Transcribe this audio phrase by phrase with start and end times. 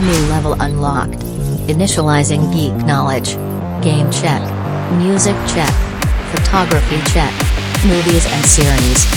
[0.00, 1.24] New level unlocked.
[1.66, 3.34] Initializing geek knowledge.
[3.82, 4.40] Game check.
[4.92, 5.74] Music check.
[6.30, 7.32] Photography check.
[7.84, 9.08] Movies and series.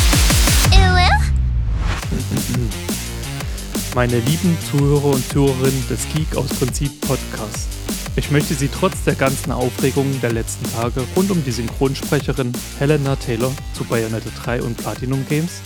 [3.94, 7.68] Meine lieben Zuhörer und Zuhörerinnen des Geek aus Prinzip Podcasts.
[8.16, 13.16] Ich möchte Sie trotz der ganzen Aufregung der letzten Tage rund um die Synchronsprecherin Helena
[13.18, 15.62] Taylor zu Bayonetta 3 und Platinum Games,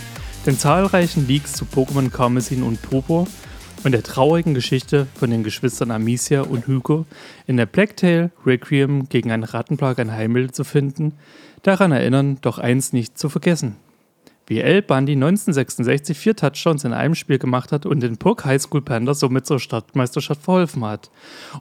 [0.45, 3.27] den zahlreichen Leaks zu Pokémon Karmesin und Purpur
[3.85, 7.05] und der traurigen Geschichte von den Geschwistern Amicia und Hugo
[7.45, 11.13] in der Blacktail Requiem gegen eine Rattenplage ein Heilmittel zu finden,
[11.61, 13.75] daran erinnern, doch eins nicht zu vergessen.
[14.47, 14.81] Wie L.
[14.81, 19.13] Bundy 1966 vier Touchdowns in einem Spiel gemacht hat und den Puck High School Panda
[19.13, 21.11] somit zur Stadtmeisterschaft verholfen hat.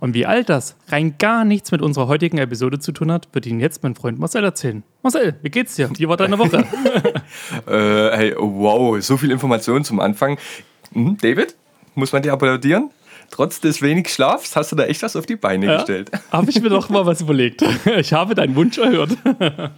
[0.01, 3.45] Und wie all das rein gar nichts mit unserer heutigen Episode zu tun hat, wird
[3.45, 4.83] Ihnen jetzt mein Freund Marcel erzählen.
[5.03, 5.91] Marcel, wie geht's dir?
[5.97, 6.59] Wie war deine Woche?
[7.67, 10.39] äh, hey, wow, so viel Information zum Anfang.
[10.93, 11.57] Hm, David,
[11.95, 12.91] muss man dir applaudieren?
[13.31, 16.11] Trotz des wenig Schlafs hast du da echt was auf die Beine Ja, gestellt.
[16.31, 17.63] habe ich mir doch mal was überlegt.
[17.99, 19.17] Ich habe deinen Wunsch erhört.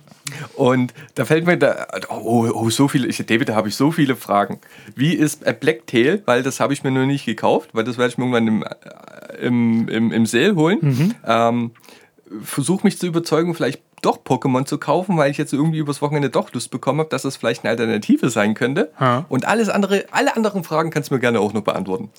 [0.56, 3.92] Und da fällt mir da, oh, oh so viele, ich, David, da habe ich so
[3.92, 4.58] viele Fragen.
[4.96, 6.22] Wie ist Blacktail?
[6.26, 8.62] Weil das habe ich mir noch nicht gekauft, weil das werde ich mir irgendwann im,
[8.64, 11.14] äh, im, im, im Sale holen.
[11.24, 11.70] Ähm,
[12.42, 16.30] Versuche mich zu überzeugen, vielleicht doch Pokémon zu kaufen, weil ich jetzt irgendwie übers Wochenende
[16.30, 18.92] doch Lust bekommen habe, dass das vielleicht eine Alternative sein könnte.
[19.00, 19.24] Ha.
[19.28, 22.10] Und alles andere, alle anderen Fragen kannst du mir gerne auch noch beantworten.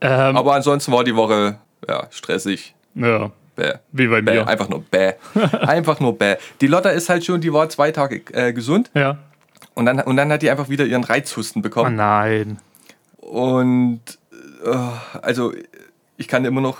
[0.00, 2.74] Ähm, Aber ansonsten war die Woche ja, stressig.
[2.94, 3.74] ja, Bäh.
[3.92, 4.32] wie bei Bäh.
[4.34, 4.48] mir.
[4.48, 5.12] Einfach nur bäh.
[5.60, 6.36] Einfach nur bäh.
[6.60, 9.18] Die Lotta ist halt schon, die war zwei Tage äh, gesund Ja.
[9.74, 11.96] und dann, und dann hat die einfach wieder ihren Reizhusten Oh bekommen.
[11.96, 12.58] nein.
[13.20, 14.00] Und
[14.64, 14.76] äh,
[15.20, 15.52] also
[16.16, 16.78] ich kann immer noch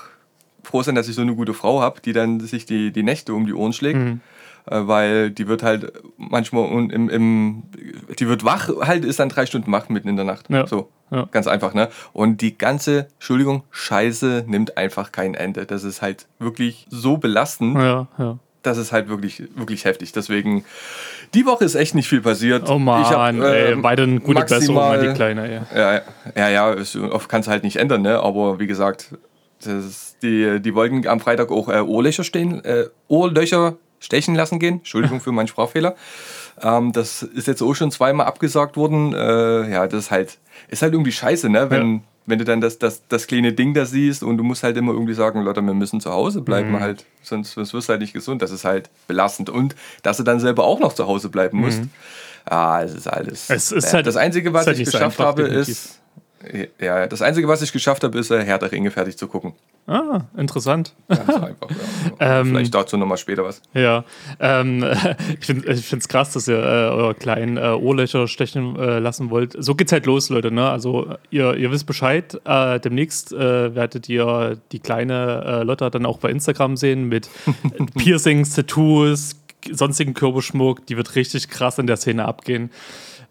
[0.63, 3.35] froh sein, dass ich so eine gute Frau habe, die dann sich die, die Nächte
[3.35, 3.99] um die Ohren schlägt.
[3.99, 4.21] Mhm.
[4.69, 7.63] Äh, weil die wird halt manchmal im, im,
[8.19, 10.47] die wird wach, halt ist dann drei Stunden wach mitten in der Nacht.
[10.51, 10.67] Ja.
[10.67, 11.29] So, Ja.
[11.31, 11.89] ganz einfach, ne?
[12.13, 15.67] Und die ganze, Entschuldigung, Scheiße nimmt einfach kein Ende.
[15.67, 17.77] Das ist halt wirklich so belastend.
[17.77, 18.39] Ja, ja.
[18.63, 20.11] Das ist halt wirklich, wirklich heftig.
[20.11, 20.65] Deswegen,
[21.35, 22.69] die Woche ist echt nicht viel passiert.
[22.69, 25.79] Oh Mann, Ich hab, ey, ähm, weiter eine gute Besserung an die maximal- Kleine, ey.
[25.79, 26.01] ja,
[26.35, 28.19] ja, ja, es- oft kannst du halt nicht ändern, ne?
[28.19, 29.15] Aber wie gesagt,
[29.65, 34.77] das, die, die wollten am Freitag auch äh, Ohrlöcher stehen, äh, Ohrlöcher stechen lassen gehen.
[34.79, 35.95] Entschuldigung für meinen Sprachfehler.
[36.63, 39.13] Ähm, das ist jetzt auch schon zweimal abgesagt worden.
[39.15, 41.71] Äh, ja, das ist halt, ist halt irgendwie scheiße, ne?
[41.71, 42.01] Wenn, Ja.
[42.27, 44.93] wenn du dann das, das, das kleine Ding da siehst und du musst halt immer
[44.93, 46.81] irgendwie sagen, Leute, wir müssen zu Hause bleiben, Mhm.
[46.81, 48.43] halt, sonst, sonst wirst du halt nicht gesund.
[48.43, 49.51] Das ist halt belastend.
[49.51, 51.83] Und dass du dann selber auch noch zu Hause bleiben musst.
[52.45, 53.49] Ah, es ist alles.
[53.49, 53.57] Mhm.
[53.57, 55.69] Es ist äh, halt- das Einzige, was halt ich so geschafft einfach, habe, definitiv.
[55.73, 56.01] ist.
[56.81, 59.55] Ja, das Einzige, was ich geschafft habe, ist, äh, Herr der Ringe fertig zu gucken.
[59.87, 60.95] Ah, interessant.
[61.09, 61.71] Ganz einfach.
[61.71, 61.77] Ja.
[62.19, 63.61] Ähm, Vielleicht dazu nochmal später was.
[63.75, 64.05] Ja,
[64.41, 64.83] ähm,
[65.41, 69.55] ich finde es krass, dass ihr äh, eure kleinen äh, Ohrlöcher stechen äh, lassen wollt.
[69.59, 70.51] So geht's halt los, Leute.
[70.51, 70.67] Ne?
[70.69, 72.41] Also ihr, ihr wisst Bescheid.
[72.47, 77.29] Äh, demnächst äh, werdet ihr die kleine äh, Lotta dann auch bei Instagram sehen mit
[77.99, 79.37] Piercings, Tattoos,
[79.71, 80.87] sonstigen Körperschmuck.
[80.87, 82.71] Die wird richtig krass in der Szene abgehen.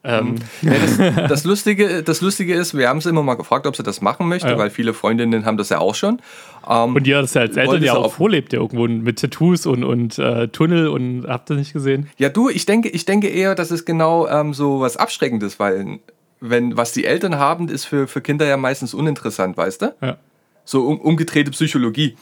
[0.06, 0.98] Ähm, Ja, das,
[1.30, 4.28] das, Lustige, das Lustige ist, wir haben sie immer mal gefragt, ob sie das machen
[4.28, 4.58] möchte, Ja.
[4.58, 6.22] weil viele Freundinnen haben das ja auch schon.
[6.70, 9.84] Ähm, und ihr das ja als Eltern ja auch- vorlebt, ja irgendwo mit Tattoos und,
[9.84, 12.10] und äh, Tunnel und habt ihr nicht gesehen?
[12.18, 16.00] ja, du, ich denke, ich denke eher, dass es genau ähm, so was Abschreckendes, weil
[16.40, 19.96] wenn, was die Eltern haben, ist für, für Kinder ja meistens uninteressant, weißt du?
[20.02, 20.18] Ja.
[20.66, 22.16] So um, umgedrehte Psychologie.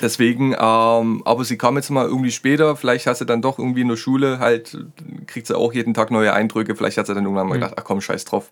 [0.00, 3.82] Deswegen, ähm, aber sie kam jetzt mal irgendwie später, vielleicht hat sie dann doch irgendwie
[3.82, 4.76] in der Schule halt,
[5.26, 7.84] kriegt sie auch jeden Tag neue Eindrücke, vielleicht hat sie dann irgendwann mal gedacht, ach
[7.84, 8.50] komm, scheiß drauf.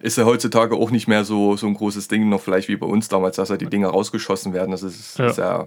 [0.00, 2.86] Ist ja heutzutage auch nicht mehr so, so ein großes Ding, noch vielleicht wie bei
[2.86, 4.70] uns damals, dass ja die Dinger rausgeschossen werden.
[4.70, 5.30] Das ist, Ja.
[5.32, 5.66] ja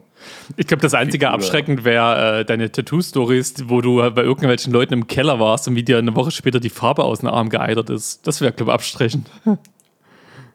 [0.56, 1.34] Ich glaube, das einzige cooler.
[1.34, 5.84] abschreckend wäre äh, deine Tattoo-Stories, wo du bei irgendwelchen Leuten im Keller warst und wie
[5.84, 8.26] dir eine Woche später die Farbe aus dem Arm geeitert ist.
[8.26, 9.30] Das wäre, glaube ich, abstrechend.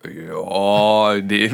[0.07, 1.47] Ja, nee.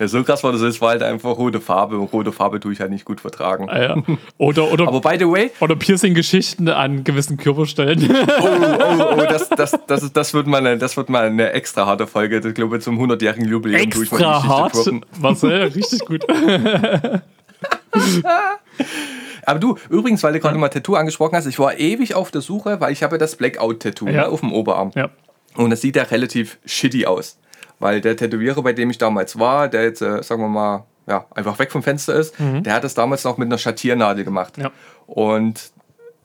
[0.00, 0.60] ja, so krass war das.
[0.60, 3.68] Es war halt einfach rote Farbe und rote Farbe tue ich halt nicht gut vertragen.
[3.68, 3.96] Ah, ja.
[4.38, 8.08] Oder, oder, Aber by the way, oder Piercing-Geschichten an gewissen Körperstellen.
[8.10, 11.52] oh, oh, oh, das, das, das, ist- das, wird mal eine, das wird mal eine
[11.52, 12.40] extra harte Folge.
[12.46, 14.74] Ich glaube, zum 100-jährigen Jubiläum tue ich mal die Extra Geschichte hart.
[14.74, 15.04] droppen.
[15.20, 16.24] Marcel, richtig gut.
[19.44, 22.40] Aber du, übrigens, weil du gerade mal Tattoo angesprochen hast, ich war ewig auf der
[22.40, 24.12] Suche, weil ich habe das Blackout-Tattoo Ja.
[24.12, 24.92] ne, auf dem Oberarm.
[24.94, 25.10] Ja.
[25.56, 27.38] Und das sieht ja relativ shitty aus.
[27.78, 31.26] Weil der Tätowierer, bei dem ich damals war, der jetzt, äh, sagen wir mal, ja,
[31.34, 34.56] einfach weg vom Fenster ist, der hat das damals noch mit einer Schattiernadel gemacht.
[34.56, 34.70] Ja.
[35.06, 35.72] Und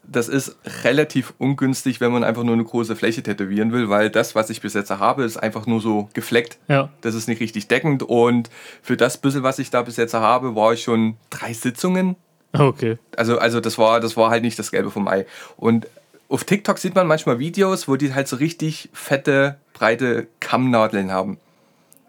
[0.03, 4.35] das ist relativ ungünstig, wenn man einfach nur eine große Fläche tätowieren will, weil das,
[4.35, 6.59] was ich bis jetzt habe, ist einfach nur so gefleckt.
[6.67, 6.89] Ja.
[7.01, 8.03] Das ist nicht richtig deckend.
[8.03, 8.51] Und
[8.83, 12.15] für das bisschen, was ich da bis jetzt habe, war ich schon drei Sitzungen
[12.53, 12.97] Okay.
[13.15, 15.25] also, also das war, das war halt nicht das Gelbe vom Ei.
[15.57, 15.87] Und
[16.29, 21.37] auf TikTok sieht man manchmal Videos, wo die halt so richtig fette, breite Kammnadeln haben.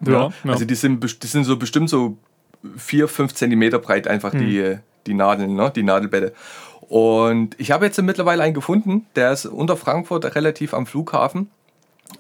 [0.01, 0.53] Ja, ja.
[0.53, 2.19] Also die sind, die sind so bestimmt so
[2.77, 5.73] vier, fünf Zentimeter breit einfach die, die Nadeln, ne?
[5.75, 6.33] die Nadelbälle.
[6.89, 11.51] Und ich habe jetzt mittlerweile einen gefunden, der ist unter Frankfurt relativ am Flughafen.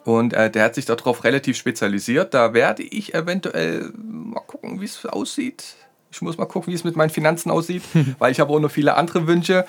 [0.04, 2.34] Und äh, der hat sich darauf relativ spezialisiert.
[2.34, 5.76] Da werde ich eventuell mal gucken, wie es aussieht.
[6.10, 7.82] Ich muss mal gucken, wie es mit meinen Finanzen aussieht,
[8.18, 9.66] weil ich habe auch noch viele andere Wünsche.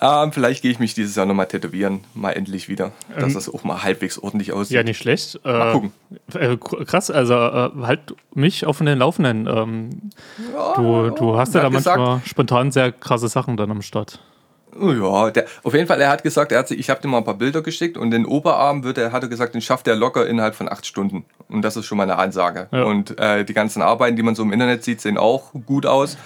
[0.00, 3.64] Ähm, vielleicht gehe ich mich dieses Jahr nochmal tätowieren, mal endlich wieder, dass das auch
[3.64, 4.76] mal halbwegs ordentlich aussieht.
[4.76, 5.40] Ja, nicht schlecht.
[5.44, 5.92] Mal Äh, gucken.
[6.34, 9.46] Äh, krass, also äh, halt mich auf den Laufenden.
[9.46, 9.90] Ähm,
[10.76, 14.20] du, du hast ja da manchmal spontan sehr krasse Sachen dann am Start.
[14.80, 17.18] Ja, der, auf jeden Fall, er hat gesagt, er hat, sich- ich habe dir mal
[17.18, 19.94] ein paar Bilder geschickt und den Oberarm wird er, hat er gesagt, den schafft er
[19.96, 21.24] locker innerhalb von acht Stunden.
[21.48, 22.68] Und das ist schon mal eine Ansage.
[22.72, 22.84] Ja.
[22.84, 26.16] Und äh, die ganzen Arbeiten, die man so im Internet sieht, sehen auch gut aus.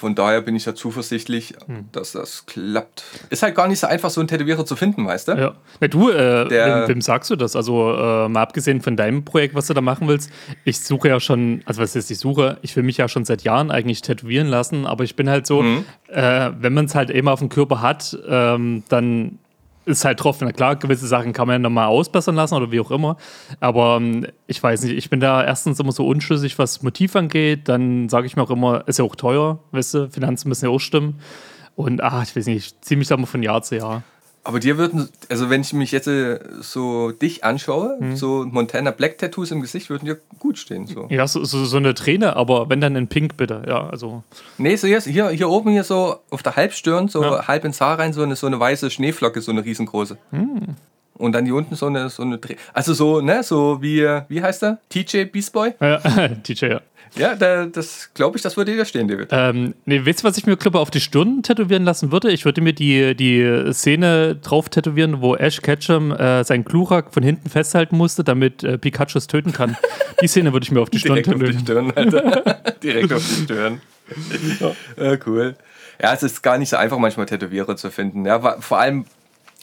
[0.00, 1.84] Von daher bin ich da zuversichtlich, Hm.
[1.92, 3.04] dass das klappt.
[3.28, 5.32] Ist halt gar nicht so einfach, so einen Tätowierer zu finden, weißt du?
[5.32, 5.54] Ja.
[5.78, 7.54] Na, du, äh, Der- wem, wem sagst du das?
[7.54, 10.30] Also, äh, mal abgesehen von deinem Projekt, was du da machen willst,
[10.64, 13.42] ich suche ja schon, also was ist ich suche, ich will mich ja schon seit
[13.42, 15.84] Jahren eigentlich tätowieren lassen, aber ich bin halt so, Mhm.
[16.08, 19.38] äh, wenn man es halt eben auf dem Körper hat, ähm, dann
[19.84, 20.38] ist halt drauf.
[20.40, 23.16] Na klar, gewisse Sachen kann man ja nochmal ausbessern lassen oder wie auch immer.
[23.60, 27.68] Aber ähm, ich weiß nicht, ich bin da erstens immer so unschlüssig, was Motiv angeht.
[27.68, 30.70] Dann sage ich mir auch immer, ist ja auch teuer, weißt du, Finanzen müssen ja
[30.70, 31.20] auch stimmen.
[31.76, 34.02] Und ach, ich weiß nicht, ich ziehe mich da immer von Jahr zu Jahr.
[34.42, 38.16] Aber dir würden, also wenn ich mich jetzt äh, so dich anschaue, Mhm.
[38.16, 40.86] so Montana Black Tattoos im Gesicht würden dir gut stehen.
[40.86, 41.06] So.
[41.10, 43.62] Ja, so, so, so eine Träne, aber wenn dann in Pink bitte.
[43.68, 44.22] Ja, also.
[44.56, 47.48] Nee, so hier, hier, hier oben hier so auf der Halbstirn, so Ja.
[47.48, 50.16] halb ins Haar rein, so eine, so eine weiße Schneeflocke, so eine riesengroße.
[50.30, 50.60] Hm.
[51.14, 52.56] Und dann hier unten so eine, so eine Dreh.
[52.72, 54.78] Also so, ne, so wie, wie heißt der?
[54.88, 55.74] TJ Beast Boy?
[55.78, 55.98] Ja,
[56.48, 56.80] DJ, ja.
[57.16, 59.28] Ja, da, das glaube ich, das würde dir stehen, David.
[59.32, 62.30] Ähm, nee, weißt du, was ich mir, glaube auf die Stirn tätowieren lassen würde?
[62.30, 67.22] Ich würde mir die, die Szene drauf tätowieren, wo Ash Ketchum äh, seinen Glurak von
[67.22, 69.76] hinten festhalten musste, damit äh, Pikachu es töten kann.
[70.22, 71.92] Die Szene würde ich mir auf die Stirn Direkt auf die tätowieren.
[71.92, 72.60] Stirn, Alter.
[72.82, 73.80] Direkt auf die Stirn.
[74.96, 75.56] Ja, cool.
[76.02, 78.24] Ja, es ist gar nicht so einfach, manchmal Tätowierer zu finden.
[78.24, 79.04] Ja, vor allem,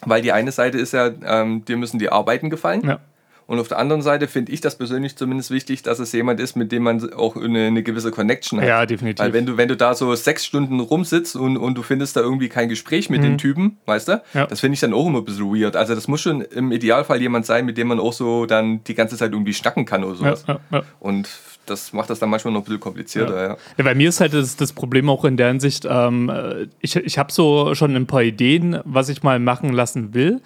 [0.06, 2.84] weil die eine Seite ist ja, ähm, dir müssen die Arbeiten gefallen.
[2.86, 3.00] Ja.
[3.48, 6.56] Und auf der anderen Seite finde ich das persönlich zumindest wichtig, dass es jemand ist,
[6.56, 8.68] mit dem man auch eine, eine gewisse Connection hat.
[8.68, 9.24] ja, definitiv.
[9.24, 12.20] Weil wenn du, wenn du da so sechs Stunden rumsitzt und, und du findest da
[12.22, 14.22] irgendwie kein Gespräch mit den Typen, weißt du, Mhm.
[14.34, 14.46] Ja.
[14.48, 15.76] das finde ich dann auch immer ein bisschen weird.
[15.76, 18.96] Also das muss schon im Idealfall jemand sein, mit dem man auch so dann die
[18.96, 20.44] ganze Zeit irgendwie schnacken kann oder sowas.
[20.48, 20.84] ja, ja.
[21.00, 21.30] Und
[21.66, 23.58] das macht das dann manchmal noch ein bisschen komplizierter, ja.
[23.78, 26.96] Ja, bei mir ist halt das, das Problem auch in der Hinsicht, ähm, äh, ich,
[26.96, 30.42] ich habe so schon ein paar Ideen, was ich mal machen lassen will.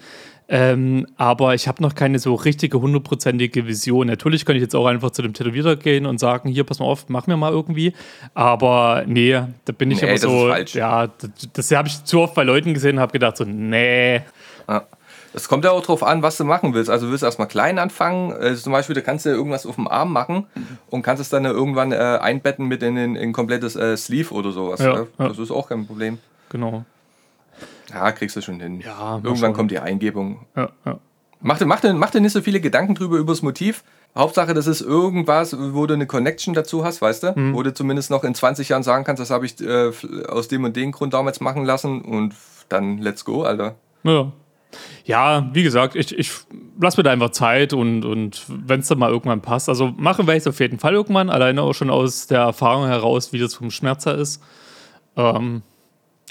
[0.54, 4.06] Ähm, aber ich habe noch keine so richtige hundertprozentige Vision.
[4.06, 6.84] Natürlich könnte ich jetzt auch einfach zu dem Tätowierer gehen und sagen, hier, pass mal
[6.84, 7.94] auf, mach mir mal irgendwie.
[8.34, 9.32] Aber nee,
[9.64, 10.74] da bin ich Nee, immer so, falsch.
[10.74, 14.20] ja, das, das habe ich zu oft bei Leuten gesehen und habe gedacht so, nee.
[14.68, 14.84] Ja.
[15.32, 16.90] Es kommt ja auch drauf an, was du machen willst.
[16.90, 18.34] Also willst du erstmal klein anfangen.
[18.34, 20.44] Also zum Beispiel, da kannst du irgendwas auf dem Arm machen
[20.90, 24.80] und kannst es dann irgendwann äh, einbetten mit in ein komplettes äh, Sleeve oder sowas.
[24.80, 25.06] Ja, ne?
[25.18, 25.28] ja.
[25.28, 26.18] Das ist auch kein Problem.
[26.50, 26.84] Genau.
[27.92, 28.80] Ja, kriegst du schon hin.
[28.80, 29.52] Ja, Irgendwann schauen.
[29.54, 30.46] kommt die Eingebung.
[30.56, 30.98] Ja, ja.
[31.40, 33.82] Mach dir, mach, dir, mach dir nicht so viele Gedanken drüber über das Motiv.
[34.16, 37.32] Hauptsache, das ist irgendwas, wo du eine Connection dazu hast, weißt du?
[37.34, 37.54] Mhm.
[37.54, 39.90] Wo du zumindest noch in 20 Jahren sagen kannst, das habe ich äh,
[40.28, 42.34] aus dem und dem Grund damals machen lassen und
[42.68, 43.74] dann let's go, Alter.
[44.04, 44.30] Ja.
[45.04, 46.32] Ja, wie gesagt, ich, ich
[46.80, 50.26] lasse mir da einfach Zeit und, und wenn es dann mal irgendwann passt, also machen
[50.26, 53.38] werde ich es auf jeden Fall irgendwann, alleine auch schon aus der Erfahrung heraus, wie
[53.38, 54.42] das vom Schmerzer ist.
[55.16, 55.62] Ähm,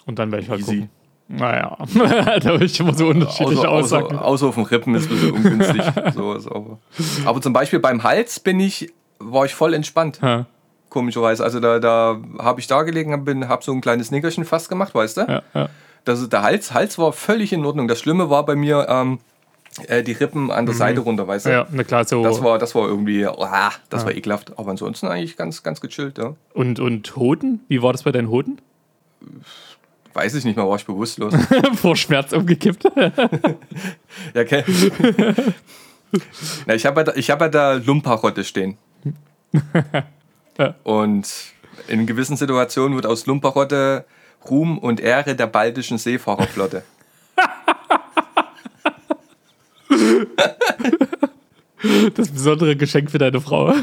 [0.06, 0.72] und dann werde ich halt Easy.
[0.76, 0.90] gucken.
[1.32, 1.78] Naja,
[2.40, 4.18] da habe ich immer so unterschiedliche Außer, Aussagen.
[4.18, 5.84] außer, außer auf dem Rippen ist ein bisschen ungünstig.
[6.14, 7.42] so, ist aber.
[7.42, 10.46] zum Beispiel beim Hals bin ich, war ich voll entspannt, Ja,
[10.90, 11.44] komischerweise.
[11.44, 14.94] Also da, da habe ich da gelegen, habe hab so ein kleines Nickerchen fast gemacht,
[14.94, 15.22] weißt du?
[15.22, 15.70] ja, ja.
[16.04, 17.88] Das der Hals, Hals war völlig in Ordnung.
[17.88, 19.20] Das Schlimme war bei mir ähm,
[19.88, 21.50] äh, die Rippen an der Seite runter, weißt du?
[21.52, 22.24] ja, na klar, so.
[22.24, 24.58] Das war, das war irgendwie, ah, das war ekelhaft.
[24.58, 26.34] Aber ansonsten eigentlich ganz, ganz gechillt, ja.
[26.54, 27.62] und, und Hoden?
[27.68, 28.60] Wie war das bei deinen Hoden?
[30.14, 31.34] Weiß ich nicht mehr, war ich bewusstlos.
[31.76, 32.84] Vor Schmerz umgekippt.
[34.34, 34.64] ja, okay.
[36.66, 38.78] Na, ich habe ja, da- ich hab ja da Lumparotte stehen.
[40.58, 40.76] Ja.
[40.84, 41.28] Und
[41.88, 44.06] in gewissen Situationen wird aus Lumparotte
[44.50, 46.84] Ruhm und Ehre der baltischen Seefahrerflotte.
[52.16, 53.74] Das besondere Geschenk für deine Frau.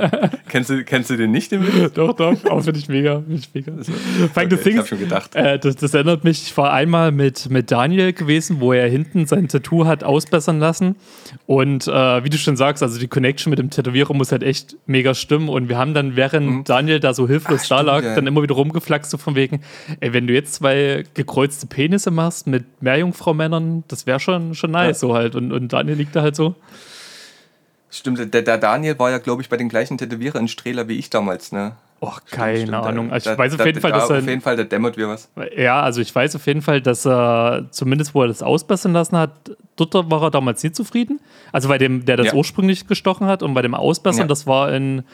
[0.48, 1.92] kennst, du, kennst du den nicht, den Witz?
[1.94, 3.22] doch, doch, aber finde ich mega.
[3.22, 3.72] Find ich mega.
[3.72, 3.88] Das
[4.34, 5.34] Okay, Ding ich hab schon gedacht.
[5.34, 9.26] Äh, das, das erinnert mich, ich war einmal mit, mit Daniel gewesen, wo er hinten
[9.26, 10.96] sein Tattoo hat ausbessern lassen.
[11.46, 14.76] Und äh, wie du schon sagst, also die Connection mit dem Tätowierer muss halt echt
[14.86, 15.48] mega stimmen.
[15.48, 17.60] Und wir haben dann, während Daniel da so hilflos Mhm.
[17.64, 18.14] Ach, da lag, ja.
[18.14, 19.60] dann immer wieder rumgeflaxt, so von wegen,
[20.00, 25.00] ey, wenn du jetzt zwei gekreuzte Penisse machst mit Meerjungfrau-Männern, das wäre schon, schon nice,
[25.00, 25.34] so halt.
[25.36, 26.54] Und, und Daniel liegt da halt so.
[27.94, 30.98] Stimmt, der, der Daniel war ja, glaube ich, bei den gleichen Tätowierer in Strehler wie
[30.98, 31.72] ich damals, ne?
[32.00, 33.08] Och, keine Stimmt, Ahnung.
[33.08, 34.18] Da, Also ich da, weiß auf da, jeden Fall, da, dass er.
[34.18, 35.30] Auf jeden Fall, da dämmert wir was.
[35.56, 39.16] Ja, also ich weiß auf jeden Fall, dass er, zumindest wo er das ausbessern lassen
[39.16, 39.30] hat,
[39.76, 41.20] dort war er damals nicht zufrieden.
[41.52, 42.34] Also bei dem, der das Ja.
[42.34, 44.26] ursprünglich gestochen hat und bei dem Ausbessern, Ja.
[44.26, 45.04] das war in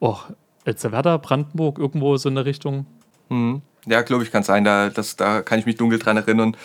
[0.00, 0.16] oh,
[0.64, 2.86] Elsterwerda, Brandenburg, irgendwo so in der Richtung.
[3.86, 4.64] Ja, glaube ich, kann sein.
[4.64, 6.56] Da, das, da kann ich mich dunkel dran erinnern.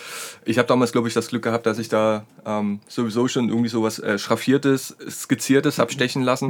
[0.45, 3.69] Ich habe damals, glaube ich, das Glück gehabt, dass ich da ähm, sowieso schon irgendwie
[3.69, 6.49] sowas äh, Schraffiertes, Skizziertes habe stechen lassen.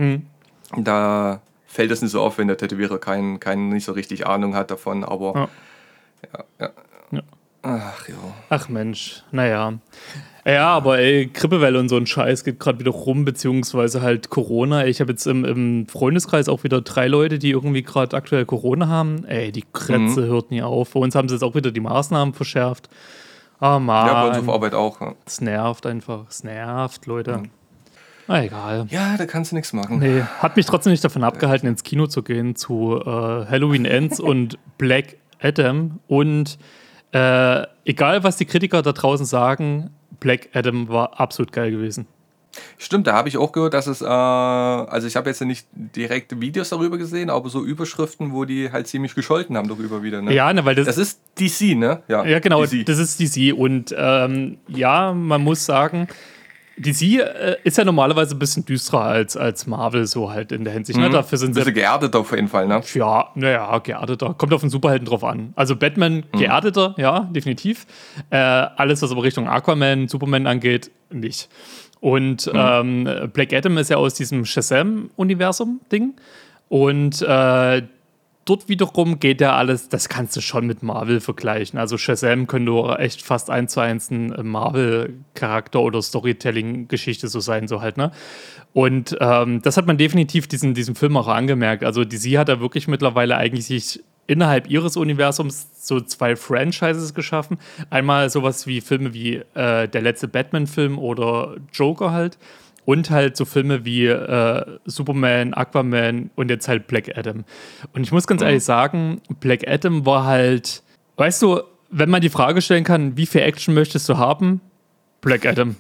[0.75, 4.55] Da fällt es nicht so auf, wenn der Tätowierer kein, kein, nicht so richtig Ahnung
[4.55, 5.03] hat davon.
[5.05, 5.49] Aber Ja.
[6.33, 6.69] ja, ja.
[7.61, 8.15] Ach ja.
[8.49, 9.73] Ach Mensch, naja.
[10.45, 14.85] Ja, aber ey, Grippewelle und so ein Scheiß geht gerade wieder rum, beziehungsweise halt Corona.
[14.85, 18.87] Ich habe jetzt im, im Freundeskreis auch wieder drei Leute, die irgendwie gerade aktuell Corona
[18.87, 19.25] haben.
[19.25, 20.91] Ey, die Kretze hört nie auf.
[20.93, 22.87] Bei uns haben sie jetzt auch wieder die Maßnahmen verschärft.
[23.59, 24.07] Ah, Mann.
[24.07, 25.01] Ja, bei uns auf Arbeit auch.
[25.01, 26.25] Ja, Es nervt einfach.
[26.29, 27.43] Es nervt, Leute.
[28.27, 28.87] Na egal.
[28.89, 29.99] ja da kannst du nichts machen.
[29.99, 34.19] Nee, hat mich trotzdem nicht davon abgehalten, ins Kino zu gehen zu äh, Halloween Ends
[34.21, 35.99] und Black Adam.
[36.07, 36.57] Und
[37.11, 42.07] äh, egal, was die Kritiker da draußen sagen, Black Adam war absolut geil gewesen.
[42.77, 46.39] Stimmt, da habe ich auch gehört, dass es, äh, also ich habe jetzt nicht direkt
[46.41, 50.21] Videos darüber gesehen, aber so Überschriften, wo die halt ziemlich gescholten haben darüber wieder.
[50.21, 50.33] Ne?
[50.33, 52.01] Ja, ne, weil das, Das ist DC, ne?
[52.07, 52.85] ja genau, DC.
[52.85, 53.53] das ist DC.
[53.53, 56.07] Und ähm, ja, man muss sagen,
[56.77, 60.73] DC äh, ist ja normalerweise ein bisschen düsterer als, als Marvel, so halt in der
[60.73, 60.99] Hinsicht.
[60.99, 61.09] Ne?
[61.09, 62.81] Dafür sind sie bisschen geerdet auf jeden Fall, ne?
[62.93, 64.35] Ja, naja, geerdeter.
[64.35, 65.53] Kommt auf den Superhelden drauf an.
[65.55, 67.85] Also Batman geerdeter, ja, definitiv.
[68.29, 71.49] Äh, alles, was aber Richtung Aquaman, Superman angeht, nicht.
[71.99, 76.13] Und ähm, Black Adam ist ja aus diesem Shazam-Universum-Ding.
[76.69, 77.81] Und äh,
[78.47, 81.77] dort wiederum geht ja alles, das kannst du schon mit Marvel vergleichen.
[81.77, 87.81] Also Shazam könnte echt fast eins zu eins ein Marvel-Charakter oder Storytelling-Geschichte so sein, so
[87.81, 88.11] halt, ne?
[88.73, 91.83] Und ähm, das hat man definitiv diesen, diesem Film auch angemerkt.
[91.83, 97.57] Also DC hat da wirklich mittlerweile eigentlich sich innerhalb ihres Universums so zwei Franchises geschaffen.
[97.89, 102.37] Einmal sowas wie Filme wie äh, der letzte Batman-Film oder Joker halt.
[102.87, 107.43] Und halt so Filme wie äh, Superman, Aquaman und jetzt halt Black Adam.
[107.91, 110.83] Und ich muss ganz ehrlich sagen, Black Adam war halt,
[111.17, 114.61] weißt du, wenn man die Frage stellen kann, wie viel Action möchtest du haben?
[115.19, 115.75] Black Adam.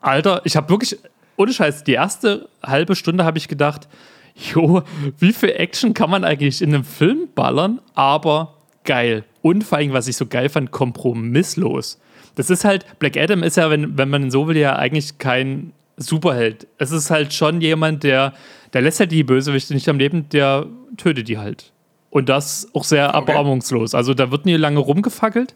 [0.00, 0.96] Alter, ich habe wirklich,
[1.36, 3.86] ohne Scheiß, die erste halbe Stunde habe ich gedacht,
[4.34, 4.80] jo,
[5.18, 8.54] wie viel Action kann man eigentlich in einem Film ballern, aber
[8.84, 9.24] geil.
[9.42, 12.00] Und vor allem, was ich so geil fand, kompromisslos.
[12.34, 15.74] Das ist halt, Black Adam ist ja, wenn, wenn man so will, ja eigentlich kein
[16.00, 16.66] Superheld.
[16.78, 18.32] Es ist halt schon jemand, der,
[18.72, 20.66] der lässt halt die Bösewichte nicht am Leben, der
[20.96, 21.72] tötet die halt.
[22.08, 23.94] Und das auch sehr erbarmungslos.
[23.94, 25.54] Also da wird nie lange rumgefackelt.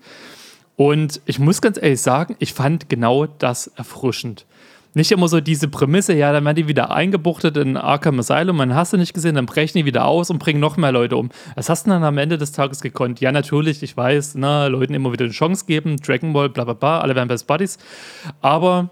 [0.77, 4.45] Und ich muss ganz ehrlich sagen, ich fand genau das erfrischend.
[4.97, 8.77] Nicht immer so diese Prämisse, ja, dann werden die wieder eingebuchtet in Arkham Asylum, man
[8.77, 11.31] hast du nicht gesehen, dann brechen die wieder aus und bringen noch mehr Leute um.
[11.57, 13.19] Was hast du dann am Ende des Tages gekonnt?
[13.21, 16.75] Ja, natürlich, ich weiß, na, Leuten immer wieder eine Chance geben, Dragon Ball, bla bla
[16.75, 17.79] bla, alle werden Best Buddies.
[18.41, 18.91] Aber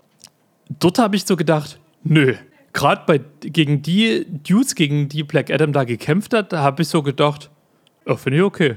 [0.79, 2.35] dort habe ich so gedacht, nö.
[2.73, 6.89] Gerade bei gegen die Dudes, gegen die Black Adam da gekämpft hat, da habe ich
[6.89, 7.51] so gedacht,
[8.07, 8.77] ja, finde ich okay.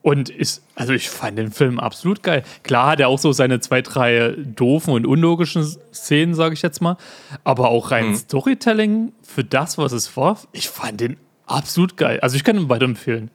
[0.00, 2.42] Und ist, also ich fand den Film absolut geil.
[2.62, 6.82] Klar hat er auch so seine zwei, drei doofen und unlogischen Szenen, sage ich jetzt
[6.82, 6.98] mal.
[7.42, 12.20] Aber auch rein Storytelling für das, was es war, ich fand den absolut geil.
[12.20, 13.30] Also ich kann ihn weiterempfehlen.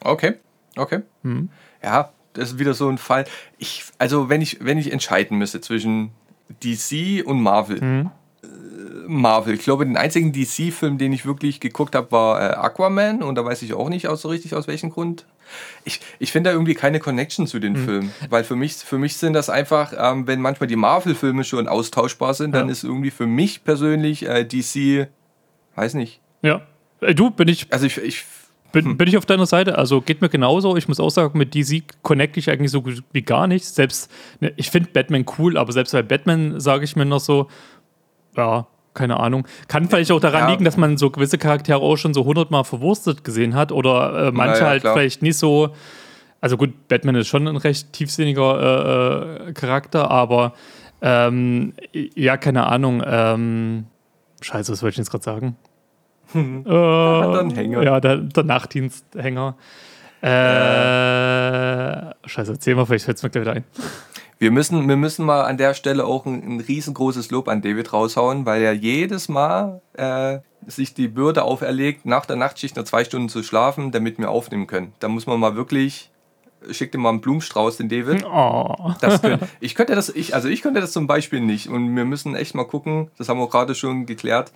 [0.00, 0.36] Okay,
[0.76, 1.02] okay.
[1.22, 1.50] Hm.
[1.82, 3.26] Ja, das ist wieder so ein Fall.
[3.58, 6.10] Ich, also wenn ich, wenn ich entscheiden müsste zwischen
[6.62, 7.80] DC und Marvel.
[7.80, 8.10] Hm.
[8.42, 8.46] Äh,
[9.06, 9.54] Marvel.
[9.54, 13.22] Ich glaube, den einzigen DC-Film, den ich wirklich geguckt habe, war äh, Aquaman.
[13.22, 15.24] Und da weiß ich auch nicht aus, so richtig aus welchem Grund.
[15.84, 18.12] Ich, ich finde da irgendwie keine Connection zu den Filmen.
[18.30, 22.32] Weil für mich, für mich sind das einfach, ähm, wenn manchmal die Marvel-Filme schon austauschbar
[22.34, 22.72] sind, dann Ja.
[22.72, 25.06] ist irgendwie für mich persönlich äh, DC,
[25.76, 26.20] weiß nicht.
[26.42, 26.62] Ja.
[27.00, 28.24] Äh, Du, bin ich, Also ich, ich
[28.74, 29.78] bin, bin ich auf deiner Seite.
[29.78, 30.76] Also geht mir genauso.
[30.76, 33.64] Ich muss auch sagen, mit DC connecte ich eigentlich so gut wie gar nicht.
[33.64, 37.48] Selbst, ne, ich finde Batman cool, aber selbst bei Batman sage ich mir noch so,
[38.36, 39.46] ja, keine Ahnung.
[39.68, 40.50] Kann vielleicht auch daran Ja.
[40.50, 44.32] liegen, dass man so gewisse Charaktere auch schon so hundertmal verwurstet gesehen hat oder äh,
[44.32, 44.94] manche ja, halt klar.
[44.94, 45.70] vielleicht nicht so.
[46.40, 50.52] Also gut, Batman ist schon ein recht tiefsinniger äh, äh, Charakter, aber
[51.00, 53.02] ähm, ja, keine Ahnung.
[53.06, 53.86] Ähm,
[54.42, 55.56] scheiße, was wollte ich jetzt gerade sagen?
[56.66, 57.82] äh, hat einen Hänger.
[57.82, 59.56] Ja, der, der Nachtdiensthänger.
[60.22, 60.28] Äh,
[62.26, 63.64] scheiße, erzähl mal, vielleicht fällt es mir gleich wieder ein.
[64.38, 67.92] Wir müssen, wir müssen mal an der Stelle auch ein, ein riesengroßes Lob an David
[67.92, 73.04] raushauen, weil er jedes Mal äh, sich die Bürde auferlegt, nach der Nachtschicht nur zwei
[73.04, 74.92] Stunden zu schlafen, damit wir aufnehmen können.
[74.98, 76.10] Da muss man mal wirklich,
[76.70, 78.24] schick dir mal einen Blumenstrauß, den David.
[78.24, 78.92] Oh.
[79.00, 81.68] Das können, ich könnte das, ich, also ich könnte das zum Beispiel nicht.
[81.68, 84.52] Und wir müssen echt mal gucken, das haben wir gerade schon geklärt,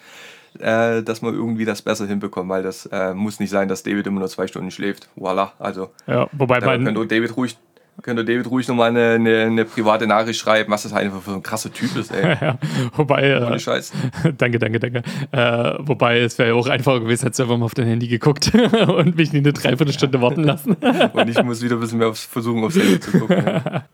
[0.58, 4.06] äh, dass wir irgendwie das besser hinbekommen, weil das äh, muss nicht sein, dass David
[4.06, 5.08] immer nur zwei Stunden schläft.
[5.16, 7.56] Voila, also Ja, wobei könnte David ruhig,
[8.02, 11.42] könnte David ruhig nochmal eine, eine, eine private Nachricht schreiben, was das einfach für ein
[11.42, 12.36] krasser Typ ist, ey.
[12.40, 12.58] ja,
[12.94, 13.92] wobei, Ohne äh, Scheiß.
[14.38, 15.02] danke, danke, danke.
[15.32, 18.08] Äh, wobei es wäre ja auch einfacher gewesen, hättest du einfach mal auf dein Handy
[18.08, 18.52] geguckt
[18.88, 20.74] und mich nie eine Dreiviertelstunde warten lassen.
[20.74, 23.44] Und ich muss wieder ein bisschen mehr aufs, versuchen, aufs Handy zu gucken.
[23.44, 23.84] Ja.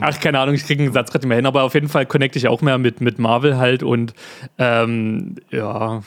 [0.00, 2.06] Ach, keine Ahnung, ich kriege einen Satz gerade nicht mehr hin, aber auf jeden Fall
[2.06, 4.14] connecte ich auch mehr mit, mit Marvel halt und
[4.58, 6.02] ähm, ja,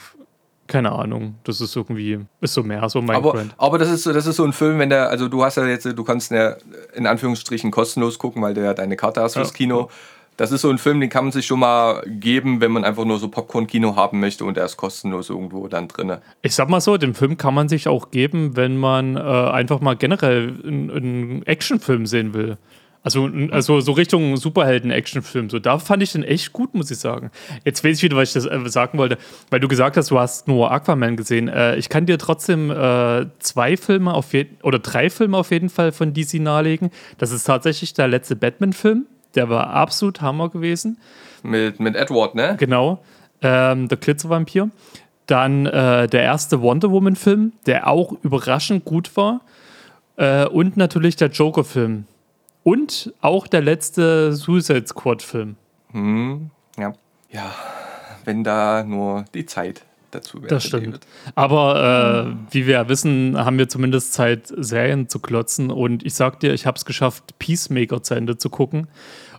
[0.69, 4.13] keine Ahnung, das ist irgendwie, ist so mehr so mein Aber, aber das ist so,
[4.13, 6.55] das ist so ein Film, wenn der, also du hast ja jetzt, du kannst ja
[6.93, 9.53] in Anführungsstrichen kostenlos gucken, weil du ja deine Karte hast fürs Ja.
[9.55, 9.89] Kino.
[10.37, 13.03] Das ist so ein Film, den kann man sich schon mal geben, wenn man einfach
[13.03, 16.15] nur so Popcorn-Kino haben möchte und der ist kostenlos irgendwo dann drin.
[16.41, 19.81] Ich sag mal so, den Film kann man sich auch geben, wenn man äh, einfach
[19.81, 22.57] mal generell einen Actionfilm sehen will.
[23.01, 25.49] Also, also so Richtung Superhelden-Actionfilm.
[25.49, 27.31] So, da fand ich den echt gut, muss ich sagen.
[27.63, 29.17] Jetzt weiß ich wieder, was ich das äh, sagen wollte,
[29.49, 31.47] weil du gesagt hast, du hast nur Aquaman gesehen.
[31.47, 35.69] Äh, ich kann dir trotzdem äh, zwei Filme auf jeden oder drei Filme auf jeden
[35.69, 36.91] Fall von DC nahelegen.
[37.17, 39.05] Das ist tatsächlich der letzte Batman-Film.
[39.35, 40.97] Der war absolut Hammer gewesen.
[41.41, 42.57] Mit, mit Edward, ne?
[42.59, 43.01] Genau.
[43.41, 44.71] Ähm, der Glitzervampir.
[45.25, 49.41] Dann äh, der erste Wonder Woman-Film, der auch überraschend gut war.
[50.17, 52.05] Äh, und natürlich der Joker-Film.
[52.63, 55.55] Und auch der letzte Suicide Squad-Film.
[55.91, 56.93] Hm, ja.
[57.31, 57.53] Ja,
[58.25, 60.47] wenn da nur die Zeit dazu wäre.
[60.47, 60.99] Das stimmt.
[61.35, 65.71] Aber äh, wie wir ja wissen, haben wir zumindest Zeit, Serien zu klotzen.
[65.71, 68.87] Und ich sag dir, ich habe es geschafft, Peacemaker zu Ende zu gucken.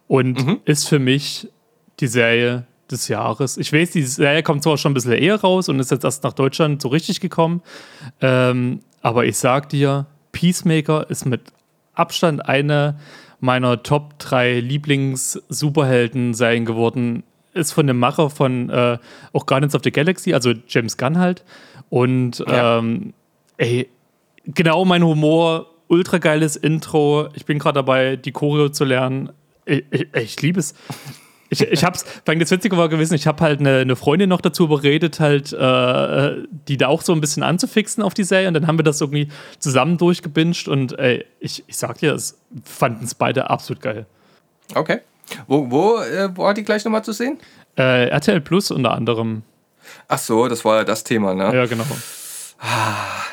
[0.07, 1.49] Und ist für mich
[2.01, 3.57] die Serie des Jahres.
[3.57, 6.25] Ich weiß, die Serie kommt zwar schon ein bisschen eher raus und ist jetzt erst
[6.25, 7.63] nach Deutschland so richtig gekommen.
[8.21, 11.43] Ähm, aber ich sag dir, Peacemaker ist mit
[11.95, 12.99] Abstand eine
[13.41, 17.23] meiner Top 3 Lieblings-Superhelden-Serien geworden.
[17.53, 18.99] Ist von dem Macher von äh,
[19.33, 21.45] auch Guardians of the Galaxy, also James Gunn halt.
[21.89, 22.79] Und Ja.
[22.79, 23.13] ähm,
[23.57, 23.89] ey,
[24.45, 27.29] genau mein Humor, ultra geiles Intro.
[27.35, 29.31] Ich bin gerade dabei, die Choreo zu lernen.
[29.65, 30.75] Ich, ich, ich liebe es.
[31.53, 34.41] Ich, ich hab's, weil das Witzige war gewesen, ich habe halt eine, eine Freundin noch
[34.41, 38.47] dazu überredet, halt, äh, die da auch so ein bisschen anzufixen auf die Serie.
[38.47, 42.39] Und dann haben wir das irgendwie zusammen durchgebinged und ey, ich, ich sag dir, es
[42.65, 44.07] fanden es beide absolut geil.
[44.75, 45.01] Okay.
[45.49, 47.39] Wo, wo, äh, hat die gleich nochmal zu sehen?
[47.77, 49.43] Äh, RTL Plus unter anderem.
[50.07, 51.53] Ach so, das war ja das Thema, ne?
[51.53, 51.85] Ja, genau.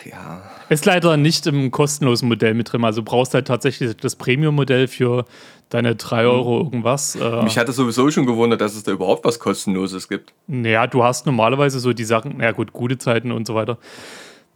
[0.06, 0.42] ja.
[0.70, 2.84] Ist leider nicht im kostenlosen Modell mit drin.
[2.84, 5.26] Also du brauchst halt tatsächlich das Premium-Modell für
[5.70, 7.16] deine 3 Euro irgendwas.
[7.16, 10.34] Äh, Mich hat es sowieso schon gewundert, dass es da überhaupt was Kostenloses gibt.
[10.48, 13.78] Naja, du hast normalerweise so die Sachen, na gut, gute Zeiten und so weiter.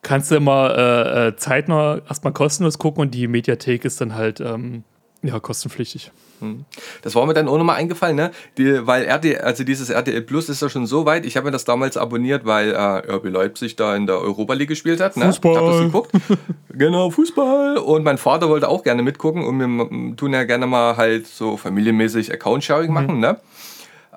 [0.01, 4.41] Kannst du immer äh, äh, zeitnah erstmal kostenlos gucken und die Mediathek ist dann halt
[4.41, 4.83] ähm,
[5.21, 6.11] ja, kostenpflichtig.
[7.01, 8.31] Das war mir dann auch nochmal eingefallen, ne?
[8.57, 11.25] Die, weil RTL, also dieses RTL Plus ist ja schon so weit.
[11.25, 14.69] Ich habe mir das damals abonniert, weil äh, RB Leipzig da in der Europa League
[14.69, 15.17] gespielt hat.
[15.17, 15.25] Ne?
[15.25, 15.51] Fußball.
[15.51, 16.11] Ich habe das geguckt.
[16.69, 17.77] genau, Fußball.
[17.77, 21.57] Und mein Vater wollte auch gerne mitgucken und wir tun ja gerne mal halt so
[21.57, 23.37] familienmäßig Account-Sharing machen, ne?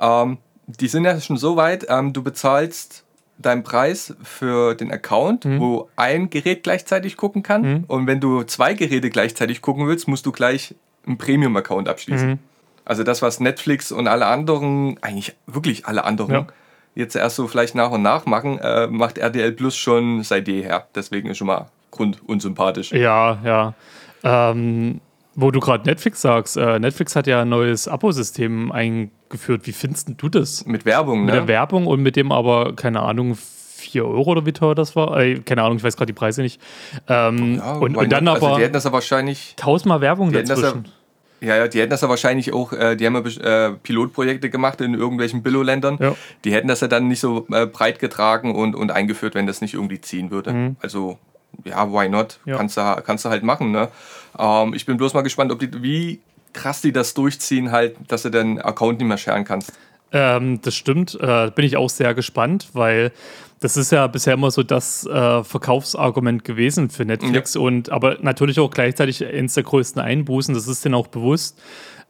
[0.01, 3.05] Ähm, die sind ja schon so weit, ähm, du bezahlst
[3.39, 7.85] deinen Preis für den Account, wo ein Gerät gleichzeitig gucken kann.
[7.89, 10.75] Und wenn du zwei Geräte gleichzeitig gucken willst, musst du gleich
[11.07, 12.39] einen Premium-Account abschließen.
[12.85, 16.47] Also das, was Netflix und alle anderen, eigentlich wirklich alle anderen, Ja.
[16.95, 20.87] jetzt erst so vielleicht nach und nach machen, äh, macht RTL Plus schon seit jeher.
[20.95, 22.93] Deswegen ist schon mal grundunsympathisch.
[22.93, 23.75] Ja, ja.
[24.23, 25.01] Ähm,
[25.35, 29.67] wo du gerade Netflix sagst, äh, Netflix hat ja ein neues Abo-System eingeführt.
[29.67, 30.65] Wie findest du das?
[30.67, 31.41] Mit Werbung, Mit ne?
[31.41, 33.37] der Werbung und mit dem aber, keine Ahnung,
[33.85, 35.19] 4 Euro oder wie teuer das war?
[35.19, 36.61] Äh, keine Ahnung, ich weiß gerade die Preise nicht.
[37.09, 38.37] Ähm, Ja, und, und dann not?
[38.37, 40.87] aber Also die hätten das ja wahrscheinlich, tausendmal Werbung dazwischen.
[41.41, 44.81] ja, ja, die hätten das ja wahrscheinlich auch, äh, die haben ja äh, Pilotprojekte gemacht
[44.81, 45.99] in irgendwelchen Billo-Ländern.
[46.01, 46.15] Ja.
[46.45, 49.61] Die hätten das ja dann nicht so äh, breit getragen und, und eingeführt, wenn das
[49.61, 50.75] nicht irgendwie ziehen würde.
[50.81, 51.19] Also,
[51.65, 52.41] ja, why not?
[52.45, 52.51] Mhm.
[52.53, 52.57] Ja.
[52.59, 53.89] Kannst, du, kannst du halt machen, ne?
[54.39, 56.21] Ähm, ich bin bloß mal gespannt, ob die, wie
[56.53, 59.73] krass die das durchziehen, halt, dass du den Account nicht mehr scheren kannst.
[60.13, 63.11] Ähm, das stimmt, äh, bin ich auch sehr gespannt, weil
[63.61, 68.61] das ist ja bisher immer so das äh, Verkaufsargument gewesen für Netflix und aber natürlich
[68.61, 71.61] auch gleichzeitig eines der größten Einbußen, das ist denen auch bewusst.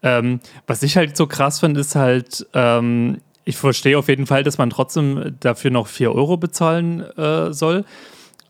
[0.02, 4.42] Ähm, was ich halt so krass finde, ist halt, ähm, ich verstehe auf jeden Fall,
[4.42, 7.84] dass man trotzdem dafür noch 4 Euro bezahlen äh, soll.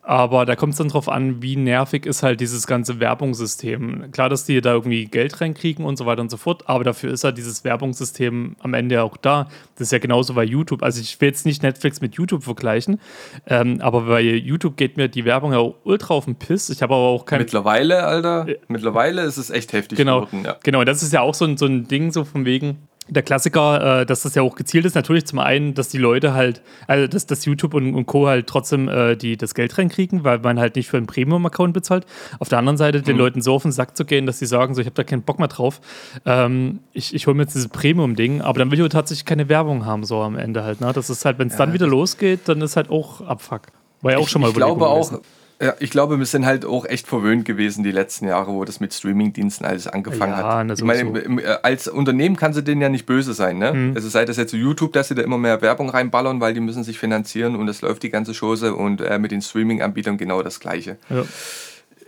[0.07, 4.11] Aber da kommt es dann drauf an, wie nervig ist halt dieses ganze Werbungssystem.
[4.13, 7.11] Klar, dass die da irgendwie Geld reinkriegen und so weiter und so fort, aber dafür
[7.11, 9.49] ist halt dieses Werbungssystem am Ende auch da.
[9.77, 10.83] Das ist ja genauso bei YouTube.
[10.83, 13.01] Also ich will jetzt nicht Netflix mit YouTube vergleichen,
[13.47, 16.69] ähm, aber bei YouTube geht mir die Werbung ja auch ultra auf den Piss.
[16.69, 20.57] Ich habe aber auch kein Mittlerweile, Alter, mittlerweile ist es echt heftig Genau, geworden, ja.
[20.63, 20.85] genau.
[20.85, 22.77] Das ist ja auch so ein, so ein Ding, so von wegen,
[23.09, 26.33] der Klassiker, äh, dass das ja auch gezielt ist, natürlich zum einen, dass die Leute
[26.33, 28.27] halt, also dass, dass YouTube und, und Co.
[28.27, 32.07] halt trotzdem äh, die, das Geld reinkriegen, weil man halt nicht für einen Premium-Account bezahlt.
[32.39, 34.75] Auf der anderen Seite den Leuten so auf den Sack zu gehen, dass sie sagen,
[34.75, 35.81] so ich habe da keinen Bock mehr drauf.
[36.25, 39.85] Ähm, ich ich hole mir jetzt dieses Premium-Ding, aber dann will ich tatsächlich keine Werbung
[39.85, 40.81] haben, so am Ende halt.
[40.81, 40.93] Ne?
[40.95, 43.63] Das ist halt, wenn es dann wieder losgeht, dann ist halt auch Abfuck.
[44.01, 45.25] War ja auch ich, schon mal ich glaube auch, gewesen.
[45.61, 48.81] Ja, ich glaube, wir sind halt auch echt verwöhnt gewesen die letzten Jahre, wo das
[48.81, 50.79] mit Streamingdiensten alles angefangen Ja, hat.
[50.79, 53.73] Ich meine, im, im, äh, als Unternehmen kann sie denen ja nicht böse sein, ne?
[53.73, 53.93] Mhm.
[53.95, 56.61] Also sei das jetzt so YouTube, dass sie da immer mehr Werbung reinballern, weil die
[56.61, 60.43] müssen sich finanzieren und es läuft die ganze Chose und äh, mit den Streaming-Anbietern genau
[60.43, 60.97] das Gleiche.
[61.09, 61.25] Ja.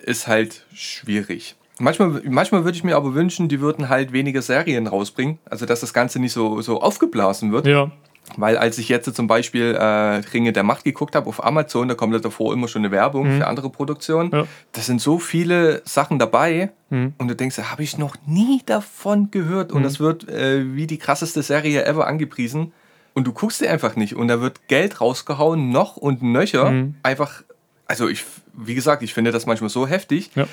[0.04, 1.56] Ist halt schwierig.
[1.78, 5.80] Manchmal, manchmal würde ich mir aber wünschen, die würden halt weniger Serien rausbringen, also dass
[5.80, 7.66] das Ganze nicht so, so aufgeblasen wird.
[7.66, 7.90] Ja,
[8.36, 9.84] Weil als ich jetzt zum Beispiel äh,
[10.32, 13.38] Ringe der Macht geguckt habe auf Amazon, da kommt ja davor immer schon eine Werbung
[13.38, 14.28] für andere Produktionen.
[14.30, 14.34] Mhm.
[14.34, 14.46] Ja.
[14.72, 17.14] Da sind so viele Sachen dabei Mhm.
[17.18, 20.98] und du denkst, habe ich noch nie davon gehört und das wird äh, wie die
[20.98, 22.72] krasseste Serie ever angepriesen
[23.14, 26.70] und du guckst dir einfach nicht und da wird Geld rausgehauen, noch und nöcher.
[26.70, 26.94] Mhm.
[27.02, 27.42] Einfach,
[27.86, 30.30] also ich, wie gesagt, ich finde das manchmal so heftig.
[30.36, 30.46] ja.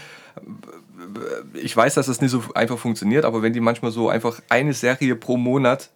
[1.62, 4.74] Ich weiß, dass das nicht so einfach funktioniert, aber wenn die manchmal so einfach eine
[4.74, 5.90] Serie pro Monat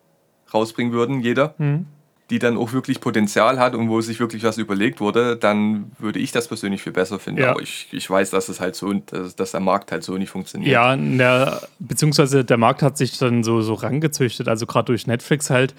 [0.54, 1.86] rausbringen würden, jeder, Mhm.
[2.30, 6.20] die dann auch wirklich Potenzial hat und wo sich wirklich was überlegt wurde, dann würde
[6.20, 7.42] ich das persönlich viel besser finden.
[7.42, 7.52] Ja.
[7.52, 10.30] Aber ich, ich weiß, dass es halt so, dass, dass der Markt halt so nicht
[10.30, 10.70] funktioniert.
[10.72, 15.50] Ja, der, beziehungsweise der Markt hat sich dann so, so rangezüchtet, also gerade durch Netflix
[15.50, 15.74] halt,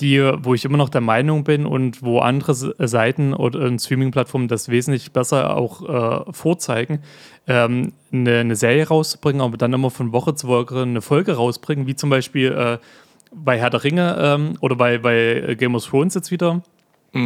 [0.00, 4.48] die, wo ich immer noch der Meinung bin und wo andere Seiten oder äh, Streaming-Plattformen
[4.48, 6.98] das wesentlich besser auch äh, vorzeigen,
[7.46, 11.86] ähm, eine, eine Serie rauszubringen, aber dann immer von Woche zu Woche eine Folge rausbringen,
[11.86, 12.78] wie zum Beispiel äh,
[13.34, 16.62] bei Herr der Ringe ähm, oder bei, bei Game of Thrones jetzt wieder.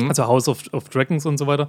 [0.09, 1.69] Also House of, of Dragons und so weiter.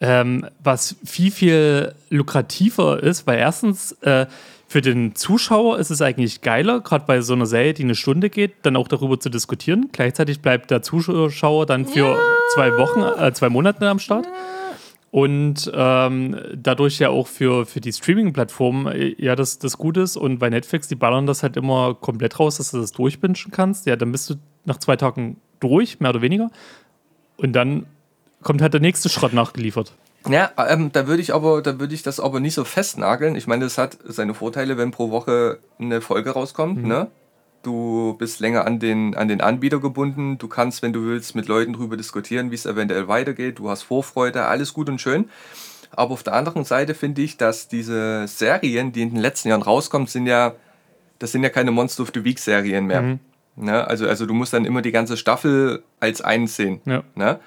[0.00, 4.26] Ähm, was viel, viel lukrativer ist, weil erstens äh,
[4.66, 8.30] für den Zuschauer ist es eigentlich geiler, gerade bei so einer Serie, die eine Stunde
[8.30, 9.88] geht, dann auch darüber zu diskutieren.
[9.92, 12.16] Gleichzeitig bleibt der Zuschauer dann für
[12.54, 14.26] zwei Wochen, äh, zwei Monate am Start.
[15.18, 20.16] Und ähm, dadurch ja auch für, für die Streaming-Plattformen äh, ja das, das Gute ist.
[20.16, 23.86] Und bei Netflix, die ballern das halt immer komplett raus, dass du das durchbingen kannst.
[23.86, 26.50] Ja, dann bist du nach zwei Tagen durch, mehr oder weniger.
[27.36, 27.86] Und dann
[28.42, 29.92] kommt halt der nächste Schrott nachgeliefert.
[30.28, 33.34] Ja, ähm, da würde ich aber, da würde ich das aber nicht so festnageln.
[33.34, 36.88] Ich meine, das hat seine Vorteile, wenn pro Woche eine Folge rauskommt, Mhm.
[36.88, 37.06] ne?
[37.62, 40.38] Du bist länger an den, an den Anbieter gebunden.
[40.38, 43.58] Du kannst, wenn du willst, mit Leuten drüber diskutieren, wie es eventuell weitergeht.
[43.58, 45.28] Du hast Vorfreude, alles gut und schön.
[45.90, 49.62] Aber auf der anderen Seite finde ich, dass diese Serien, die in den letzten Jahren
[49.62, 50.54] rauskommen, sind ja,
[51.18, 53.02] das sind ja keine Monster of the Week Serien mehr.
[53.02, 53.18] Mhm.
[53.56, 53.86] Ne?
[53.86, 56.80] Also, also du musst dann immer die ganze Staffel als eins sehen.
[56.84, 57.02] Ja.
[57.16, 57.40] Ne?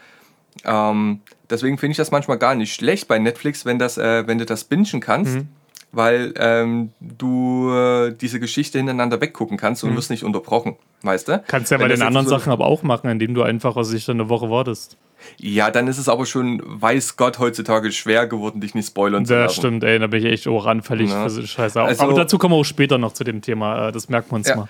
[0.65, 4.37] Ähm, deswegen finde ich das manchmal gar nicht schlecht bei Netflix, wenn, das, äh, wenn
[4.37, 5.47] du das bingen kannst, Mhm.
[5.91, 11.33] Weil ähm, du äh, diese Geschichte hintereinander weggucken kannst und wirst nicht unterbrochen, weißt du?
[11.33, 11.39] Mhm.
[11.47, 14.05] Kannst ja bei den anderen so- Sachen aber auch machen, indem du einfach aus sich
[14.05, 14.97] dann eine Woche wartest.
[15.37, 19.33] Ja, dann ist es aber schon, weiß Gott, heutzutage schwer geworden, dich nicht spoilern zu
[19.33, 19.59] Das lassen.
[19.59, 21.23] stimmt, ey, da bin ich echt auch anfällig Ja.
[21.23, 21.79] für so Scheiße.
[21.81, 24.35] Also- aber dazu kommen wir auch später noch zu dem Thema, äh, das merken wir
[24.37, 24.55] uns Ja.
[24.55, 24.67] mal.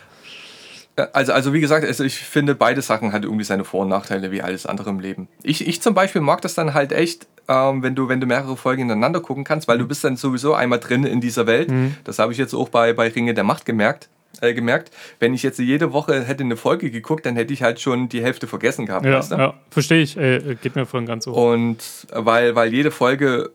[1.03, 3.89] Äh, Also, also wie gesagt, also ich finde, beide Sachen hat irgendwie seine Vor- und
[3.89, 5.27] Nachteile wie alles andere im Leben.
[5.43, 8.55] Ich, ich zum Beispiel mag das dann halt echt, ähm, wenn, du, wenn du mehrere
[8.57, 11.71] Folgen hintereinander gucken kannst, weil du bist dann sowieso einmal drin in dieser Welt.
[12.03, 14.09] Das habe ich jetzt auch bei, bei Ringe der Macht gemerkt.
[14.39, 17.81] Äh, gemerkt, wenn ich jetzt jede Woche hätte eine Folge geguckt, dann hätte ich halt
[17.81, 19.05] schon die Hälfte vergessen gehabt.
[19.05, 19.35] Ja, weißt du?
[19.35, 20.15] ja verstehe ich.
[20.17, 21.33] Ey, geht mir voll ganz so.
[21.33, 21.83] Und
[22.13, 23.51] weil, weil jede Folge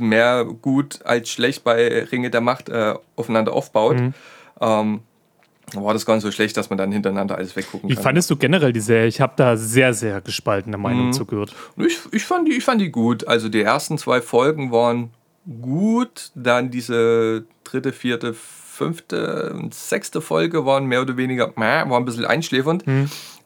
[0.00, 4.14] mehr gut als schlecht bei Ringe der Macht äh, aufeinander aufbaut, Mhm.
[4.60, 5.00] ähm,
[5.74, 8.02] war das gar nicht so schlecht, dass man dann hintereinander alles weggucken Wie kann.
[8.04, 9.06] fandest du generell die Serie?
[9.06, 11.12] Ich habe da sehr, sehr gespaltene Meinung Mhm.
[11.12, 11.54] zugehört.
[11.76, 13.26] Ich, ich, fand die, ich fand die gut.
[13.28, 15.10] Also die ersten zwei Folgen waren
[15.60, 16.30] gut.
[16.34, 22.24] Dann diese dritte, vierte, fünfte und sechste Folge waren mehr oder weniger, waren ein bisschen
[22.24, 22.84] einschläfernd.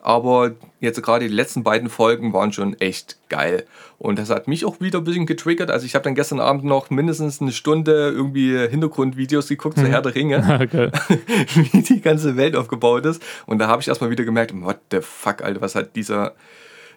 [0.04, 3.64] Aber jetzt gerade die letzten beiden Folgen waren schon echt geil.
[3.98, 5.70] Und das hat mich auch wieder ein bisschen getriggert.
[5.70, 10.02] Also ich habe dann gestern Abend noch mindestens eine Stunde irgendwie Hintergrundvideos geguckt zu Herr
[10.02, 10.40] der Ringe,
[10.72, 10.90] Geil.
[11.54, 13.22] wie die ganze Welt aufgebaut ist.
[13.46, 16.32] Und da habe ich erstmal wieder gemerkt, what the fuck, Alter, was hat dieser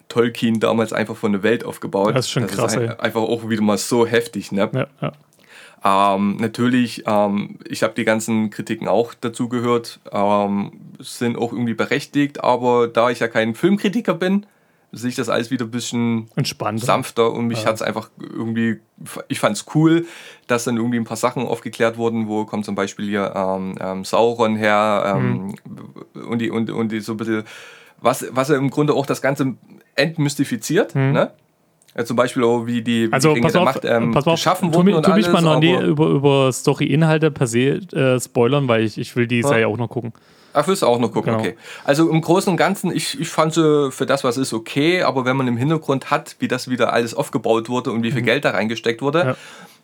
[0.08, 2.14] Tolkien damals einfach von der Welt aufgebaut.
[2.16, 2.96] Das ist schon krass, ein- ey.
[2.98, 4.68] einfach auch wieder mal so heftig, ne?
[4.72, 5.12] ja, ja.
[5.86, 11.74] Ähm, natürlich, ähm, ich habe die ganzen Kritiken auch dazu gehört, ähm, sind auch irgendwie
[11.74, 14.46] berechtigt, aber da ich ja kein Filmkritiker bin,
[14.90, 16.80] sehe ich das alles wieder ein bisschen Entspannt.
[16.80, 18.80] sanfter und mich hat es einfach irgendwie,
[19.28, 20.06] ich fand es cool,
[20.48, 24.04] dass dann irgendwie ein paar Sachen aufgeklärt wurden, wo kommt zum Beispiel hier ähm, ähm,
[24.04, 25.54] Sauron her ähm,
[26.14, 27.44] und, die, und, und die so ein bisschen,
[28.00, 29.54] was, was ja im Grunde auch das Ganze
[29.94, 31.30] entmystifiziert, ne?
[31.98, 34.34] Äh, zum Beispiel auch, wie die, wie Also die pass auf, Macht ähm, pass auf,
[34.34, 35.42] geschaffen tu, wurden und tu mich alles.
[35.42, 39.42] mal noch nie über, über Story-Inhalte per se äh, spoilern, weil ich, ich will die
[39.42, 40.12] Serie auch noch gucken.
[40.52, 41.38] Ach, willst du auch noch gucken, Genau.
[41.44, 41.56] okay.
[41.84, 45.24] Also im Großen und Ganzen, ich, ich fand sie für das, was ist, okay, aber
[45.26, 48.44] wenn man im Hintergrund hat, wie das wieder alles aufgebaut wurde und wie viel Geld
[48.44, 49.28] da reingesteckt wurde, Mhm.
[49.30, 49.36] Ja.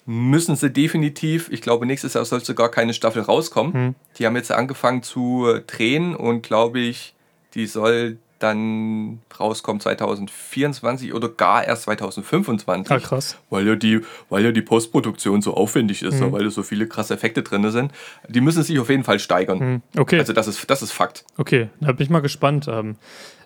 [0.07, 3.73] müssen sie definitiv, ich glaube, nächstes Jahr soll sogar keine Staffel rauskommen.
[3.73, 3.95] Mhm.
[4.19, 7.15] Die haben jetzt angefangen zu äh, drehen und glaube ich,
[7.55, 12.91] die soll dann rauskommen 2024 oder gar erst 2025.
[12.93, 13.37] Ah, krass.
[13.51, 16.33] Weil ja, die, weil ja die Postproduktion so aufwendig ist, Mhm.
[16.33, 17.93] weil da so viele krasse Effekte drin sind.
[18.29, 19.83] Die müssen sich auf jeden Fall steigern.
[19.97, 20.19] Okay.
[20.19, 21.25] Also das ist, das ist Fakt.
[21.39, 22.67] Okay, da bin ich mal gespannt.
[22.69, 22.95] Ähm, äh,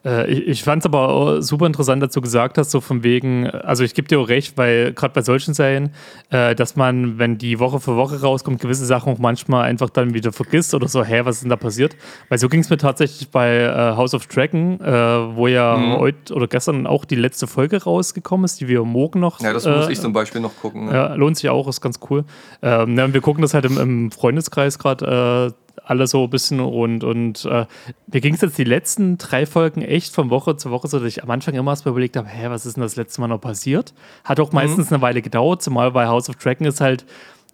[0.04, 3.85] ich ich fand es aber super interessant, dass du gesagt hast, so von wegen, also
[3.85, 5.90] ich gebe dir auch recht, weil gerade bei solchen Serien,
[6.30, 10.14] äh, dass man, wenn die Woche für Woche rauskommt, gewisse Sachen auch manchmal einfach dann
[10.14, 11.96] wieder vergisst oder so, hä, was ist denn da passiert?
[12.28, 15.98] Weil so ging es mir tatsächlich bei äh, House of Dragon, äh, wo ja Mhm.
[15.98, 19.40] heute oder gestern auch die letzte Folge rausgekommen ist, die wir morgen noch.
[19.40, 20.87] Ja, das muss äh, ich zum Beispiel noch gucken.
[20.87, 20.92] ne?
[20.94, 22.24] ja, lohnt sich auch, ist ganz cool.
[22.62, 26.59] Ähm, ja, wir gucken das halt im, im Freundeskreis gerade äh, alle so ein bisschen
[26.61, 27.64] und, und äh,
[28.12, 31.09] mir ging es jetzt die letzten drei Folgen echt von Woche zu Woche so, dass
[31.09, 33.29] ich am Anfang immer erst mal überlegt habe, hä, was ist denn das letzte Mal
[33.29, 33.94] noch passiert?
[34.25, 37.07] Hat auch meistens eine Weile gedauert, zumal bei House of Dragon ist halt,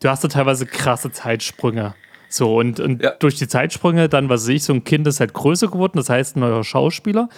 [0.02, 1.94] du hast da teilweise krasse Zeitsprünge.
[2.30, 3.10] So, und, und Ja.
[3.18, 6.08] durch die Zeitsprünge dann, was weiß ich, so ein Kind ist halt größer geworden, das
[6.08, 7.28] heißt ein neuer Schauspieler.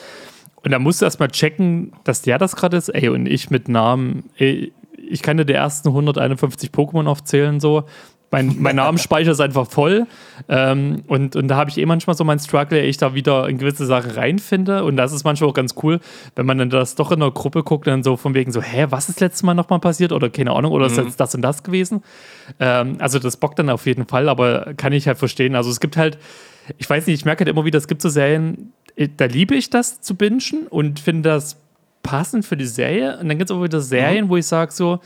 [0.62, 2.88] Und da musst du erstmal checken, dass der das gerade ist.
[2.88, 7.84] Ey, und ich mit Namen, ey, ich kann dir die ersten 151 Pokémon aufzählen, so.
[8.34, 10.08] Mein, mein Namensspeicher ist einfach voll.
[10.48, 13.58] Ähm, und, und da habe ich eh manchmal so meinen Struggle, ich da wieder in
[13.58, 14.82] gewisse Sachen reinfinde.
[14.82, 16.00] Und das ist manchmal auch ganz cool,
[16.34, 18.86] wenn man dann das doch in einer Gruppe guckt, dann so von wegen so, hä,
[18.90, 20.10] was ist letztes Mal nochmal passiert?
[20.10, 22.02] Oder keine Ahnung, oder ist jetzt das und das gewesen?
[22.58, 25.54] Ähm, also das bockt dann auf jeden Fall, aber kann ich halt verstehen.
[25.54, 26.18] Also es gibt halt,
[26.76, 29.54] ich weiß nicht, ich merke halt immer wieder, es gibt so Serien, äh, da liebe
[29.54, 31.56] ich das zu bingen und finde das
[32.02, 33.16] passend für die Serie.
[33.20, 34.98] Und dann gibt es auch wieder Serien, wo ich sage so,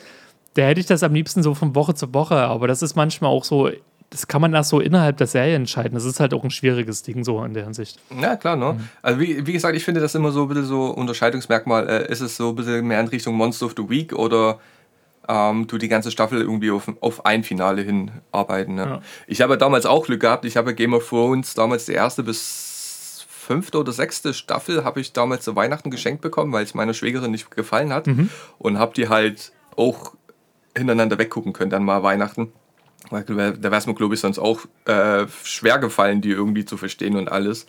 [0.58, 2.36] da hätte ich das am liebsten so von Woche zu Woche.
[2.36, 3.70] Aber das ist manchmal auch so,
[4.10, 5.94] das kann man erst so innerhalb der Serie entscheiden.
[5.94, 8.00] Das ist halt auch ein schwieriges Ding so in der Hinsicht.
[8.20, 8.72] Ja, klar, ne?
[8.72, 8.88] Mhm.
[9.00, 11.88] Also wie, wie gesagt, ich finde das immer so ein bisschen so Unterscheidungsmerkmal.
[11.88, 14.58] Äh, ist es so ein bisschen mehr in Richtung Monster of the Week oder
[15.28, 18.74] ähm, du die ganze Staffel irgendwie auf, auf ein Finale hin arbeiten.
[18.74, 18.82] Ne?
[18.82, 19.02] Ja.
[19.28, 20.44] Ich habe damals auch Glück gehabt.
[20.44, 25.12] Ich habe Game of Thrones damals die erste bis fünfte oder sechste Staffel habe ich
[25.12, 28.08] damals zu Weihnachten geschenkt bekommen, weil es meiner Schwägerin nicht gefallen hat.
[28.08, 28.28] Mhm.
[28.58, 30.14] Und habe die halt auch
[30.78, 32.52] hintereinander weggucken können, dann mal Weihnachten.
[33.10, 36.76] Weil Da wäre es mir, glaube ich, sonst auch äh, schwer gefallen, die irgendwie zu
[36.76, 37.66] verstehen und alles.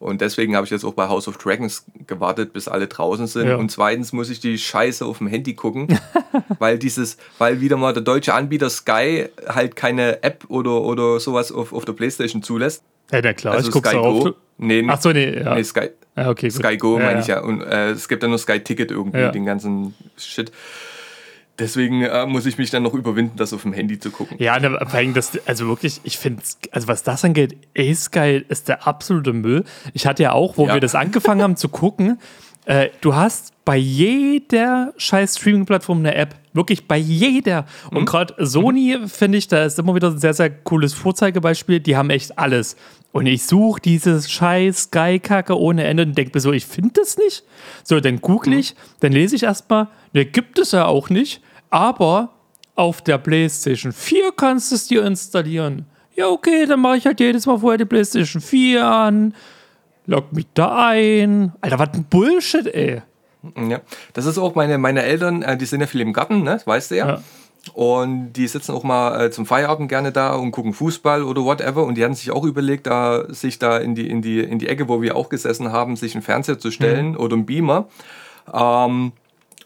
[0.00, 3.48] Und deswegen habe ich jetzt auch bei House of Dragons gewartet, bis alle draußen sind.
[3.48, 3.56] Ja.
[3.56, 5.88] Und zweitens muss ich die Scheiße auf dem Handy gucken,
[6.60, 11.50] weil dieses, weil wieder mal der deutsche Anbieter Sky halt keine App oder, oder sowas
[11.50, 12.82] auf, auf der Playstation zulässt.
[13.10, 14.24] Ja, na klar, Also ich gucke Sky auf.
[14.24, 14.34] Go.
[14.58, 15.54] Nee, Ach so, nee, ja.
[15.54, 16.50] nee Sky, ja okay.
[16.50, 17.40] Sky Go Ja, meine ich ja.
[17.40, 20.52] Und äh, es gibt ja nur Sky Ticket irgendwie, den ganzen Shit.
[21.58, 24.36] Deswegen äh, muss ich mich dann noch überwinden, das auf dem Handy zu gucken.
[24.40, 28.68] Ja, ne, vor allem das, also wirklich, ich finde, also was das angeht, A-Sky ist
[28.68, 29.64] der absolute Müll.
[29.92, 30.74] Ich hatte ja auch, wo Ja.
[30.74, 32.18] wir das angefangen haben zu gucken,
[32.66, 36.34] äh, du hast bei jeder scheiß Streaming-Plattform eine App.
[36.52, 37.66] Wirklich bei jeder.
[37.90, 41.80] Und gerade Sony, finde ich, da ist immer wieder ein sehr, sehr cooles Vorzeigebeispiel.
[41.80, 42.76] Die haben echt alles.
[43.12, 47.16] Und ich suche dieses scheiß Sky-Kacke ohne Ende und denke mir so, ich finde das
[47.16, 47.44] nicht.
[47.84, 51.40] So, dann google ich, dann lese ich erstmal, ne, gibt es ja auch nicht.
[51.70, 52.30] Aber
[52.74, 55.86] auf der PlayStation 4 kannst du es dir installieren.
[56.14, 59.34] Ja, okay, dann mache ich halt jedes Mal vorher die PlayStation 4 an,
[60.06, 61.52] log mich da ein.
[61.60, 63.02] Alter, was ein Bullshit, ey.
[63.68, 63.80] Ja.
[64.14, 66.52] Das ist auch meine, meine Eltern, äh, die sind ja viel im Garten, ne?
[66.52, 67.08] das weißt du ja.
[67.08, 67.22] Ja.
[67.74, 71.84] Und die sitzen auch mal äh, zum Feierabend gerne da und gucken Fußball oder whatever.
[71.84, 74.68] Und die hatten sich auch überlegt, da, sich da in die, in, die, in die
[74.68, 77.88] Ecke, wo wir auch gesessen haben, sich einen Fernseher zu stellen oder einen Beamer.
[78.52, 79.12] Ähm,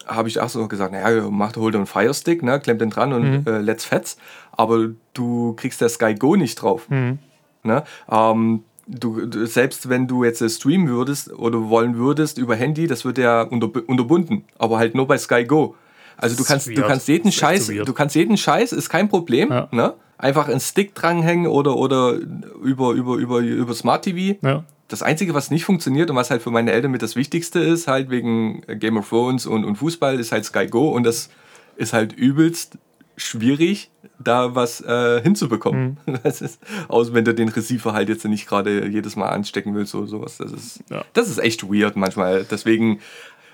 [0.07, 3.13] habe ich auch so gesagt, naja, mach, hol dir einen Firestick, ne, klemm den dran
[3.13, 4.17] und äh, let's fetz.
[4.51, 6.87] Aber du kriegst der Sky Go nicht drauf.
[6.89, 7.83] Ne?
[8.11, 12.87] Ähm, du, du, selbst wenn du jetzt äh, streamen würdest oder wollen würdest über Handy,
[12.87, 15.75] das wird ja unter, unterbunden, aber halt nur bei Sky Go.
[16.17, 19.67] Also du kannst, du kannst jeden Scheiß, du kannst jeden Scheiß, ist kein Problem, Ja.
[19.71, 19.93] ne?
[20.17, 24.37] Einfach einen Stick dranhängen oder, oder über, über, über, über Smart TV.
[24.41, 24.63] Ja.
[24.93, 27.87] Das Einzige, was nicht funktioniert und was halt für meine Eltern mit das Wichtigste ist,
[27.87, 31.31] halt wegen Game of Thrones und, und Fußball, ist halt Sky Go und das
[31.77, 32.77] ist halt übelst
[33.17, 35.97] schwierig, da was äh, hinzubekommen.
[36.05, 36.19] Mhm.
[36.23, 39.95] Das ist, aus wenn du den Receiver halt jetzt nicht gerade jedes Mal anstecken willst
[39.95, 40.37] oder sowas.
[40.37, 41.03] Das ist, Ja.
[41.13, 42.43] das ist echt weird manchmal.
[42.43, 42.99] Deswegen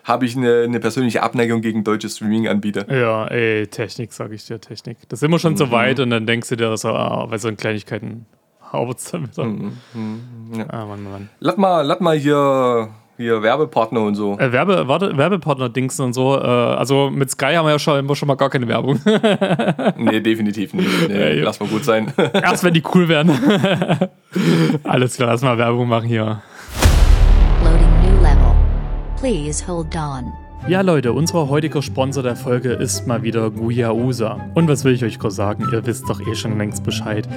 [0.04, 2.94] habe ich eine, eine persönliche Abneigung gegen deutsche Streaming-Anbieter.
[2.94, 4.98] Ja, ey, Technik, sag ich dir, Technik.
[5.08, 7.50] Das ist immer schon so weit und dann denkst du dir so, ah, bei so
[7.54, 8.26] Kleinigkeiten
[8.72, 9.46] haut's dann wieder.
[10.58, 10.66] ja.
[10.70, 11.30] Ah, Mann, Mann.
[11.40, 14.38] Lass mal, lass mal hier hier Werbepartner und so.
[14.40, 16.38] Äh, Werbe, warte, Werbepartner-Dings und so.
[16.38, 19.02] Äh, also mit Sky haben wir ja schon, immer schon mal gar keine Werbung.
[19.98, 21.10] Nee, definitiv nicht.
[21.10, 22.14] Nee, Ja, lass mal gut sein.
[22.34, 23.32] Erst wenn die cool werden.
[24.84, 26.42] Alles klar, lass mal Werbung machen hier.
[27.64, 28.56] Loading new level.
[29.18, 30.32] Please hold on.
[30.68, 34.40] Ja, Leute, unser heutiger Sponsor der Folge ist mal wieder Guyausa.
[34.54, 35.66] Und was will ich euch groß sagen?
[35.72, 37.28] Ihr wisst doch eh schon längst Bescheid.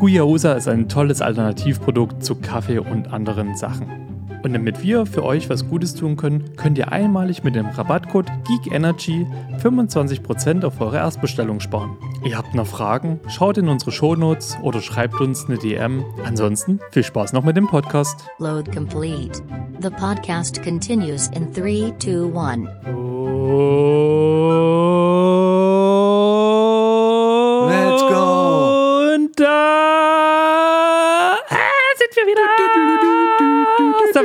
[0.00, 4.09] Guyausa ist ein tolles Alternativprodukt zu Kaffee und anderen Sachen.
[4.42, 8.30] Und damit wir für euch was Gutes tun können, könnt ihr einmalig mit dem Rabattcode
[8.46, 9.26] GeekEnergy
[9.62, 11.96] 25% auf eure Erstbestellung sparen.
[12.24, 13.20] Ihr habt noch Fragen?
[13.28, 16.04] Schaut in unsere Shownotes oder schreibt uns eine DM.
[16.24, 18.24] Ansonsten viel Spaß noch mit dem Podcast.
[18.38, 19.42] Load complete.
[19.80, 22.68] The podcast continues in 3, 2, 1.
[23.60, 25.19] Let's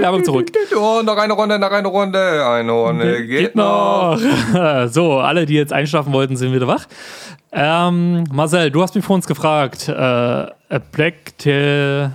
[0.06, 0.52] Werbung zurück.
[0.76, 2.46] Oh, noch eine Runde, noch eine Runde.
[2.48, 4.18] Eine Runde geht, noch.
[4.88, 6.86] So, alle, die jetzt einschlafen wollten, sind wieder wach.
[7.52, 10.52] Ähm, Marcel, du hast mich vor uns gefragt, äh, a
[10.91, 12.12] Black Tail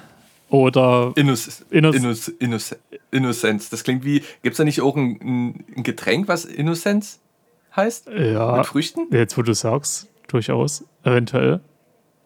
[0.50, 1.64] oder Innocence.
[1.70, 2.62] Innoc- Innoc Innoc
[3.10, 3.70] Innocence.
[3.70, 4.20] Das klingt wie.
[4.42, 7.20] Gibt es da nicht auch ein, ein, ein Getränk, was Innocence
[7.74, 8.08] heißt?
[8.08, 9.06] ja, Mit Früchten?
[9.12, 11.60] jetzt wo du sagst, durchaus, eventuell.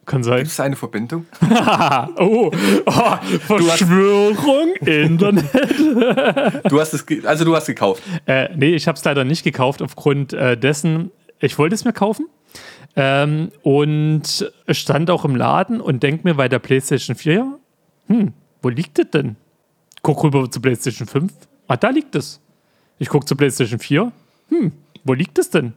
[0.07, 0.38] Kann sein.
[0.38, 1.27] Gibt es eine Verbindung?
[2.17, 2.51] Oh,
[2.87, 5.45] oh Verschwörung, Internet.
[6.71, 8.03] Du hast es, also du hast gekauft.
[8.27, 11.93] Äh, nee, ich habe es leider nicht gekauft aufgrund äh, dessen, ich wollte es mir
[11.93, 12.27] kaufen.
[12.97, 17.59] Ähm, und stand auch im Laden und denk mir bei der PlayStation 4,
[18.07, 19.37] hm, wo liegt es denn?
[20.03, 21.33] Guck rüber zu PlayStation 5.
[21.67, 22.40] Ah, da liegt es.
[22.99, 24.12] Ich guck zu PlayStation 4.
[24.51, 25.73] Hm, wo liegt es denn?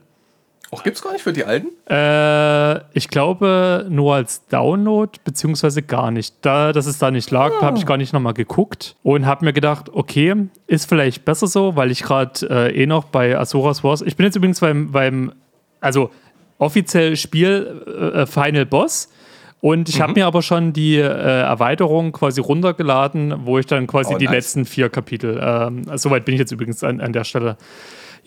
[0.70, 1.68] Auch gibt es gar nicht für die Alten?
[1.90, 6.34] Äh, ich glaube nur als Download, beziehungsweise gar nicht.
[6.42, 9.54] Da, dass es da nicht lag, habe ich gar nicht nochmal geguckt und habe mir
[9.54, 10.34] gedacht, okay,
[10.66, 14.26] ist vielleicht besser so, weil ich gerade äh, eh noch bei Asuras Wars, ich bin
[14.26, 15.32] jetzt übrigens beim, beim
[15.80, 16.10] also
[16.58, 19.08] offiziell Spiel äh, Final Boss.
[19.60, 24.14] Und ich habe mir aber schon die äh, Erweiterung quasi runtergeladen, wo ich dann quasi
[24.14, 24.34] Oh, die nice.
[24.34, 27.56] letzten vier Kapitel, ähm, soweit bin ich jetzt übrigens an, an der Stelle.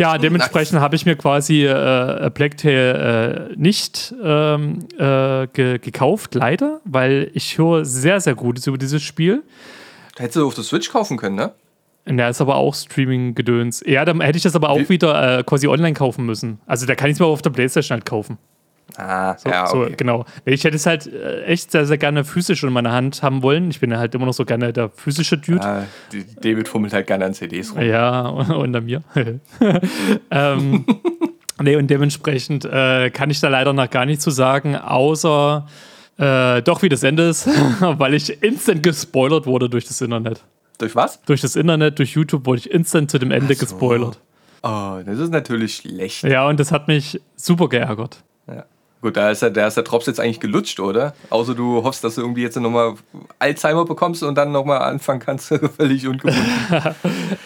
[0.01, 6.35] Ja, dementsprechend habe ich mir quasi äh, Black Tail äh, nicht ähm, äh, ge gekauft,
[6.35, 9.43] leider, weil ich höre sehr, sehr Gutes über dieses Spiel.
[10.17, 11.51] Hättest du auf der Switch kaufen können, ne?
[12.05, 13.83] Da ist aber auch Streaming-Gedöns.
[13.85, 16.59] Ja, dann hätte ich das aber auch Wie- wieder äh, quasi online kaufen müssen.
[16.65, 18.37] Also da kann ich es mir auf der Playstation halt kaufen.
[18.97, 19.95] Ah, So, ja, so, okay.
[19.97, 20.25] genau.
[20.45, 23.41] Nee, Ich hätte es halt äh, echt sehr, sehr gerne physisch in meiner Hand haben
[23.43, 23.69] wollen.
[23.71, 25.61] Ich bin ja halt immer noch so gerne der physische Dude.
[25.61, 25.83] Ah,
[26.41, 27.81] David fummelt halt gerne an CDs rum.
[27.81, 29.03] Ja, unter mir.
[30.31, 30.85] ähm,
[31.61, 35.67] nee, und dementsprechend äh, kann ich da leider noch gar nichts zu sagen, außer
[36.17, 37.47] äh, doch, wie das Ende ist,
[37.81, 40.43] weil ich instant gespoilert wurde durch das Internet.
[40.77, 41.21] Durch was?
[41.23, 43.59] Durch das Internet, durch YouTube wurde ich instant zu dem Ende so.
[43.59, 44.19] gespoilert.
[44.63, 46.23] Oh, das ist natürlich schlecht.
[46.23, 48.23] Ja, und das hat mich super geärgert.
[48.47, 48.65] Ja.
[49.01, 51.15] Gut, da ist, der, da ist der Drops jetzt eigentlich gelutscht, oder?
[51.31, 52.93] Außer du hoffst, dass du irgendwie jetzt nochmal
[53.39, 56.41] Alzheimer bekommst und dann nochmal anfangen kannst, völlig ungebunden.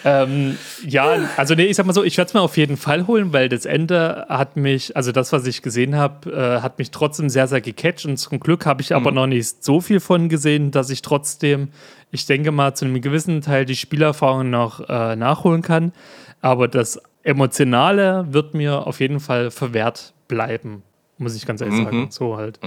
[0.04, 3.08] Ähm, ja, also nee, ich sag mal so, ich werde es mir auf jeden Fall
[3.08, 6.92] holen, weil das Ende hat mich, also das, was ich gesehen habe, äh, hat mich
[6.92, 10.28] trotzdem sehr, sehr gecatcht und zum Glück habe ich aber noch nicht so viel von
[10.28, 11.68] gesehen, dass ich trotzdem,
[12.12, 15.92] ich denke mal, zu einem gewissen Teil die Spielerfahrung noch äh, nachholen kann.
[16.40, 20.82] Aber das Emotionale wird mir auf jeden Fall verwehrt bleiben,
[21.18, 22.08] muss ich ganz ehrlich sagen.
[22.10, 22.58] So halt.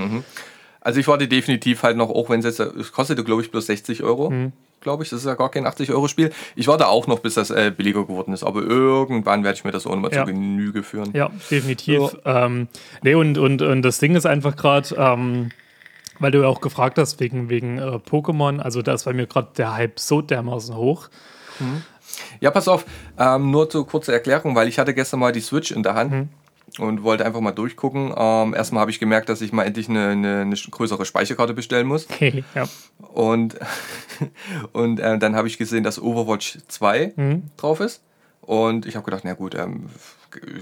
[0.82, 3.66] Also ich warte definitiv halt noch, auch wenn es jetzt, es kostete glaube ich bloß
[3.66, 4.54] 60 Euro, Mhm.
[4.80, 6.32] glaube ich, das ist ja gar kein 80 Euro Spiel.
[6.56, 9.72] Ich warte auch noch, bis das äh, billiger geworden ist, aber irgendwann werde ich mir
[9.72, 10.26] das auch nochmal Ja.
[10.26, 11.12] zu Genüge führen.
[11.14, 12.16] Ja, definitiv.
[12.26, 12.70] Ähm,
[13.04, 15.52] nee, und, und, und das Ding ist einfach gerade, ähm,
[16.20, 19.28] weil du ja auch gefragt hast wegen, wegen äh, Pokémon, also da ist bei mir
[19.28, 21.10] gerade der Hype so dermaßen hoch.
[22.40, 22.86] Ja, pass auf,
[23.18, 26.12] ähm, nur zur kurze Erklärung, weil ich hatte gestern mal die Switch in der Hand
[26.12, 26.30] Mhm.
[26.78, 28.14] Und wollte einfach mal durchgucken.
[28.16, 31.88] Ähm, erstmal habe ich gemerkt, dass ich mal endlich eine, eine, eine größere Speicherkarte bestellen
[31.88, 32.08] muss.
[32.56, 32.68] ja.
[33.14, 33.58] Und,
[34.74, 37.44] und äh, dann habe ich gesehen, dass Overwatch 2 Mhm.
[37.58, 38.02] drauf ist.
[38.42, 39.90] Und ich habe gedacht, na gut, ähm,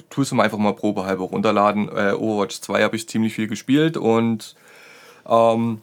[0.10, 1.90] tust du mal einfach mal probehalber runterladen.
[1.90, 4.56] Äh, Overwatch 2 habe ich ziemlich viel gespielt und
[5.28, 5.82] ähm,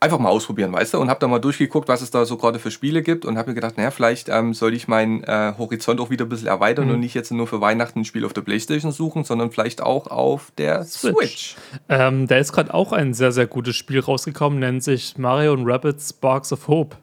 [0.00, 0.98] einfach mal ausprobieren, weißt du?
[1.00, 3.50] Und habe da mal durchgeguckt, was es da so gerade für Spiele gibt und habe
[3.50, 6.86] mir gedacht, naja, vielleicht ähm, soll ich meinen äh, Horizont auch wieder ein bisschen erweitern
[6.86, 6.94] Mhm.
[6.94, 10.06] und nicht jetzt nur für Weihnachten ein Spiel auf der Playstation suchen, sondern vielleicht auch
[10.06, 11.16] auf der Switch.
[11.16, 11.56] Switch.
[11.88, 15.66] Ähm, da ist gerade auch ein sehr, sehr gutes Spiel rausgekommen, nennt sich Mario und
[15.68, 16.96] Rabbids Sparks of Hope.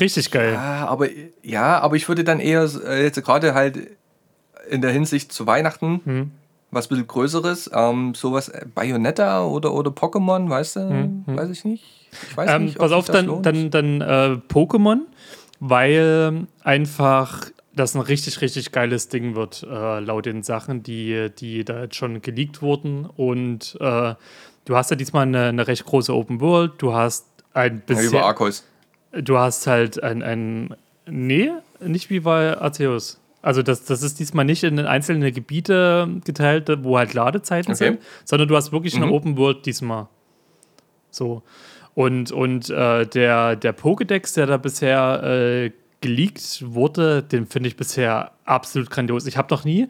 [0.00, 0.54] Richtig geil.
[0.54, 1.08] Ja, aber,
[1.42, 3.78] ja, aber ich würde dann eher äh, jetzt gerade halt
[4.70, 6.30] in der Hinsicht zu Weihnachten Hm.
[6.72, 11.22] Was ein bisschen Größeres, ähm, sowas äh, Bayonetta oder, oder Pokémon, weißt du?
[11.26, 11.84] Weiß ich nicht.
[12.28, 12.78] Ich weiß Hm, Ähm, nicht.
[12.78, 15.02] pass auf, das dann, dann, dann äh, Pokémon,
[15.60, 21.64] weil einfach das ein richtig, richtig geiles Ding wird, äh, laut den Sachen, die, die
[21.64, 23.06] da jetzt schon geleakt wurden.
[23.06, 24.14] Und äh,
[24.66, 28.08] du hast ja diesmal eine, eine recht große Open World, du hast ein Ja, bisschen.
[28.08, 28.64] über Arceus.
[29.12, 30.74] Du hast halt ein, ein.
[31.06, 31.50] Nee,
[31.80, 33.18] nicht wie bei Arceus.
[33.42, 37.84] Also das, das ist diesmal nicht in einzelne Gebiete geteilt, wo halt Ladezeiten Okay.
[37.84, 39.12] sind, sondern du hast wirklich eine Mhm.
[39.12, 40.06] Open World diesmal.
[41.10, 41.42] So.
[41.94, 45.70] Und, und äh, der, der Pokédex, der da bisher äh,
[46.00, 49.26] geleakt wurde, den finde ich bisher absolut grandios.
[49.26, 49.88] Ich habe noch nie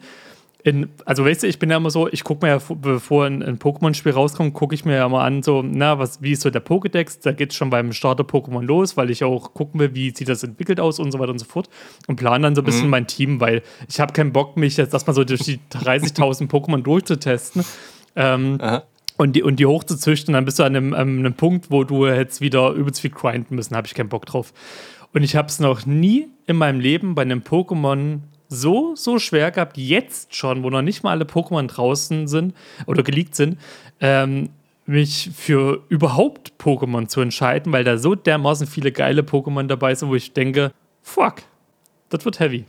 [0.65, 3.25] in, also weißt du, ich bin ja immer so, ich gucke mir ja, vo- bevor
[3.25, 6.41] ein, ein Pokémon-Spiel rauskommt, gucke ich mir ja mal an, so, na, was, wie ist
[6.41, 7.19] so der Pokédex?
[7.21, 10.41] Da geht es schon beim Starter-Pokémon los, weil ich auch gucken will, wie sieht das
[10.43, 11.67] entwickelt aus und so weiter und so fort.
[12.07, 14.93] Und plane dann so ein bisschen mein Team, weil ich habe keinen Bock, mich jetzt
[14.93, 17.65] erstmal so durch die 30.000 Pokémon durchzutesten.
[18.15, 18.83] Ähm, Aha.
[19.17, 22.07] und die, und die hochzuzüchten, dann bist du an einem, an einem Punkt, wo du
[22.07, 23.75] jetzt wieder übelst viel grinden müssen.
[23.75, 24.53] habe ich keinen Bock drauf.
[25.13, 28.19] Und ich habe es noch nie in meinem Leben bei einem Pokémon
[28.53, 33.03] so, so schwer gehabt, jetzt schon, wo noch nicht mal alle Pokémon draußen sind oder
[33.03, 33.59] geleakt sind,
[33.99, 34.49] ähm,
[34.85, 40.09] mich für überhaupt Pokémon zu entscheiden, weil da so dermaßen viele geile Pokémon dabei sind,
[40.09, 41.35] wo ich denke, fuck,
[42.09, 42.65] das wird heavy.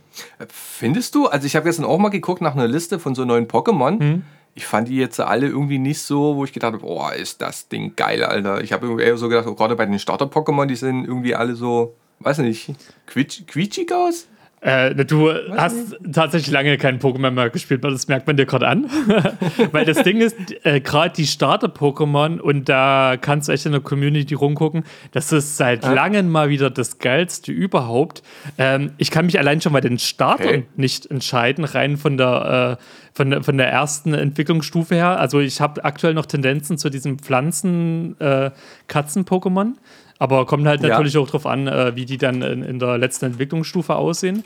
[0.47, 1.27] Findest du?
[1.27, 4.01] Also ich habe gestern auch mal geguckt nach einer Liste von so neuen Pokémon.
[4.01, 4.23] Mhm.
[4.55, 7.67] Ich fand die jetzt alle irgendwie nicht so, wo ich gedacht habe, boah, ist das
[7.67, 8.61] Ding geil, Alter.
[8.61, 11.95] Ich habe eher so gedacht, oh, gerade bei den Starter-Pokémon, die sehen irgendwie alle so,
[12.19, 12.73] weiß nicht,
[13.05, 14.27] quietsch, quietschig aus?
[14.65, 18.67] Äh, du hast tatsächlich lange kein Pokémon mehr gespielt, weil das merkt man dir gerade
[18.67, 18.89] an.
[19.71, 20.35] weil das Ding ist,
[20.65, 25.57] äh, gerade die Starter-Pokémon, und da kannst du echt in der Community rumgucken, das ist
[25.57, 28.23] seit langem mal wieder das Geilste überhaupt.
[28.57, 30.65] Ähm, ich kann mich allein schon bei den Startern Okay.
[30.75, 35.19] nicht entscheiden, rein von der, äh, von, von der ersten Entwicklungsstufe her.
[35.19, 39.73] Also ich habe aktuell noch Tendenzen zu diesem Pflanzen-Katzen-Pokémon.
[40.17, 40.89] Aber kommt halt Ja.
[40.89, 44.43] natürlich auch drauf an, äh, wie die dann in, in der letzten Entwicklungsstufe aussehen.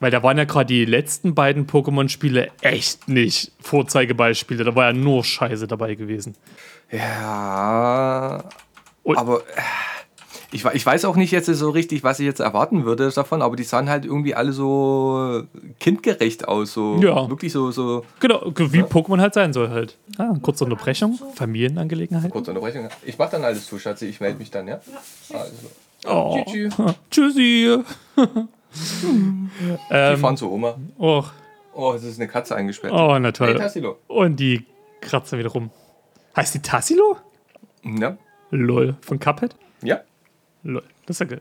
[0.00, 4.62] Weil da waren ja gerade die letzten beiden Pokémon-Spiele echt nicht Vorzeigebeispiele.
[4.62, 6.36] Da war ja nur Scheiße dabei gewesen.
[6.92, 8.44] Ja,
[9.02, 9.60] Und- aber äh,
[10.50, 13.54] ich, ich weiß auch nicht jetzt so richtig, was ich jetzt erwarten würde davon, aber
[13.56, 15.42] die sahen halt irgendwie alle so
[15.78, 16.72] kindgerecht aus.
[16.72, 17.28] So Ja.
[17.28, 19.96] wirklich so, so Genau, wie Pokémon halt sein soll halt.
[20.16, 22.30] Ah, kurze Unterbrechung, Familienangelegenheit.
[22.30, 22.88] kurze Unterbrechung.
[23.04, 24.80] Ich mach dann alles zu, Schatzi, ich melde mich dann, ja?
[25.32, 25.52] Also,
[26.06, 26.44] Oh.
[26.48, 26.74] tschüss,
[27.10, 27.78] Tschüssi.
[29.02, 29.48] die
[29.90, 30.76] ähm, fahren zur Oma.
[30.98, 31.24] oh,
[31.74, 32.92] Oh, es ist eine Katze eingesperrt.
[32.92, 33.54] oh, na Hey, toll.
[33.54, 33.98] Tassilo.
[34.08, 34.64] Und die
[35.00, 35.70] kratzen wieder rum.
[36.36, 37.16] Heißt die Tassilo?
[37.84, 38.16] Ja,
[38.50, 38.96] Lol.
[39.00, 39.54] Von Cuphead?
[39.82, 40.00] ja,
[40.62, 40.82] Lol.
[41.06, 41.40] Das ist ja geil.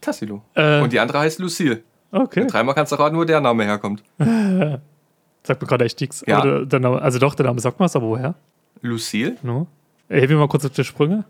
[0.00, 0.42] Tassilo.
[0.54, 0.80] Äh.
[0.80, 1.82] Und die andere heißt Lucille.
[2.10, 2.46] Okay.
[2.46, 4.02] Dreimal kannst du raten, wo der Name herkommt.
[4.18, 6.22] Sagt mir gerade echt nichts.
[6.26, 6.40] Ja.
[6.42, 8.34] Der, der Name, also doch, der Name sagt mir was, aber woher?
[8.80, 9.66] Lucille, No?
[10.08, 11.24] Hilf mir mal kurz auf die Sprünge,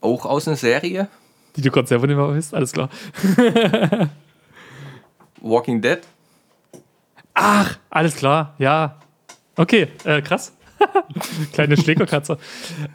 [0.00, 1.08] auch aus einer Serie.
[1.56, 2.54] die du gerade selber nicht mehr weißt.
[2.54, 2.88] Alles klar.
[5.40, 5.98] Walking Dead.
[7.34, 8.54] Ach, alles klar.
[8.58, 8.98] Ja.
[9.56, 10.52] Okay, äh, krass.
[11.52, 12.38] Kleine Schlägerkatze.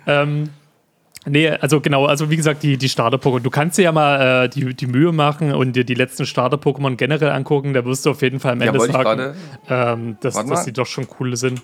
[0.08, 0.50] ähm,
[1.26, 3.42] nee, also genau, also wie gesagt, die, die Starter-Pokémon.
[3.42, 6.96] Du kannst dir ja mal äh, die, die Mühe machen und dir die letzten Starter-Pokémon
[6.96, 7.74] generell angucken.
[7.74, 9.34] Da wirst du auf jeden Fall am Ja, Ende sagen,
[9.70, 11.62] ähm, dass, dass die doch schon coole sind.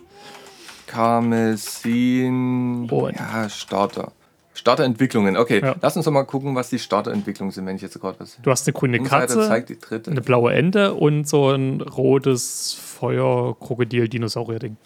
[0.87, 2.89] Karmesin.
[2.89, 4.11] Und- Ja, Starter.
[4.53, 5.37] Starterentwicklungen.
[5.37, 5.75] Okay, Ja.
[5.81, 8.39] lass uns doch mal gucken, was die Starterentwicklungen sind, wenn ich jetzt gerade was.
[8.41, 10.09] Du hast eine grüne Katze, zeigt die dritte.
[10.09, 14.77] eine blaue Ente und so ein rotes Feuer-Krokodil-Dinosaurier-Ding.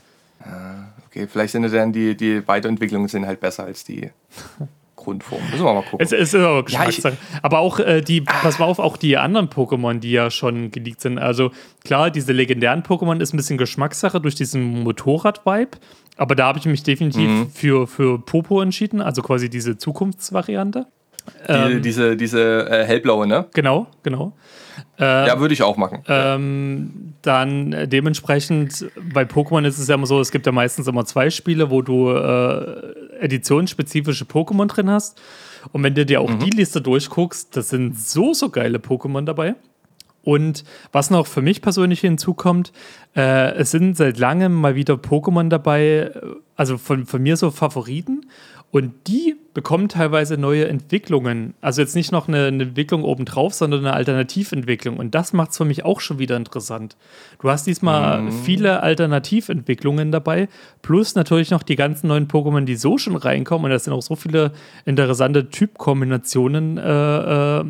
[1.11, 4.09] Okay, vielleicht sind dann die, die Weiterentwicklungen sind halt besser als die
[4.95, 5.41] Grundform.
[5.51, 5.99] Müssen wir mal gucken.
[5.99, 7.17] Es, es ist aber Ja, Geschmackssache.
[7.41, 11.01] aber auch äh, die, pass mal auf, auch die anderen Pokémon, die ja schon geleakt
[11.01, 11.17] sind.
[11.17, 11.51] Also
[11.83, 15.71] klar, diese legendären Pokémon ist ein bisschen Geschmackssache durch diesen Motorrad-Vibe.
[16.17, 17.49] Aber da habe ich mich definitiv Mhm.
[17.49, 20.85] für, für Popo entschieden, also quasi diese Zukunftsvariante.
[21.47, 23.45] die, ähm, diese diese äh, hellblaue, ne?
[23.53, 24.33] Genau, genau.
[24.99, 26.03] Ja, würde ich auch machen.
[26.07, 31.05] Ähm, dann dementsprechend, bei Pokémon ist es ja immer so, es gibt ja meistens immer
[31.05, 35.21] zwei Spiele, wo du äh, editionsspezifische Pokémon drin hast.
[35.71, 39.55] Und wenn du dir auch die Liste durchguckst, das sind so, so geile Pokémon dabei.
[40.23, 42.71] Und was noch für mich persönlich hinzukommt,
[43.15, 46.21] äh, es sind seit langem mal wieder Pokémon dabei, äh,
[46.55, 48.25] also von, von mir so Favoriten.
[48.71, 51.55] Und die bekommen teilweise neue Entwicklungen.
[51.59, 54.95] Also jetzt nicht noch eine, eine Entwicklung obendrauf, sondern eine Alternativentwicklung.
[54.95, 56.95] Und das macht es für mich auch schon wieder interessant.
[57.41, 60.47] Du hast diesmal viele Alternativentwicklungen dabei,
[60.81, 63.65] plus natürlich noch die ganzen neuen Pokémon, die so schon reinkommen.
[63.65, 64.53] Und da sind auch so viele
[64.85, 67.65] interessante Typkombinationen äh, äh,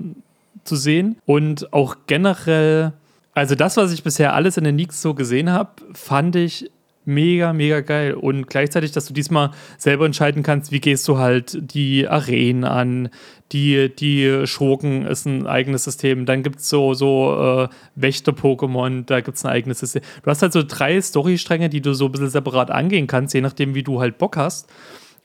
[0.64, 1.18] zu sehen.
[1.26, 2.94] Und auch generell,
[3.34, 6.70] also das, was ich bisher alles in den Leaks so gesehen habe, fand ich
[7.06, 8.14] mega, mega geil.
[8.14, 13.10] Und gleichzeitig, dass du diesmal selber entscheiden kannst, wie gehst du halt die Arenen an,
[13.52, 16.26] die, die Schurken ist ein eigenes System.
[16.26, 20.02] Dann gibt es so, so äh, Wächter-Pokémon, da gibt es ein eigenes System.
[20.24, 23.42] Du hast halt so drei Storystränge, die du so ein bisschen separat angehen kannst, je
[23.42, 24.70] nachdem, wie du halt Bock hast.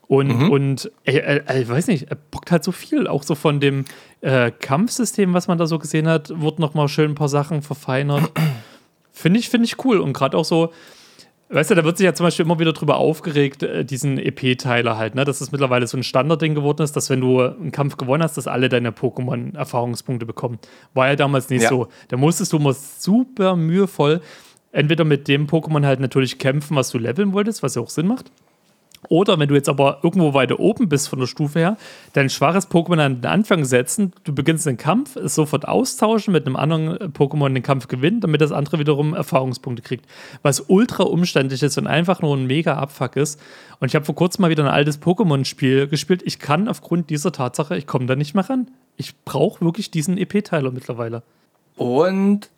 [0.07, 0.51] Und, Mhm.
[0.51, 3.07] und ey, ey, ich weiß nicht, er bockt halt so viel.
[3.07, 3.83] Auch so von dem
[4.21, 8.31] äh, Kampfsystem, was man da so gesehen hat, wurden nochmal schön ein paar Sachen verfeinert.
[9.11, 9.99] Finde ich, finde ich cool.
[9.99, 10.71] Und gerade auch so,
[11.49, 14.97] weißt du, da wird sich ja zum Beispiel immer wieder drüber aufgeregt, äh, diesen EP-Teiler
[14.97, 15.23] halt, ne?
[15.25, 18.37] Dass es mittlerweile so ein Standardding geworden ist, dass wenn du einen Kampf gewonnen hast,
[18.37, 20.59] dass alle deine Pokémon Erfahrungspunkte bekommen.
[20.93, 21.69] War ja damals nicht Ja.
[21.69, 21.87] so.
[22.09, 24.21] Da musstest du immer super mühevoll
[24.71, 28.07] entweder mit dem Pokémon halt natürlich kämpfen, was du leveln wolltest, was ja auch Sinn
[28.07, 28.31] macht.
[29.09, 31.77] Oder wenn du jetzt aber irgendwo weiter oben bist von der Stufe her,
[32.13, 36.45] dein schwaches Pokémon an den Anfang setzen, du beginnst den Kampf, es sofort austauschen, mit
[36.45, 40.05] einem anderen äh, Pokémon den Kampf gewinnen, damit das andere wiederum Erfahrungspunkte kriegt.
[40.41, 43.39] Was ultra umständlich ist und einfach nur ein mega Abfuck ist.
[43.79, 46.23] Und ich habe vor kurzem mal wieder ein altes Pokémon-Spiel gespielt.
[46.25, 48.69] Ich kann aufgrund dieser Tatsache, ich komme da nicht mehr ran.
[48.97, 51.23] Ich brauche wirklich diesen EP-Teiler mittlerweile.
[51.75, 52.49] Und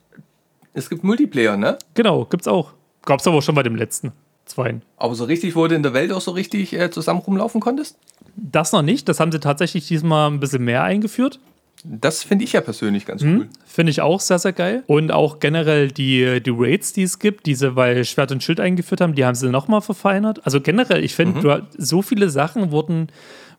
[0.73, 1.77] es gibt Multiplayer, ne?
[1.93, 2.73] Genau, gibt's auch.
[3.05, 4.13] Gab's aber auch schon bei dem letzten.
[4.49, 4.81] Zweien.
[4.97, 7.97] Aber so richtig, wo du in der Welt auch so richtig äh, zusammen rumlaufen konntest?
[8.35, 9.07] Das noch nicht.
[9.07, 11.39] Das haben sie tatsächlich diesmal ein bisschen mehr eingeführt.
[11.85, 13.37] Das finde ich ja persönlich ganz Mhm.
[13.37, 13.47] cool.
[13.65, 14.83] Finde ich auch sehr, sehr geil.
[14.87, 18.59] Und auch generell die, die Raids, die es gibt, die sie bei Schwert und Schild
[18.59, 20.41] eingeführt haben, die haben sie nochmal verfeinert.
[20.45, 23.07] Also generell, ich finde, du- so viele Sachen wurden,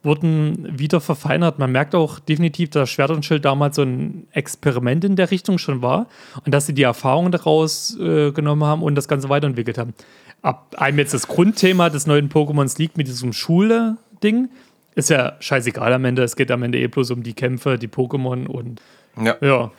[0.02, 1.58] wurden wieder verfeinert.
[1.58, 5.58] Man merkt auch definitiv, dass Schwert und Schild damals so ein Experiment in der Richtung
[5.58, 6.06] schon war
[6.44, 9.94] und dass sie die Erfahrungen daraus äh, genommen haben und das Ganze weiterentwickelt haben.
[10.42, 14.48] Ab einem jetzt das Grundthema des neuen Pokémons liegt mit diesem Schule-Ding.
[14.94, 16.22] Ist ja scheißegal am Ende.
[16.22, 18.80] Es geht am Ende eh bloß um die Kämpfe, die Pokémon und
[19.22, 19.36] Ja.
[19.40, 19.70] ja,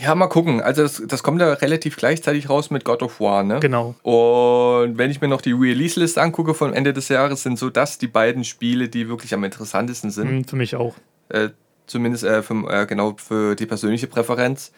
[0.00, 0.60] Ja, mal gucken.
[0.60, 3.60] Also das, das kommt ja relativ gleichzeitig raus mit God of War, ne?
[3.60, 3.94] genau.
[4.02, 7.98] Und wenn ich mir noch die Release-Liste angucke von Ende des Jahres, sind so das
[7.98, 10.30] die beiden Spiele, die wirklich am interessantesten sind.
[10.30, 10.94] Mhm, Für mich auch.
[11.28, 11.50] Äh,
[11.86, 14.72] zumindest äh, für, äh, genau für die persönliche Präferenz.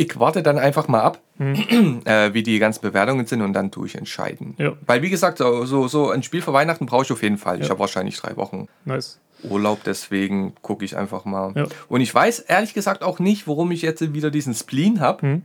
[0.00, 3.86] Ich warte dann einfach mal ab, äh, wie die ganzen Bewertungen sind und dann tue
[3.86, 4.54] ich entscheiden.
[4.58, 4.72] Ja.
[4.86, 7.56] Weil, wie gesagt, so, so, so ein Spiel für Weihnachten brauche ich auf jeden Fall.
[7.58, 7.70] Ich Ja.
[7.70, 9.18] habe wahrscheinlich drei Wochen Nice.
[9.42, 11.52] Urlaub, deswegen gucke ich einfach mal.
[11.56, 11.66] Ja.
[11.88, 15.26] Und ich weiß ehrlich gesagt auch nicht, warum ich jetzt wieder diesen Spleen habe.
[15.26, 15.42] Mhm.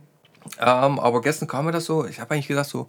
[0.60, 2.88] Ähm, aber gestern kam mir das so, ich habe eigentlich gesagt so,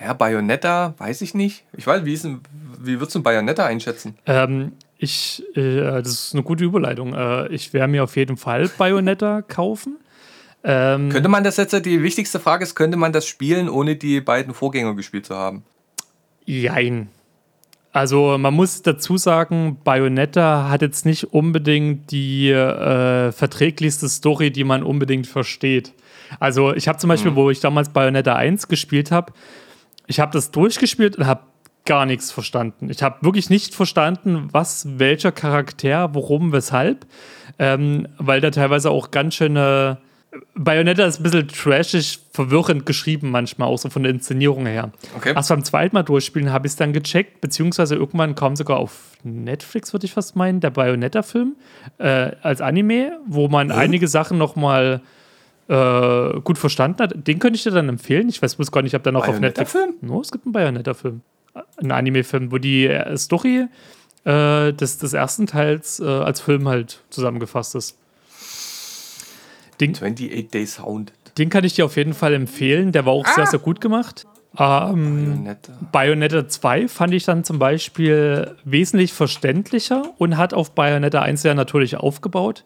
[0.00, 1.64] ja, Bayonetta, weiß ich nicht.
[1.76, 2.40] Ich weiß, wie, ist denn,
[2.80, 4.16] wie würdest du Bayonetta einschätzen?
[4.26, 7.14] Ähm, ich, äh, das ist eine gute Überleitung.
[7.14, 9.96] Äh, ich werde mir auf jeden Fall Bayonetta kaufen.
[10.64, 14.20] Ähm, Könnte man das jetzt, die wichtigste Frage ist, könnte man das spielen, ohne die
[14.20, 15.64] beiden Vorgänger gespielt zu haben?
[16.46, 17.08] jein.
[17.92, 24.64] Also man muss dazu sagen, Bayonetta hat jetzt nicht unbedingt die äh, verträglichste Story, die
[24.64, 25.92] man unbedingt versteht.
[26.40, 29.32] Also ich habe zum Beispiel, wo ich damals Bayonetta 1 gespielt habe,
[30.08, 31.42] ich habe das durchgespielt und habe
[31.84, 32.90] gar nichts verstanden.
[32.90, 37.06] Ich habe wirklich nicht verstanden, was, welcher Charakter, warum, weshalb,
[37.60, 39.98] ähm, weil da teilweise auch ganz schöne
[40.54, 44.92] Bayonetta ist ein bisschen trashig, verwirrend geschrieben manchmal, auch so von der Inszenierung her.
[45.16, 45.32] Okay.
[45.34, 49.12] Erst beim zweiten Mal durchspielen habe ich es dann gecheckt, beziehungsweise irgendwann kam sogar auf
[49.22, 51.56] Netflix, würde ich fast meinen, der Bayonetta-Film
[51.98, 55.00] äh, als Anime, wo man einige Sachen nochmal
[55.68, 57.26] äh, gut verstanden hat.
[57.26, 58.28] Den könnte ich dir dann empfehlen.
[58.28, 59.72] Ich weiß bloß gar nicht, ob der noch auf Netflix.
[59.72, 60.10] Bayonetta-Film?
[60.10, 61.20] No, es gibt einen Bayonetta-Film.
[61.76, 63.66] Ein Anime-Film, wo die äh, Story
[64.24, 67.98] äh, des, des ersten Teils äh, als Film halt zusammengefasst ist.
[69.80, 71.12] Den, 28 Days Hound.
[71.38, 72.92] den kann ich dir auf jeden Fall empfehlen.
[72.92, 74.24] Der war auch sehr, sehr gut gemacht.
[74.56, 75.72] Ähm, Bayonetta.
[75.90, 81.54] Bayonetta 2 fand ich dann zum Beispiel wesentlich verständlicher und hat auf Bayonetta 1 ja
[81.54, 82.64] natürlich aufgebaut.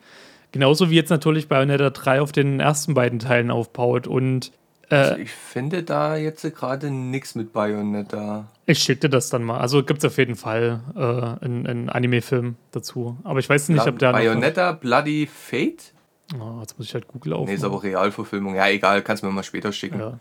[0.52, 4.06] Genauso wie jetzt natürlich Bayonetta 3 auf den ersten beiden Teilen aufbaut.
[4.06, 4.52] Und
[4.90, 8.48] Also ich finde da jetzt gerade nichts mit Bayonetta.
[8.66, 9.58] ich schicke dir das dann mal.
[9.58, 13.16] Also gibt es auf jeden Fall äh, einen, einen Anime-Film dazu.
[13.24, 15.92] Aber ich weiß nicht, ob der Bayonetta Bloody Fate?
[16.34, 17.78] Oh, jetzt muss ich halt Google Nee, ist aufmachen.
[17.78, 18.54] aber Realverfilmung.
[18.54, 19.98] Ja, egal, kannst du mir mal später schicken.
[20.00, 20.18] Ja.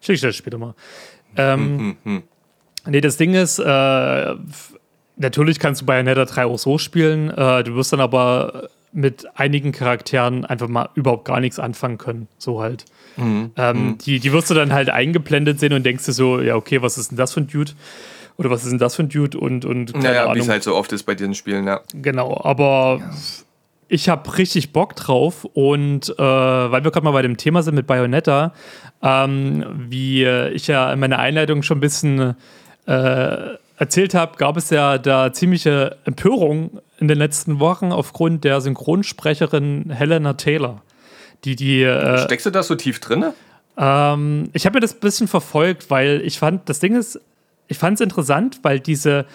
[0.00, 0.74] Schicke ich dir das später mal.
[1.36, 2.22] Ähm, Hm, hm.
[2.88, 4.34] Nee, das Ding ist, äh,
[5.16, 7.30] natürlich kannst du Bayonetta 3 auch so spielen.
[7.30, 12.28] Äh, du wirst dann aber mit einigen Charakteren einfach mal überhaupt gar nichts anfangen können.
[12.38, 12.84] So halt.
[13.16, 13.50] Mhm.
[13.56, 16.80] Ähm, die, die wirst du dann halt eingeblendet sehen und denkst dir so, ja, okay,
[16.82, 17.72] was ist denn das für ein Dude?
[18.36, 19.38] Oder was ist denn das für ein Dude?
[19.38, 21.80] Und, und keine Naja, wie es halt so oft ist bei diesen Spielen, ja.
[21.94, 23.00] Genau, aber
[23.88, 27.74] ich habe richtig Bock drauf und äh, weil wir gerade mal bei dem Thema sind
[27.74, 28.52] mit Bayonetta,
[29.02, 32.34] ähm, wie ich ja in meiner Einleitung schon ein bisschen
[32.86, 33.36] äh,
[33.78, 39.90] erzählt habe, gab es ja da ziemliche Empörung in den letzten Wochen aufgrund der Synchronsprecherin
[39.90, 40.82] Helena Taylor.
[41.44, 43.26] Die, die, äh, Steckst du da so tief drin?
[43.76, 47.20] ähm, ich habe mir das ein bisschen verfolgt, weil ich fand, das Ding ist,
[47.68, 49.26] ich fand es interessant, weil diese,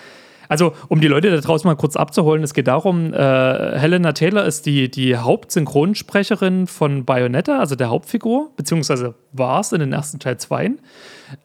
[0.51, 4.43] also um die Leute da draußen mal kurz abzuholen, es geht darum, äh, Helena Taylor
[4.43, 10.19] ist die, die Hauptsynchronsprecherin von Bayonetta, also der Hauptfigur, beziehungsweise war es in den ersten
[10.19, 10.71] Teil 2.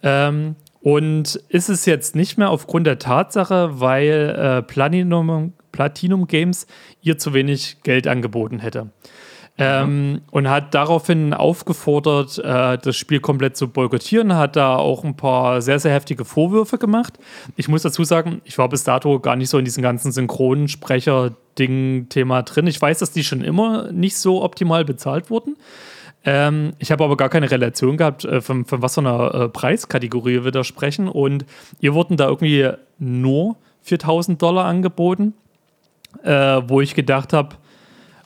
[0.02, 6.66] Ähm, und ist es jetzt nicht mehr aufgrund der Tatsache, weil äh, Platinum, Platinum Games
[7.00, 8.90] ihr zu wenig Geld angeboten hätte.
[9.58, 15.16] Ähm, und hat daraufhin aufgefordert, äh, das Spiel komplett zu boykottieren, hat da auch ein
[15.16, 17.14] paar sehr, sehr heftige Vorwürfe gemacht.
[17.56, 22.42] Ich muss dazu sagen, ich war bis dato gar nicht so in diesem ganzen Synchronsprecher-Ding-Thema
[22.42, 22.66] drin.
[22.66, 25.56] Ich weiß, dass die schon immer nicht so optimal bezahlt wurden.
[26.26, 29.48] Ähm, ich habe aber gar keine Relation gehabt, äh, von, von, was für einer äh,
[29.48, 31.08] Preiskategorie wir da sprechen.
[31.08, 31.46] Und
[31.80, 35.32] ihr wurden da irgendwie nur 4000 Dollar angeboten,
[36.24, 37.56] äh, wo ich gedacht habe,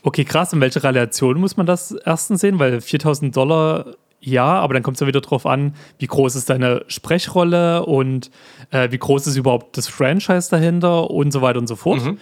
[0.03, 0.53] Okay, krass.
[0.53, 2.59] In welcher Relation muss man das erstens sehen?
[2.59, 6.51] Weil 4000 Dollar, ja, aber dann kommt es ja wieder drauf an, wie groß ist
[6.51, 8.31] deine Sprechrolle und
[8.71, 12.05] äh, wie groß ist überhaupt das Franchise dahinter und so weiter und so fort.
[12.05, 12.19] Mhm.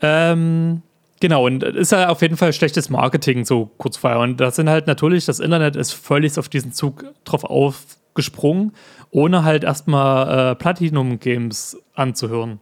[0.00, 0.82] Ähm,
[1.20, 4.20] genau, und ist ja auf jeden Fall schlechtes Marketing, so kurz vorher.
[4.20, 8.72] Und das sind halt natürlich, das Internet ist völlig auf diesen Zug drauf aufgesprungen,
[9.10, 12.60] ohne halt erstmal äh, Platinum-Games anzuhören.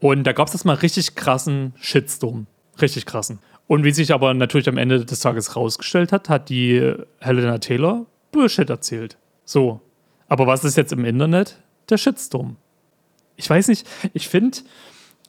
[0.00, 2.46] Und da gab es erstmal richtig krassen Shitstorm.
[2.80, 3.38] Richtig krassen.
[3.72, 8.04] Und wie sich aber natürlich am Ende des Tages rausgestellt hat, hat die Helena Taylor
[8.30, 9.16] Bullshit erzählt.
[9.46, 9.80] So.
[10.28, 11.56] Aber was ist jetzt im Internet?
[11.88, 12.56] Der Shitstorm.
[13.36, 14.58] Ich weiß nicht, ich finde,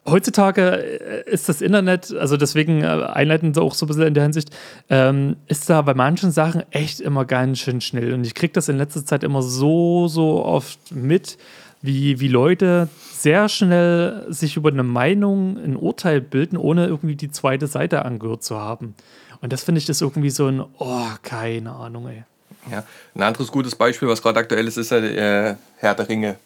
[0.04, 4.24] heutzutage äh, ist das Internet, also deswegen äh, einleitend auch so ein bisschen in der
[4.24, 4.50] Hinsicht,
[4.90, 8.12] ähm, ist da bei manchen Sachen echt immer ganz schön schnell.
[8.12, 11.38] Und ich kriege das in letzter Zeit immer so, so oft mit,
[11.84, 17.30] wie, wie Leute sehr schnell sich über eine Meinung, ein Urteil bilden, ohne irgendwie die
[17.30, 18.94] zweite Seite angehört zu haben.
[19.42, 22.24] Und das finde ich das irgendwie so ein, oh, keine Ahnung, ey.
[22.70, 26.36] Ja, ein anderes gutes Beispiel, was gerade aktuell ist, ist ja äh, Herr der Ringe.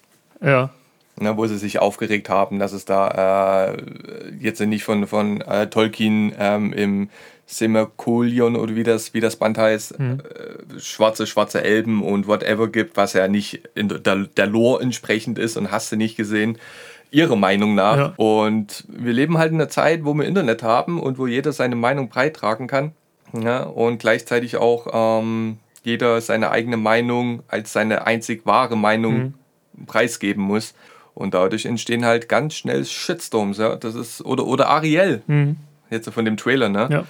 [0.41, 0.70] Ja.
[1.20, 3.82] Ne, wo sie sich aufgeregt haben, dass es da äh,
[4.41, 7.11] jetzt nicht von, von äh, Tolkien ähm, im
[7.51, 10.19] Semerkulion oder wie das, wie das Band heißt, mhm.
[10.21, 15.39] äh, schwarze, schwarze Elben und whatever gibt, was ja nicht in der, der Lore entsprechend
[15.39, 16.59] ist und hast du nicht gesehen,
[17.11, 17.97] ihrer Meinung nach.
[17.97, 18.15] Ja.
[18.17, 21.75] Und wir leben halt in einer Zeit, wo wir Internet haben und wo jeder seine
[21.75, 22.93] Meinung beitragen kann.
[23.33, 29.35] Ja, und gleichzeitig auch ähm, jeder seine eigene Meinung als seine einzig wahre Meinung
[29.73, 29.87] mhm.
[29.87, 30.75] preisgeben muss.
[31.15, 33.75] Und dadurch entstehen halt ganz schnell Shitstorms, ja.
[33.77, 35.57] Das ist, oder, oder Ariel, mhm.
[35.89, 36.89] jetzt von dem Trailer, ne?
[36.91, 37.05] Ja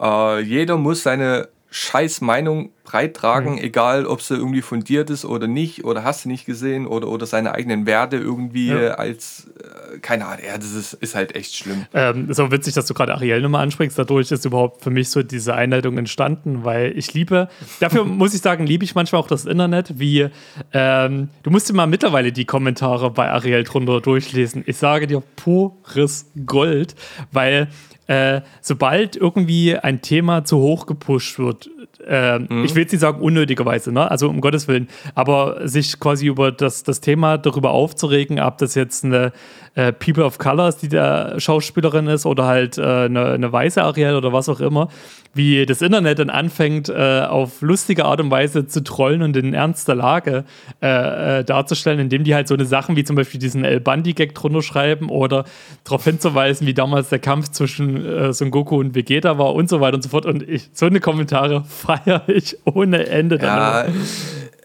[0.00, 3.58] äh, jeder muss seine scheiß Meinung breit tragen, mhm.
[3.58, 7.26] egal ob sie irgendwie fundiert ist oder nicht, oder hast du nicht gesehen, oder, oder
[7.26, 8.94] seine eigenen Werte irgendwie ja.
[8.94, 11.84] als, äh, keine Ahnung, ja, das ist, ist halt echt schlimm.
[11.92, 13.98] Ähm, ist auch witzig, dass du gerade Ariel nochmal ansprichst.
[13.98, 17.48] Dadurch ist überhaupt für mich so diese Einleitung entstanden, weil ich liebe,
[17.80, 20.28] dafür muss ich sagen, liebe ich manchmal auch das Internet, wie,
[20.72, 24.62] ähm, du musst dir mal mittlerweile die Kommentare bei Ariel drunter durchlesen.
[24.66, 26.94] Ich sage dir pures Gold,
[27.32, 27.68] weil
[28.06, 31.70] äh, sobald irgendwie ein Thema zu hoch gepusht wird,
[32.06, 32.64] äh, mhm.
[32.64, 34.10] ich will jetzt nicht sagen unnötigerweise, ne?
[34.10, 38.74] also um Gottes Willen, aber sich quasi über das, das Thema darüber aufzuregen, ob das
[38.74, 39.32] jetzt eine
[39.76, 44.14] äh, People of Colors, die der Schauspielerin ist, oder halt äh, eine, eine weiße Ariel
[44.14, 44.88] oder was auch immer,
[45.34, 49.52] wie das Internet dann anfängt, äh, auf lustige Art und Weise zu trollen und den
[49.52, 50.44] Ernst der Lage
[50.80, 54.34] äh, äh, darzustellen, indem die halt so eine Sachen wie zum Beispiel diesen El Bandi-Gag
[54.34, 55.44] drunter schreiben oder
[55.84, 59.96] darauf hinzuweisen, wie damals der Kampf zwischen Son Goku und Vegeta war und so weiter
[59.96, 60.24] und so fort.
[60.24, 61.64] Und ich, so eine Kommentare
[62.04, 63.38] feiere ich ohne Ende.
[63.38, 63.86] Ja,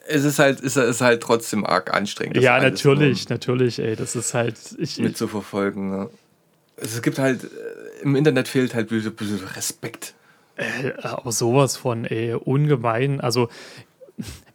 [0.08, 2.38] es ist halt, ist, ist halt trotzdem arg anstrengend.
[2.38, 3.96] Ja, natürlich, natürlich, ey.
[3.96, 4.58] Das ist halt.
[4.78, 5.90] Ich, mitzuverfolgen.
[5.90, 6.10] Ne?
[6.78, 7.48] Es gibt halt, äh,
[8.02, 8.92] im Internet fehlt halt
[9.56, 10.14] Respekt.
[10.58, 13.22] Äh, aber sowas von, ey, ungemein.
[13.22, 13.50] Also,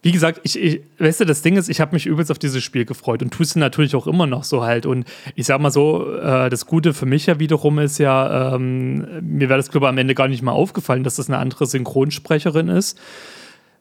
[0.01, 2.63] wie gesagt, ich, ich, weißt du, das Ding ist, ich habe mich übelst auf dieses
[2.63, 4.85] Spiel gefreut und tue es natürlich auch immer noch so halt.
[4.85, 5.05] Und
[5.35, 9.49] ich sag mal so, äh, das Gute für mich ja wiederum ist ja, ähm, mir
[9.49, 12.69] wäre das, glaube ich, am Ende gar nicht mal aufgefallen, dass das eine andere Synchronsprecherin
[12.69, 12.99] ist.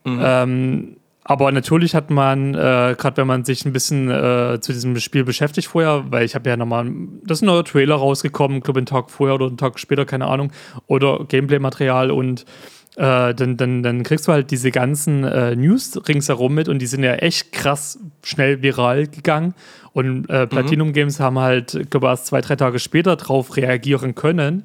[0.05, 0.21] Mhm.
[0.23, 0.97] Ähm,
[1.29, 5.25] aber natürlich hat man, äh, gerade wenn man sich ein bisschen äh, zu diesem Spiel
[5.25, 6.89] beschäftigt vorher, weil ich habe ja nochmal,
[7.25, 10.27] das ist ein neuer Trailer rausgekommen, glaube einen Tag vorher oder einen Tag später, keine
[10.27, 10.53] Ahnung,
[10.87, 12.45] oder Gameplay-Material und
[12.97, 16.87] äh, dann, dann, dann kriegst du halt diese ganzen äh, News ringsherum mit und die
[16.87, 19.55] sind ja echt krass schnell viral gegangen.
[19.93, 20.93] Und äh, Platinum mhm.
[20.93, 24.65] Games haben halt, glaube ich, erst zwei, drei Tage später drauf reagieren können.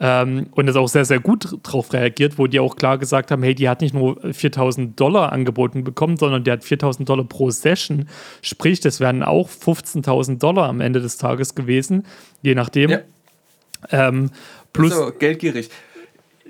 [0.00, 3.42] Ähm, und ist auch sehr, sehr gut darauf reagiert, wo die auch klar gesagt haben,
[3.42, 7.50] hey, die hat nicht nur 4000 Dollar angeboten bekommen, sondern die hat 4000 Dollar pro
[7.50, 8.08] Session.
[8.40, 12.06] Sprich, das wären auch 15.000 Dollar am Ende des Tages gewesen,
[12.42, 12.90] je nachdem.
[12.90, 13.00] Ja.
[13.90, 14.30] Ähm,
[14.72, 15.70] plus, so, geldgierig.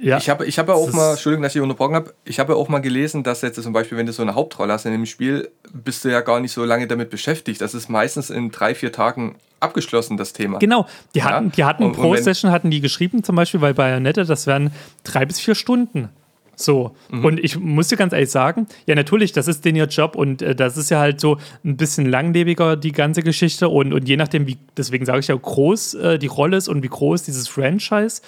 [0.01, 2.53] Ja, Ich habe ich hab ja auch mal, Entschuldigung, dass ich unterbrochen habe, ich habe
[2.53, 4.92] ja auch mal gelesen, dass jetzt zum Beispiel, wenn du so eine Hauptrolle hast in
[4.92, 7.61] dem Spiel, bist du ja gar nicht so lange damit beschäftigt.
[7.61, 10.59] Das ist meistens in drei, vier Tagen abgeschlossen, das Thema.
[10.59, 10.86] Genau,
[11.16, 13.72] die hatten, die hatten Und- und pro wenn- Session hatten die geschrieben, zum Beispiel bei
[13.72, 14.70] Bayonetta, das wären
[15.03, 16.11] drei bis vier Stunden.
[16.55, 16.94] So.
[17.11, 17.24] Mhm.
[17.24, 20.42] Und ich muss dir ganz ehrlich sagen, ja, natürlich, das ist den ihr Job und
[20.42, 23.68] äh, das ist ja halt so ein bisschen langlebiger, die ganze Geschichte.
[23.68, 26.82] Und, und je nachdem, wie, deswegen sage ich ja, groß äh, die Rolle ist und
[26.82, 28.22] wie groß dieses Franchise.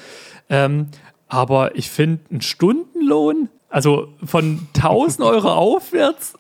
[0.49, 0.87] Ähm,
[1.31, 6.35] aber ich finde, ein Stundenlohn, also von 1000 Euro aufwärts,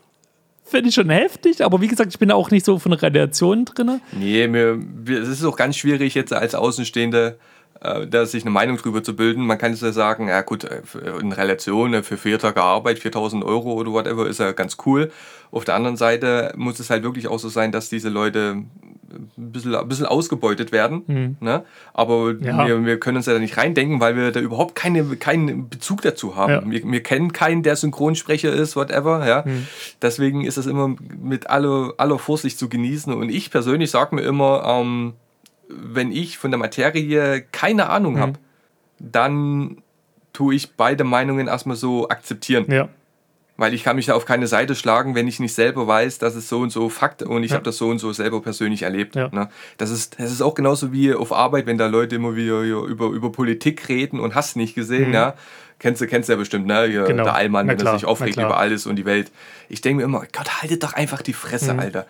[0.64, 1.64] finde ich schon heftig.
[1.64, 4.00] Aber wie gesagt, ich bin da auch nicht so von Relation drin.
[4.12, 4.78] Nee, mir,
[5.08, 7.38] es ist auch ganz schwierig jetzt als Außenstehende
[7.80, 9.46] da sich eine Meinung drüber zu bilden.
[9.46, 12.60] Man kann es ja sagen, ja gut, äh, für- in Relation äh, für vier Tage
[12.62, 15.10] Arbeit, 4000 Euro oder whatever, ist ja ganz cool.
[15.50, 18.56] Auf der anderen Seite muss es halt wirklich auch so sein, dass diese Leute
[19.12, 21.36] ein bisschen, ein bisschen ausgebeutet werden.
[21.40, 21.64] Ne?
[21.94, 22.64] Aber Ja.
[22.68, 26.02] wir, wir können uns ja da nicht reindenken, weil wir da überhaupt keine, keinen Bezug
[26.02, 26.52] dazu haben.
[26.52, 26.62] Ja.
[26.70, 29.26] Wir, wir kennen keinen, der Synchronsprecher ist, whatever.
[29.26, 29.44] Ja?
[30.02, 33.12] Deswegen ist es immer mit aller, aller Vorsicht zu genießen.
[33.12, 35.14] Und ich persönlich sage mir immer, ähm,
[35.72, 38.34] wenn ich von der Materie keine Ahnung habe,
[38.98, 39.78] dann
[40.32, 42.66] tue ich beide Meinungen erstmal so akzeptieren.
[42.70, 42.88] Ja.
[43.56, 46.34] Weil ich kann mich da auf keine Seite schlagen, wenn ich nicht selber weiß, dass
[46.34, 47.56] es so und so Fakt und ich Ja.
[47.56, 49.16] habe das so und so selber persönlich erlebt.
[49.16, 49.28] Ja.
[49.32, 49.50] Ne?
[49.76, 53.08] Das, ist, das ist auch genauso wie auf Arbeit, wenn da Leute immer wieder über,
[53.08, 55.34] über Politik reden und hast nicht gesehen, ja.
[55.78, 56.84] Kennst du, kennst ja bestimmt, ne?
[56.84, 57.06] Hier, Mhm.
[57.06, 57.24] Genau.
[57.24, 59.30] Der Allmann, Na wenn klar, er sich aufregt über alles und die Welt.
[59.70, 61.80] Ich denke mir immer, Gott, haltet doch einfach die Fresse, Mhm.
[61.80, 62.06] Alter.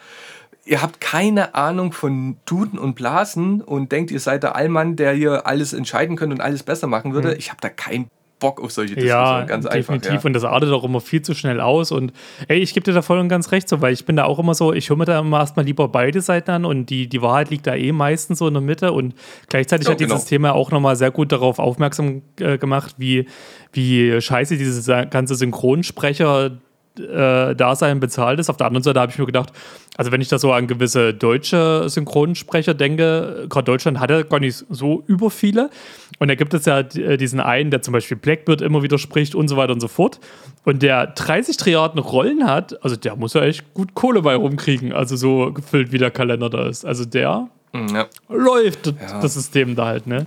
[0.65, 5.13] Ihr habt keine Ahnung von Tuten und Blasen und denkt, ihr seid der Allmann, der
[5.13, 7.35] hier alles entscheiden könnte und alles besser machen würde.
[7.35, 8.09] Ich habe da keinen
[8.41, 9.23] Bock auf solche Diskussionen.
[9.23, 9.91] Ja, ganz definitiv.
[9.91, 10.25] einfach.
[10.25, 10.27] Ja.
[10.27, 11.93] Und das artet auch immer viel zu schnell aus.
[11.93, 12.13] Und
[12.49, 14.39] ey, ich gebe dir da voll und ganz recht so, weil ich bin da auch
[14.39, 17.23] immer so, ich höre mir da immer erstmal lieber beide Seiten an und die, die
[17.23, 18.93] Wahrheit liegt da eh meistens so in der Mitte.
[18.93, 19.15] Und
[19.49, 20.29] gleichzeitig Ja, hat dieses genau.
[20.29, 23.27] Thema auch nochmal sehr gut darauf aufmerksam äh, gemacht, wie,
[23.73, 26.59] wie scheiße dieses ganze Synchronsprecher
[26.99, 28.51] äh, Dasein bezahlt ist.
[28.51, 29.53] Auf der anderen Seite habe ich mir gedacht,
[29.97, 34.41] also wenn ich da so an gewisse deutsche Synchronsprecher denke, gerade Deutschland hat ja gar
[34.41, 35.71] nicht so über viele.
[36.19, 39.35] Und da gibt es ja äh, diesen einen, der zum Beispiel Blackbird immer wieder spricht
[39.35, 40.21] und so weiter und so fort.
[40.65, 44.93] Und der 30 Triaden Rollen hat, also der muss ja echt gut Kohle bei rumkriegen,
[44.93, 46.85] also so gefüllt wie der Kalender da ist.
[46.85, 48.07] Also der ja.
[48.29, 50.27] läuft das, das System da halt, ne?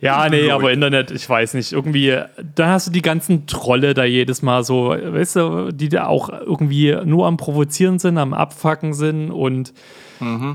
[0.00, 0.52] Ja, nee, Läuft.
[0.52, 2.16] aber Internet, ich weiß nicht, irgendwie,
[2.54, 6.28] dann hast du die ganzen Trolle da jedes Mal so, weißt du, die da auch
[6.28, 9.72] irgendwie nur am Provozieren sind, am Abfacken sind und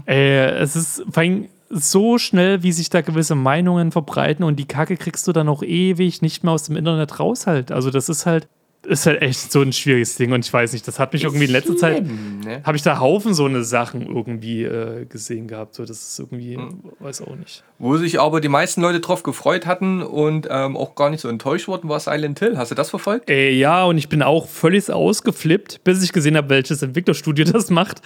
[0.07, 4.67] äh, es ist vor allem so schnell, wie sich da gewisse Meinungen verbreiten und die
[4.67, 7.71] Kacke kriegst du dann auch ewig nicht mehr aus dem Internet raus halt.
[7.71, 8.47] Also das ist halt,
[8.85, 11.45] ist halt echt so ein schwieriges Ding und ich weiß nicht, das hat mich irgendwie
[11.45, 12.61] in letzter Zeit, Ne?
[12.63, 15.73] habe ich da Haufen so eine Sachen irgendwie äh, gesehen gehabt.
[15.75, 16.79] So, das ist irgendwie, Hm.
[16.99, 17.63] weiß auch nicht.
[17.79, 21.27] Wo sich aber die meisten Leute drauf gefreut hatten und ähm, auch gar nicht so
[21.29, 22.57] enttäuscht wurden, war Silent Hill.
[22.57, 23.29] Hast du das verfolgt?
[23.29, 27.69] Äh, ja, und ich bin auch völlig ausgeflippt, bis ich gesehen habe, welches Entwicklerstudio das
[27.69, 28.01] macht.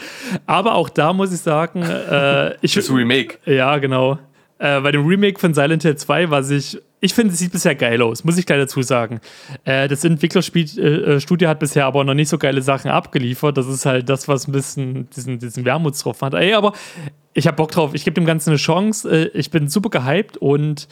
[0.46, 2.74] Aber auch da muss ich sagen, äh, ich.
[2.74, 3.38] Das Remake.
[3.46, 4.20] Ja, genau.
[4.58, 6.78] Äh, bei dem Remake von Silent Hill 2, was ich.
[7.02, 9.22] Ich finde, es sieht bisher geil aus, muss ich gleich dazu sagen.
[9.64, 13.58] Äh, das Entwicklerstudio äh, Studio hat bisher aber noch nicht so geile Sachen abgeliefert.
[13.58, 16.34] Das ist halt das, was ein bisschen diesen, diesen Wermutstropfen hat.
[16.34, 16.74] Ey, aber
[17.34, 17.92] ich habe Bock drauf.
[17.94, 19.10] Ich gebe dem Ganzen eine Chance.
[19.10, 20.88] Äh, ich bin super gehypt und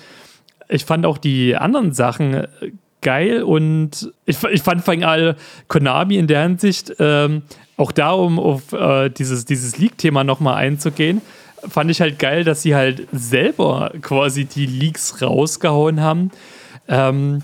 [0.70, 2.48] ich fand auch die anderen Sachen äh,
[3.02, 5.36] geil und ich, ich fand vor allem
[5.68, 7.44] Konami in der Hinsicht, ähm,
[7.78, 11.22] auch da, um auf äh, dieses, dieses Leak-Thema nochmal einzugehen,
[11.68, 16.32] fand ich halt geil, dass sie halt selber quasi die Leaks rausgehauen haben.
[16.88, 17.42] Ähm,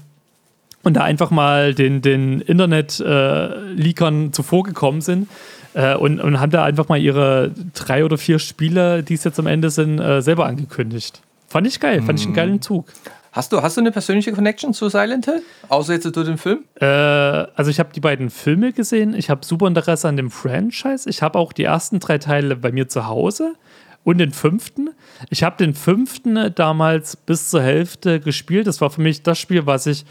[0.83, 5.29] und da einfach mal den, den Internet-Leakern zuvorgekommen sind
[5.73, 9.39] äh, und, und haben da einfach mal ihre drei oder vier Spiele, die es jetzt
[9.39, 11.21] am Ende sind, äh, selber angekündigt.
[11.47, 12.87] Fand ich geil, fand ich einen geilen Zug.
[13.31, 15.41] Hast du, hast du eine persönliche Connection zu Silent Hill?
[15.69, 16.65] Außer jetzt durch den Film?
[16.75, 21.09] Äh, also ich habe die beiden Filme gesehen, ich habe super Interesse an dem Franchise,
[21.09, 23.55] ich habe auch die ersten drei Teile bei mir zu Hause
[24.03, 24.89] und den fünften.
[25.29, 28.67] Ich habe den fünften damals bis zur Hälfte gespielt.
[28.67, 30.05] Das war für mich das Spiel, was ich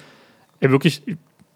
[0.60, 1.02] ja, wirklich,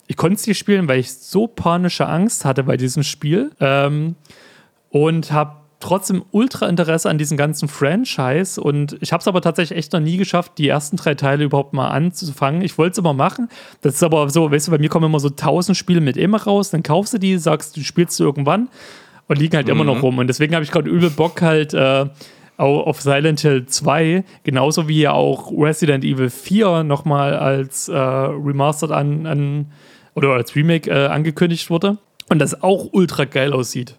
[0.07, 4.17] ich, konnte es nicht spielen, weil ich so panische Angst hatte bei diesem Spiel ähm,
[4.91, 9.79] und habe trotzdem ultra Interesse an diesem ganzen Franchise und ich habe es aber tatsächlich
[9.79, 12.63] echt noch nie geschafft, die ersten drei Teile überhaupt mal anzufangen.
[12.63, 13.49] Ich wollte es immer machen.
[13.83, 16.43] Das ist aber so, weißt du, bei mir kommen immer so tausend Spiele mit immer
[16.43, 18.69] raus, dann kaufst du die, sagst, du spielst du irgendwann
[19.29, 20.19] und liegen halt immer noch rum.
[20.19, 22.07] Und deswegen habe ich gerade übel Bock halt äh,
[22.59, 27.97] au- auf Silent Hill 2, genauso wie ja auch Resident Evil 4 nochmal als äh,
[27.97, 29.73] Remastered an, an
[30.15, 31.99] oder als Remake äh, angekündigt wurde.
[32.29, 33.97] Und das auch ultra geil aussieht.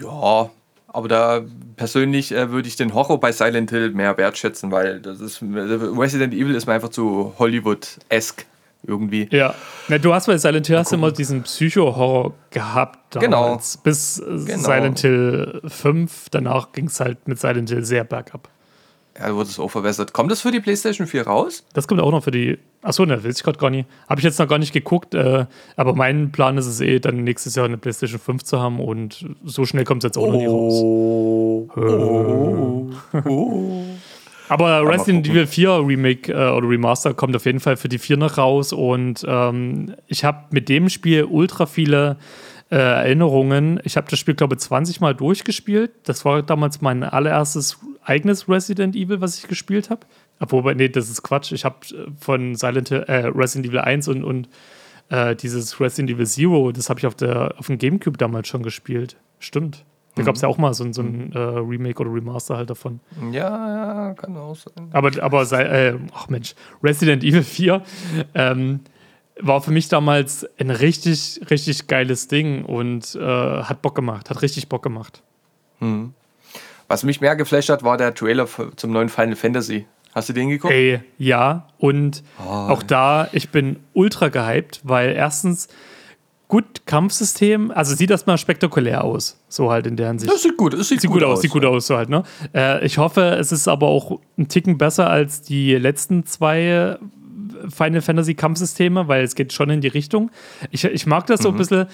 [0.00, 0.50] Ja,
[0.88, 1.42] aber da
[1.76, 6.34] persönlich äh, würde ich den Horror bei Silent Hill mehr wertschätzen, weil das ist Resident
[6.34, 8.44] Evil ist mir einfach zu Hollywood-esque.
[8.86, 9.28] Irgendwie.
[9.30, 9.54] Ja.
[9.88, 13.44] Na, du hast bei Silent Hill hast immer diesen Psycho-Horror gehabt Genau.
[13.44, 13.76] damals.
[13.78, 16.30] Bis äh, Silent Hill 5.
[16.30, 18.48] Danach ging es halt mit Silent Hill sehr bergab.
[19.18, 20.12] Ja, wurde es auch verbessert.
[20.12, 21.64] Kommt das für die PlayStation 4 raus?
[21.72, 22.58] Das kommt auch noch für die.
[22.82, 23.88] Achso, ne, weiß ich gerade gar nicht.
[24.08, 27.24] Habe ich jetzt noch gar nicht geguckt, äh, aber mein Plan ist es eh, dann
[27.24, 30.34] nächstes Jahr eine PlayStation 5 zu haben und so schnell kommt es jetzt auch noch
[30.34, 30.74] nicht raus.
[30.80, 31.68] Oh.
[33.24, 33.84] oh.
[34.48, 35.28] Aber Resident.
[35.28, 38.72] Evil 4 Remake äh, oder Remaster kommt auf jeden Fall für die 4 noch raus
[38.72, 42.16] und ähm, ich habe mit dem Spiel ultra viele
[42.70, 43.80] äh, Erinnerungen.
[43.84, 45.90] Ich habe das Spiel, glaube ich, 20 Mal durchgespielt.
[46.04, 50.00] Das war damals mein allererstes eigenes Resident Evil, was ich gespielt habe.
[50.40, 51.52] Obwohl, nee, das ist Quatsch.
[51.52, 51.76] Ich habe
[52.18, 54.48] von Silent Hill, äh, Resident Evil 1 und, und
[55.10, 58.62] äh, dieses Resident Evil Zero, das habe ich auf, der, auf dem Gamecube damals schon
[58.62, 59.16] gespielt.
[59.38, 59.84] Stimmt.
[60.18, 62.68] Da gab es ja auch mal so, ein- so ein äh, Remake oder Remaster halt
[62.70, 63.00] davon.
[63.32, 64.88] Ja, ja, kann auch sein.
[64.92, 67.82] Aber, aber sei, äh, ach Mensch, Resident Evil 4
[68.34, 68.80] ähm,
[69.40, 73.20] war für mich damals ein richtig, richtig geiles Ding und äh,
[73.62, 75.22] hat Bock gemacht, hat richtig Bock gemacht.
[76.88, 79.86] Was mich mehr geflasht hat, war der Trailer zum neuen Final Fantasy.
[80.14, 80.72] Hast du den geguckt?
[80.72, 82.48] Ey, ja, und Oh.
[82.50, 85.68] auch da, ich bin ultra gehypt, weil erstens,
[86.48, 90.32] gut, Kampfsystem, also sieht erstmal spektakulär aus, so halt in der Hinsicht.
[90.32, 92.22] Das sieht gut, es sieht, Sieht gut, aus, sieht gut aus, so halt, ne?
[92.54, 96.98] Äh, ich hoffe, es ist aber auch ein Ticken besser als die letzten zwei
[97.68, 100.30] Final Fantasy Kampfsysteme, weil es geht schon in die Richtung.
[100.70, 101.86] Ich, ich mag das so ein bisschen.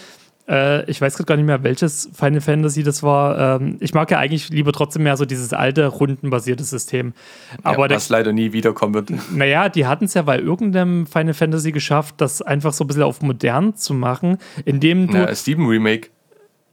[0.48, 3.60] Äh, ich weiß gerade gar nicht mehr, welches Final Fantasy das war.
[3.60, 7.14] Ähm, ich mag ja eigentlich lieber trotzdem mehr so dieses alte, rundenbasierte System.
[7.62, 9.10] Aber ja, der, was leider nie wiederkommen wird.
[9.32, 13.04] naja, die hatten es ja bei irgendeinem Final Fantasy geschafft, das einfach so ein bisschen
[13.04, 15.18] auf modern zu machen, indem du.
[15.18, 16.08] Ja, Steven Remake.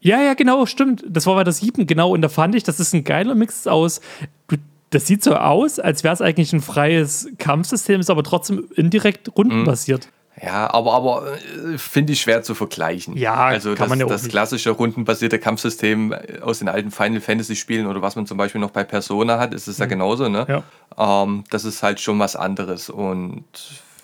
[0.01, 1.05] Ja, ja, genau, stimmt.
[1.07, 2.11] Das war bei der 7, genau.
[2.11, 4.01] Und da fand ich, das ist ein geiler Mix aus.
[4.47, 4.57] Du,
[4.89, 9.37] das sieht so aus, als wäre es eigentlich ein freies Kampfsystem, ist aber trotzdem indirekt
[9.37, 10.09] rundenbasiert.
[10.41, 13.17] Ja, aber, aber äh, finde ich schwer zu vergleichen.
[13.17, 16.91] Ja, also kann das, man ja auch das klassische rundenbasierte Kampfsystem äh, aus den alten
[16.91, 19.85] Final Fantasy Spielen oder was man zum Beispiel noch bei Persona hat, ist es ja
[19.85, 20.45] genauso, ne?
[20.47, 20.53] Mhm.
[20.97, 21.23] Ja.
[21.23, 22.89] Ähm, das ist halt schon was anderes.
[22.89, 23.43] Und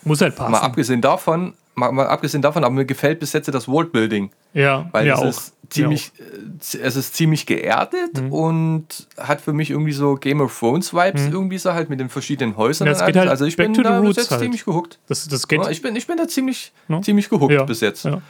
[0.04, 0.52] Muss halt passen.
[0.52, 4.30] mal abgesehen davon, mal, mal abgesehen davon, aber mir gefällt bis jetzt das Worldbuilding.
[4.54, 5.26] ja, Weil ja, auch.
[5.26, 8.32] ist ziemlich, äh, es ist ziemlich geerdet Mhm.
[8.34, 12.10] und hat für mich irgendwie so Game of Thrones Vibes irgendwie so halt mit den
[12.10, 12.88] verschiedenen Häusern.
[12.88, 14.42] Ja, und geht halt also ich bin da bis jetzt halt.
[14.42, 15.00] ziemlich gehuckt.
[15.08, 15.66] Das, das geht.
[15.70, 17.02] Ich, bin, ich bin da ziemlich, Ja.
[17.02, 18.06] ziemlich gehuckt ja, bis jetzt.
[18.06, 18.22] Ja,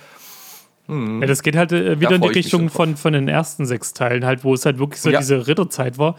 [0.87, 4.43] das geht halt äh, wieder in die Richtung von, von den ersten sechs Teilen, halt,
[4.45, 6.15] wo es halt wirklich so diese Ritterzeit war.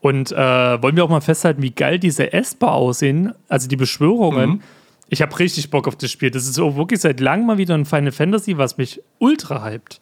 [0.00, 0.36] Und äh,
[0.82, 4.50] wollen wir auch mal festhalten, wie geil diese Esper aussehen, also die Beschwörungen.
[4.50, 4.60] Mhm.
[5.08, 6.30] Ich habe richtig Bock auf das Spiel.
[6.30, 10.00] Das ist auch wirklich seit langem mal wieder ein Final Fantasy, was mich ultra hypt.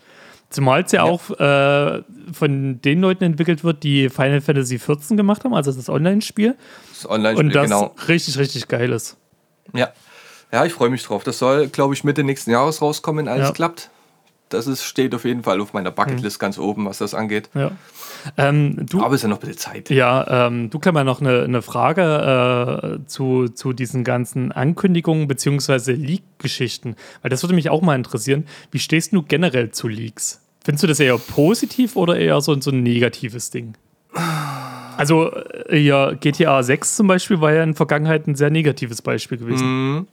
[0.51, 5.45] Zumal es ja, auch äh, von den Leuten entwickelt wird, die Final Fantasy 14 gemacht
[5.45, 6.57] haben, also das Online-Spiel.
[6.89, 7.95] Das Und Online-Spiel, das genau.
[8.09, 9.17] richtig, richtig geil ist.
[9.73, 9.91] Ja.
[10.51, 11.23] ja, ich freue mich drauf.
[11.23, 13.55] Das soll, glaube ich, Mitte nächsten Jahres rauskommen, wenn alles Ja.
[13.55, 13.91] Klappt.
[14.51, 17.49] Das ist, steht auf jeden Fall auf meiner Bucketlist ganz oben, was das angeht.
[17.55, 17.71] Ja.
[18.37, 19.91] Ähm, du, Aber es ist ja noch ein bisschen Zeit.
[19.91, 25.93] Ja, ähm, du Klemmer, noch eine, eine Frage äh, zu, zu diesen ganzen Ankündigungen bzw.
[25.93, 26.97] Leak-Geschichten.
[27.23, 28.45] Weil das würde mich auch mal interessieren.
[28.73, 30.43] Wie stehst du generell zu Leaks?
[30.65, 33.75] Findest du das eher positiv oder eher so, so ein negatives Ding?
[34.97, 35.33] Also,
[35.69, 39.39] äh, ja, GTA 6 zum Beispiel war ja in der Vergangenheit ein sehr negatives Beispiel
[39.39, 40.09] gewesen.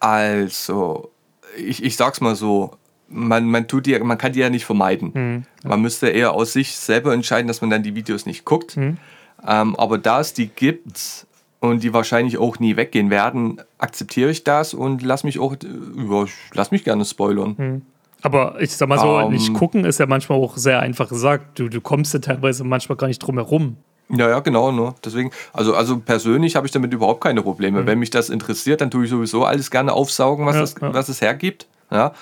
[0.00, 1.10] Also,
[1.56, 2.76] ich, ich sag's mal so,
[3.08, 5.10] man, man, tut die, man kann die ja nicht vermeiden.
[5.14, 5.68] Mhm.
[5.68, 8.76] Man müsste eher aus sich selber entscheiden, dass man dann die Videos nicht guckt.
[8.76, 8.98] Mhm.
[9.46, 11.26] Ähm, aber da es die gibt
[11.60, 16.24] und die wahrscheinlich auch nie weggehen werden, akzeptiere ich das und lass mich auch, ja,
[16.52, 17.82] lass mich gerne spoilern.
[18.22, 19.32] Aber ich sag mal so, Ähm.
[19.32, 21.58] nicht gucken ist ja manchmal auch sehr einfach gesagt.
[21.58, 23.76] Du, du kommst ja teilweise manchmal gar nicht drum herum.
[24.10, 24.70] Ja, ja, genau.
[24.70, 24.94] Ne?
[25.04, 27.86] Deswegen, also, also persönlich habe ich damit überhaupt keine Probleme.
[27.86, 30.94] Wenn mich das interessiert, dann tue ich sowieso alles gerne aufsaugen, was, Ja, das, ja.
[30.94, 31.66] was es hergibt.
[31.90, 32.12] Ja.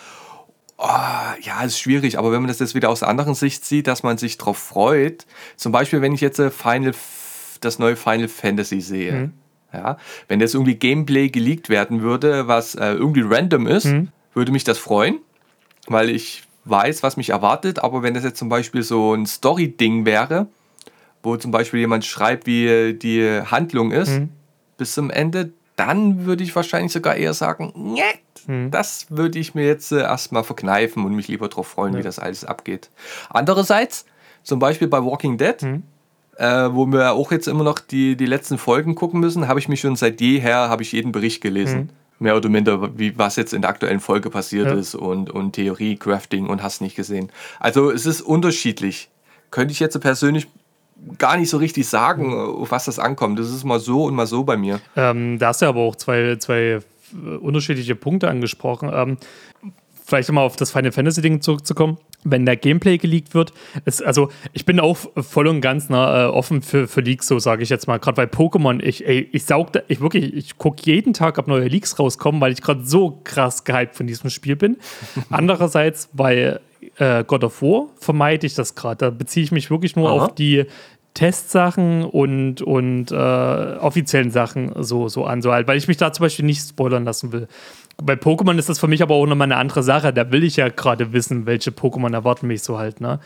[0.85, 0.89] Oh,
[1.41, 4.03] ja, ist schwierig, aber wenn man das jetzt wieder aus der anderen Sicht sieht, dass
[4.03, 5.27] man sich drauf freut,
[5.57, 6.93] zum Beispiel, wenn ich jetzt äh, Final,
[7.61, 9.33] das neue Final Fantasy sehe, Mhm.
[9.73, 14.09] ja, wenn jetzt irgendwie Gameplay geleakt werden würde, was äh, irgendwie random ist, Mhm.
[14.35, 15.19] würde mich das freuen,
[15.87, 20.05] weil ich weiß, was mich erwartet, aber wenn das jetzt zum Beispiel so ein Story-Ding
[20.05, 20.49] wäre,
[21.23, 24.31] wo zum Beispiel jemand schreibt, wie die Handlung ist, Mhm.
[24.79, 25.53] bis zum Ende,
[25.87, 28.71] dann würde ich wahrscheinlich sogar eher sagen, "Njet." Mhm.
[28.73, 32.19] das würde ich mir jetzt äh, erstmal verkneifen und mich lieber darauf freuen, wie das
[32.19, 32.91] alles abgeht.
[33.31, 34.05] Andererseits,
[34.43, 35.83] zum Beispiel bei Walking Dead, Mhm.
[36.37, 39.69] äh, wo wir auch jetzt immer noch die, die letzten Folgen gucken müssen, habe ich
[39.69, 41.91] mich schon seit jeher, habe ich jeden Bericht gelesen.
[42.19, 44.67] Mehr oder minder, wie, was jetzt in der aktuellen Folge passiert.
[44.69, 44.75] Ja.
[44.75, 47.31] ist und, und Theorie, Crafting und hast nicht gesehen.
[47.59, 49.09] Also es ist unterschiedlich.
[49.51, 50.47] Könnte ich jetzt persönlich
[51.19, 53.39] gar nicht so richtig sagen, auf was das ankommt.
[53.39, 54.81] Das ist mal so und mal so bei mir.
[54.97, 58.91] Ähm, da hast du aber auch zwei, zwei äh, unterschiedliche Punkte angesprochen.
[58.93, 59.17] Ähm,
[60.05, 61.99] vielleicht mal auf das Final Fantasy Ding zurückzukommen.
[62.25, 63.53] Wenn der Gameplay geleakt wird,
[63.85, 67.39] ist, also ich bin auch voll und ganz na, äh, offen für, für Leaks, so
[67.39, 67.99] sage ich jetzt mal.
[67.99, 71.49] Gerade bei Pokémon, ich, ey, ich saug da, ich wirklich, ich gucke jeden Tag, ob
[71.49, 74.77] neue Leaks rauskommen, weil ich gerade so krass gehypt von diesem Spiel bin.
[75.31, 76.61] Andererseits bei
[76.97, 78.97] äh, God of War vermeide ich das gerade.
[78.97, 80.25] Da beziehe ich mich wirklich nur Aha.
[80.27, 80.67] auf die
[81.15, 86.13] Testsachen und, und äh, offiziellen Sachen so, so an, so halt, weil ich mich da
[86.13, 87.49] zum Beispiel nicht spoilern lassen will.
[88.05, 90.13] Bei Pokémon ist das für mich aber auch nochmal eine andere Sache.
[90.13, 93.21] Da will ich ja gerade wissen, welche Pokémon erwarten mich so halt, ne?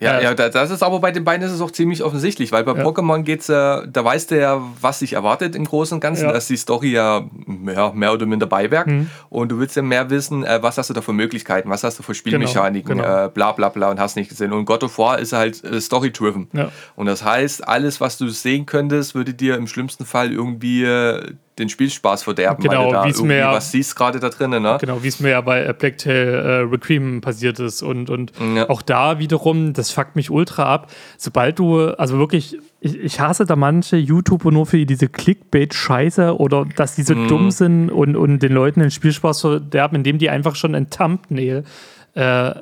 [0.00, 2.50] Ja, Äh, ja, da- das ist aber bei den beiden ist es auch ziemlich offensichtlich,
[2.52, 6.00] weil bei Pokémon geht's ja, da weißt du ja, was dich erwartet im Großen und
[6.00, 6.32] Ganzen, Ja.
[6.32, 7.22] dass die Story ja,
[7.66, 9.10] ja mehr oder minder Beiwerk Mhm.
[9.30, 11.98] und du willst ja mehr wissen, äh, was hast du da für Möglichkeiten, was hast
[11.98, 13.26] du für Spielmechaniken, genau.
[13.26, 14.52] Äh, bla bla bla und hast nicht gesehen.
[14.52, 16.48] Und God of War ist halt äh, Story-driven.
[16.52, 16.70] Ja.
[16.96, 21.32] Und das heißt, alles, was du sehen könntest, würde dir im schlimmsten Fall irgendwie äh,
[21.58, 24.76] den Spielspaß verderben, Genau, weil du da ja- was siehst gerade da drinnen, ne?
[24.80, 27.82] Genau, wie es mir ja bei äh, Blacktail äh, Requiem passiert ist.
[27.82, 28.68] Und, und Ja.
[28.68, 30.90] auch da wiederum, das fuckt mich ultra ab.
[31.16, 36.64] Sobald du, also wirklich, ich, ich hasse da manche YouTuber nur für diese Clickbait-Scheiße oder
[36.76, 37.28] dass die so Mhm.
[37.28, 41.64] dumm sind und, und den Leuten den Spielspaß verderben, indem die einfach schon ein Thumbnail
[42.14, 42.54] äh,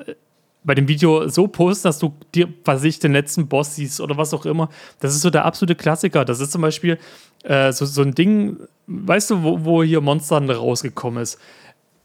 [0.65, 4.17] bei dem Video so posten, dass du dir, was ich, den letzten Boss siehst oder
[4.17, 4.69] was auch immer.
[5.01, 6.25] Das ist so der absolute Klassiker.
[6.25, 6.99] Das ist zum Beispiel
[7.43, 11.39] äh, so, so ein Ding, weißt du, wo, wo hier Monster rausgekommen ist?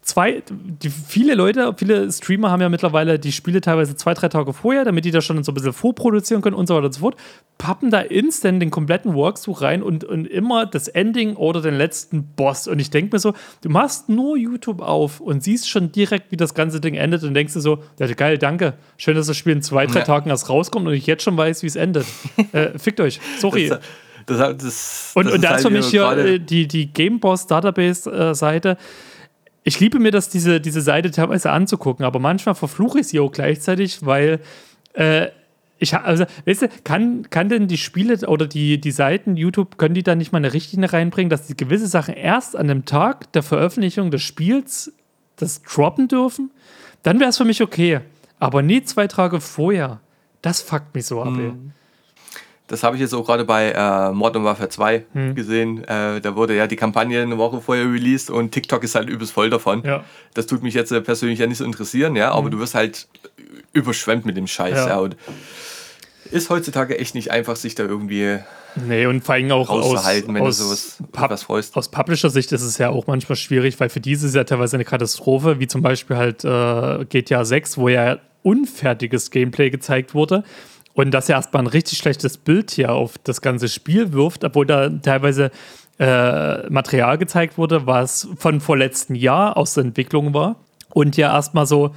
[0.02, 4.54] Zwei, die, viele Leute, viele Streamer haben ja mittlerweile die Spiele teilweise zwei, drei Tage
[4.54, 7.02] vorher, damit die das schon so ein bisschen vorproduzieren können und so weiter und so
[7.02, 7.18] fort,
[7.58, 12.24] pappen da instant den kompletten Walkthrough rein und, und immer das Ending oder den letzten
[12.38, 12.70] Boss.
[12.70, 13.34] Und ich denke mir so,
[13.64, 17.34] du machst nur YouTube auf und siehst schon direkt, wie das ganze Ding endet und
[17.34, 18.76] denkst dir so, ja, geil, danke.
[18.96, 20.06] Schön, dass das Spiel in zwei, drei Ja.
[20.06, 22.06] Tagen erst rauskommt und ich jetzt schon weiß, wie es endet.
[22.54, 23.20] äh, fickt euch.
[23.40, 23.68] Sorry.
[23.68, 23.82] Das,
[24.28, 27.48] das, das, Und, das und da ist für halt mich hier äh, die, die Gameboss
[27.48, 28.78] Database-Seite.
[29.64, 33.32] Ich liebe mir das, diese, diese Seite teilweise anzugucken, aber manchmal verfluche ich sie auch
[33.32, 34.40] gleichzeitig, weil
[34.94, 35.28] äh,
[35.80, 39.94] ich also, weißt du, kann, kann denn die Spiele oder die, die Seiten YouTube, können
[39.94, 43.32] die da nicht mal eine Richtlinie reinbringen, dass die gewisse Sachen erst an dem Tag
[43.34, 44.92] der Veröffentlichung des Spiels
[45.36, 46.52] das droppen dürfen?
[47.04, 48.02] Dann wäre es für mich okay.
[48.40, 50.00] Aber nie zwei Tage vorher.
[50.42, 51.54] Das fuckt mich so ab, ey.
[52.68, 55.36] Das habe ich jetzt auch gerade bei äh, Modern Warfare 2 Hm.
[55.36, 55.84] gesehen.
[55.86, 59.32] Äh, da wurde ja die Kampagne eine Woche vorher released und TikTok ist halt übelst
[59.34, 59.84] voll davon.
[59.86, 60.04] Ja.
[60.34, 63.08] Das tut mich jetzt äh, persönlich ja nicht so interessieren, ja, aber du wirst halt
[63.74, 64.88] überschwemmt mit dem Scheiß, Ja.
[64.90, 64.98] ja.
[65.00, 65.16] Und
[66.32, 68.40] ist heutzutage echt nicht einfach, sich da irgendwie
[68.76, 71.76] Nee, und vor allem auch aus, rauszuhalten, wenn aus, du sowas Pub- freust.
[71.78, 74.84] aus Publisher-Sicht ist es ja auch manchmal schwierig, weil für diese ist ja teilweise eine
[74.86, 80.44] Katastrophe, wie zum Beispiel halt äh, GTA 6, wo ja unfertiges Gameplay gezeigt wurde.
[80.98, 84.66] Und das ja erstmal ein richtig schlechtes Bild hier auf das ganze Spiel wirft, obwohl
[84.66, 85.52] da teilweise
[86.00, 90.56] äh, Material gezeigt wurde, was von vorletzten Jahr aus der Entwicklung war.
[90.90, 91.94] Und ja erstmal so,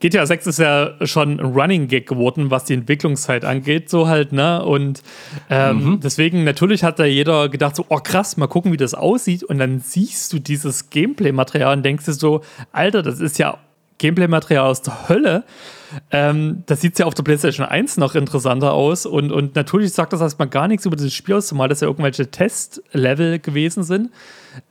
[0.00, 4.32] GTA 6 ist ja schon ein Running Gag geworden, was die Entwicklungszeit angeht, so halt,
[4.32, 4.64] ne?
[4.64, 5.02] Und
[5.50, 9.42] ähm, deswegen, natürlich hat da jeder gedacht, so, oh krass, mal gucken, wie das aussieht.
[9.42, 12.40] Und dann siehst du dieses Gameplay-Material und denkst dir so,
[12.72, 13.58] Alter, das ist ja
[13.98, 15.44] Gameplay-Material aus der Hölle.
[16.10, 19.06] Ähm, das sieht ja auf der PlayStation 1 noch interessanter aus.
[19.06, 21.88] Und, und natürlich sagt das erstmal gar nichts über dieses Spiel aus, zumal das ja
[21.88, 24.10] irgendwelche Testlevel gewesen sind.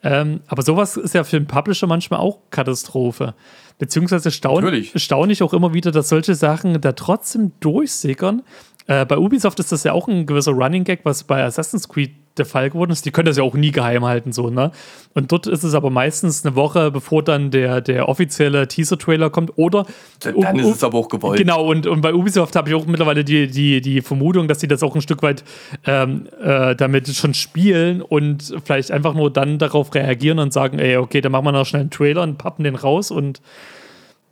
[0.02, 3.34] Ähm, aber sowas ist ja für den Publisher manchmal auch Katastrophe.
[3.80, 8.44] Beziehungsweise staun staune ich auch immer wieder, dass solche Sachen da trotzdem durchsickern.
[8.88, 12.12] Äh, bei Ubisoft ist das ja auch ein gewisser Running Gag, was bei Assassin's Creed
[12.38, 13.06] der Fall geworden ist.
[13.06, 14.72] Die können das ja auch nie geheim halten, so, ne?
[15.14, 19.52] Und dort ist es aber meistens eine Woche, bevor dann der, der offizielle Teaser-Trailer kommt.
[19.56, 19.86] Oder.
[20.20, 21.38] Dann ist es aber auch gewollt.
[21.38, 24.68] Genau, und, und bei Ubisoft habe ich auch mittlerweile die, die, die Vermutung, dass sie
[24.68, 25.44] das auch ein Stück weit
[25.86, 30.98] ähm, äh, damit schon spielen und vielleicht einfach nur dann darauf reagieren und sagen, ey,
[30.98, 33.42] okay, dann machen wir noch schnell einen Trailer und pappen den raus und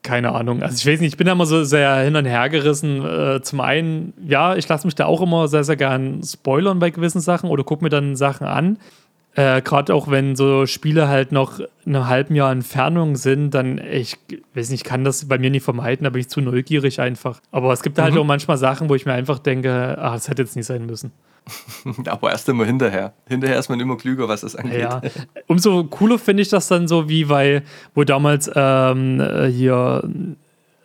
[0.03, 0.63] keine Ahnung.
[0.63, 3.05] Also ich weiß nicht, ich bin da immer so sehr hin und her gerissen.
[3.05, 6.89] Äh, zum einen, ja, ich lasse mich da auch immer sehr, sehr gern spoilern bei
[6.89, 8.77] gewissen Sachen oder gucke mir dann Sachen an.
[9.35, 13.77] Äh, Gerade auch wenn so Spiele halt noch in einem halben Jahr Entfernung sind, dann,
[13.77, 14.17] ich
[14.55, 17.39] weiß nicht, ich kann das bei mir nicht vermeiden, da bin ich zu neugierig einfach.
[17.51, 20.41] Aber es gibt halt auch manchmal Sachen, wo ich mir einfach denke, ah, das hätte
[20.41, 21.11] jetzt nicht sein müssen.
[22.05, 23.13] Aber erst immer hinterher.
[23.27, 24.81] Hinterher ist man immer klüger, was das angeht.
[24.81, 25.01] Ja,
[25.47, 27.63] umso cooler finde ich das dann so, wie bei,
[27.95, 30.03] wo damals ähm, äh, hier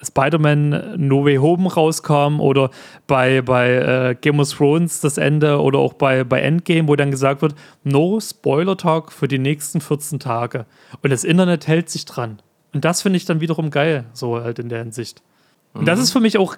[0.02, 2.70] Spider-Man No Way Home rauskam oder
[3.06, 7.10] bei, bei äh, Game of Thrones das Ende oder auch bei, bei Endgame, wo dann
[7.10, 7.54] gesagt wird,
[7.84, 10.66] no Spoiler Talk für die nächsten 14 Tage.
[11.02, 12.40] Und das Internet hält sich dran.
[12.72, 15.22] Und das finde ich dann wiederum geil, so halt in der Hinsicht.
[15.78, 16.56] Und das ist für mich auch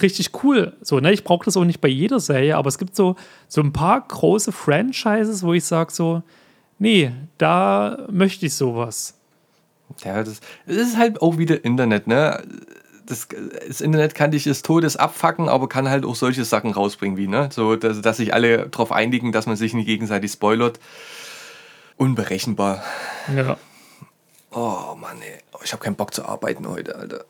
[0.00, 0.74] richtig cool.
[0.80, 1.12] So, ne?
[1.12, 3.16] Ich brauche das auch nicht bei jeder Serie, aber es gibt so,
[3.48, 6.22] so ein paar große Franchises, wo ich sage so,
[6.78, 9.14] nee, da möchte ich sowas.
[10.04, 12.42] Ja, das, das ist halt auch wieder Internet, ne?
[13.06, 13.28] Das,
[13.68, 17.28] das Internet kann dich des Todes abfacken, aber kann halt auch solche Sachen rausbringen, wie,
[17.28, 17.50] ne?
[17.52, 20.80] So, dass, dass sich alle darauf einigen, dass man sich nicht gegenseitig spoilert.
[21.96, 22.82] Unberechenbar.
[23.36, 23.56] Ja.
[24.50, 25.38] Oh Mann, ey.
[25.52, 27.24] Oh, Ich habe keinen Bock zu arbeiten heute, Alter.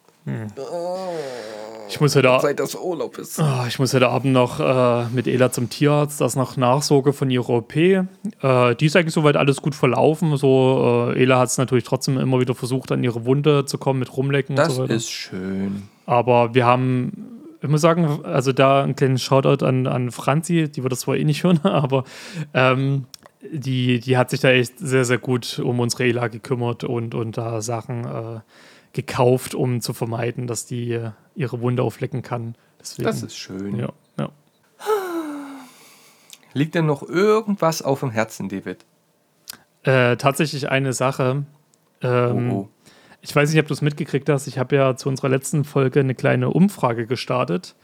[1.88, 3.38] Ich muss heute, Seit das Urlaub ist.
[3.38, 7.30] Ah, ich muss heute Abend noch äh, mit Ela zum Tierarzt, das noch Nachsorge von
[7.30, 7.76] ihrer OP.
[7.76, 8.04] Äh,
[8.76, 10.36] die ist eigentlich soweit alles gut verlaufen.
[10.36, 13.98] So, äh, Ela hat es natürlich trotzdem immer wieder versucht, an ihre Wunde zu kommen
[13.98, 14.94] mit Rumlecken und Das so weiter.
[14.94, 15.82] ist schön.
[16.06, 17.12] Aber wir haben,
[17.62, 21.16] ich muss sagen, also da einen kleinen Shoutout an, an Franzi, die wird das zwar
[21.16, 22.04] eh nicht hören, aber
[22.54, 23.04] ähm,
[23.52, 27.36] die, die hat sich da echt sehr, sehr gut um unsere Ela gekümmert und, und
[27.36, 28.40] da Sachen äh,
[28.94, 32.54] gekauft, um zu vermeiden, dass die äh, ihre Wunde auflecken kann.
[32.80, 33.76] Deswegen, Das ist schön.
[33.78, 34.30] ja, ja.
[36.52, 38.84] Liegt denn noch irgendwas auf dem Herzen, David?
[39.82, 41.44] Äh, tatsächlich eine Sache.
[42.00, 42.68] Ähm, Oh, oh.
[43.20, 44.46] Ich weiß nicht, ob du es mitgekriegt hast.
[44.46, 47.74] Ich habe ja zu unserer letzten Folge eine kleine Umfrage gestartet.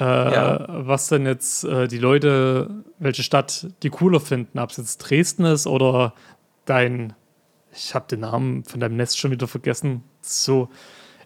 [0.00, 0.66] Äh, Ja.
[0.68, 5.44] Was denn jetzt äh, die Leute, welche Stadt die cooler finden, ob es jetzt Dresden
[5.44, 6.14] ist oder
[6.64, 7.12] dein,
[7.72, 10.02] ich habe den Namen von deinem Nest schon wieder vergessen.
[10.26, 10.68] So,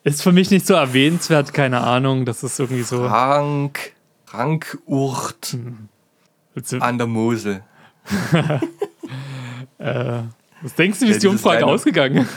[0.04, 2.24] ist für mich nicht so erwähnenswert, keine Ahnung.
[2.24, 3.06] Das ist irgendwie so.
[3.08, 3.94] Frank,
[4.24, 5.56] Frankurt
[6.54, 7.62] Willst du- an der Mosel.
[9.78, 10.22] Äh,
[10.60, 12.28] was denkst du, wie Ja, ist die Umfrage kleine- ausgegangen?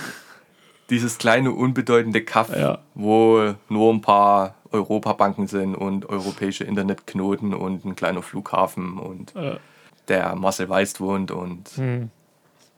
[0.92, 2.80] Dieses kleine, unbedeutende Kaff, Ja.
[2.94, 9.58] wo nur ein paar Europabanken sind und europäische Internetknoten und ein kleiner Flughafen und Äh.
[10.08, 11.72] der Marcel Weist wohnt und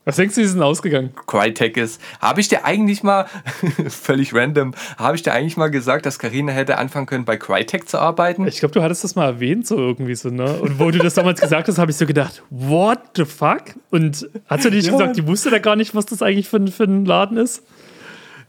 [0.05, 1.11] Was denkst du, wie ist denn ausgegangen?
[1.27, 2.01] Crytek ist.
[2.19, 3.25] Habe ich dir eigentlich mal,
[3.87, 7.87] völlig random, habe ich dir eigentlich mal gesagt, dass Karina hätte anfangen können, bei Crytek
[7.87, 8.45] zu arbeiten?
[8.45, 10.53] Ich glaube, du hattest das mal erwähnt, so irgendwie so, ne?
[10.59, 13.63] Und wo du das damals gesagt hast, habe ich so gedacht, what the fuck?
[13.91, 14.91] Und hast du nicht Ja.
[14.91, 17.63] gesagt, die wusste da gar nicht, was das eigentlich für, ein- für ein Laden ist?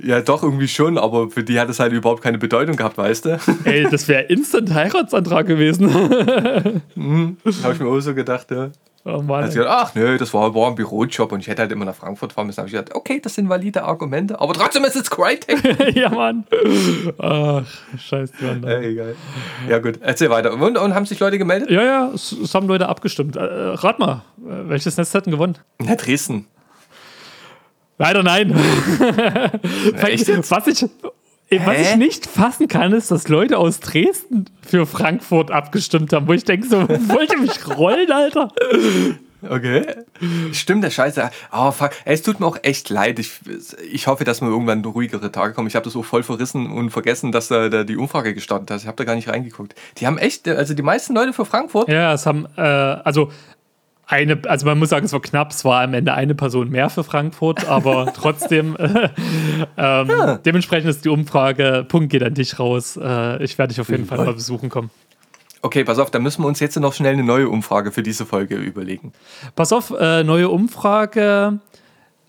[0.01, 3.27] Ja, doch, irgendwie schon, aber für die hat es halt überhaupt keine Bedeutung gehabt, weißt
[3.27, 3.39] du?
[3.65, 5.95] Ey, das wäre instant Heiratsantrag gewesen.
[5.95, 6.83] habe
[7.73, 8.71] ich mir auch so gedacht, ja.
[9.05, 9.45] Oh Mann.
[9.45, 12.33] Gesagt, ach nö, das war, war ein Bürojob und ich hätte halt immer nach Frankfurt
[12.33, 12.59] fahren müssen.
[12.59, 15.95] habe ich gedacht, okay, das sind valide Argumente, aber trotzdem ist es Crytek.
[15.97, 16.45] ja, Mann.
[17.19, 17.67] Ach,
[17.99, 18.33] scheiße.
[18.41, 18.65] Mann.
[18.65, 19.17] äh, egal.
[19.69, 20.53] Ja, gut, erzähl weiter.
[20.53, 21.71] Und, und haben sich Leute gemeldet?
[21.71, 23.37] Ja, ja, es, es haben Leute abgestimmt.
[23.37, 25.59] Äh, rat mal, äh, welches Nest hätten gewonnen?
[25.79, 26.47] Na, Dresden.
[27.99, 28.51] Leider nein.
[30.03, 30.51] echt jetzt?
[30.51, 30.85] was ich,
[31.65, 36.33] was ich nicht fassen kann, ist, dass Leute aus Dresden für Frankfurt abgestimmt haben, wo
[36.33, 38.51] ich denke, so, wollt ihr mich rollen, Alter?
[39.49, 39.85] Okay.
[40.53, 41.31] Stimmt, der Scheiße.
[41.53, 41.91] Oh, fuck.
[42.05, 43.19] Ey, es tut mir auch echt leid.
[43.19, 43.33] Ich,
[43.91, 45.69] ich hoffe, dass wir irgendwann ruhigere Tage kommen.
[45.69, 48.81] Ich habe das auch voll verrissen und vergessen, dass da, da die Umfrage gestartet hat.
[48.81, 49.75] Ich habe da gar nicht reingeguckt.
[49.99, 51.89] Die haben echt, also die meisten Leute für Frankfurt.
[51.89, 53.31] Ja, es haben, äh, also
[54.07, 56.91] eine, also man muss sagen, es war knapp, es war am Ende eine Person mehr
[56.91, 59.09] für Frankfurt, aber trotzdem, äh,
[59.77, 62.99] ähm, dementsprechend ist die Umfrage, Punkt geht an dich raus.
[63.01, 64.91] Äh, ich werde dich auf jeden Fall mal besuchen kommen.
[65.63, 68.27] Okay, pass auf, da müssen wir uns jetzt noch schnell eine neue Umfrage für diese
[68.27, 69.15] Folge überlegen.
[69.57, 71.59] Pass auf, äh, neue Umfrage,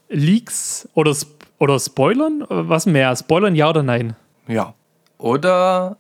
[0.07, 2.43] Leaks oder, Sp oder Spoilern?
[2.43, 3.13] Äh, Was mehr?
[3.15, 4.15] Spoilern ja oder nein?
[4.47, 4.73] Ja.
[5.17, 5.97] Oder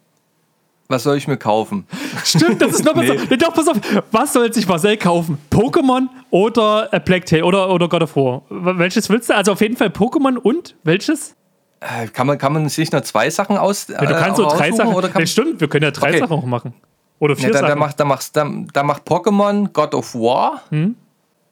[0.87, 1.87] was soll ich mir kaufen?
[2.23, 3.15] Stimmt, das ist noch besser.
[3.29, 3.37] Nee.
[3.37, 3.77] Doch, pass auf,
[4.11, 5.37] was soll sich Marcel kaufen?
[5.51, 8.43] Pokémon oder äh, Black Tail oder, oder God of War?
[8.49, 9.35] Welches willst du?
[9.35, 11.35] Also auf jeden Fall Pokémon und welches?
[11.79, 13.87] Äh, Kann man, kann man sich nur zwei Sachen aus.
[13.87, 14.93] Ja, du kannst so drei Sachen.
[14.93, 16.19] Oder kann, nee, stimmt, wir können ja drei Okay.
[16.19, 16.73] Sachen auch machen.
[17.19, 17.79] Oder vier ja, da, da, Sachen.
[17.79, 20.95] macht, da, machst, da, da macht Pokémon God of War Hm?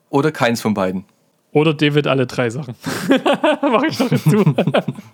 [0.10, 1.06] oder keins von beiden.
[1.54, 2.74] Oder David alle drei Sachen.
[3.62, 4.44] Mach ich noch dazu.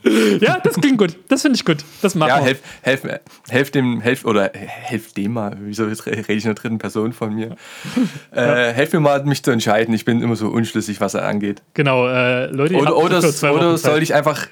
[0.40, 1.18] ja, das klingt gut.
[1.28, 1.84] Das finde ich gut.
[2.02, 2.46] Das machen Ja, wir.
[2.46, 3.04] helf, helf,
[3.50, 7.36] helf dem, helf, oder helf dem mal, wieso rede ich in der dritten Person von
[7.36, 7.56] mir?
[8.32, 9.94] Äh, helf mir mal, mich zu entscheiden.
[9.94, 11.62] Ich bin immer so unschlüssig, was er angeht.
[11.74, 13.18] Genau, äh, Leute, Oder, oder,
[13.54, 14.48] oder soll ich einfach.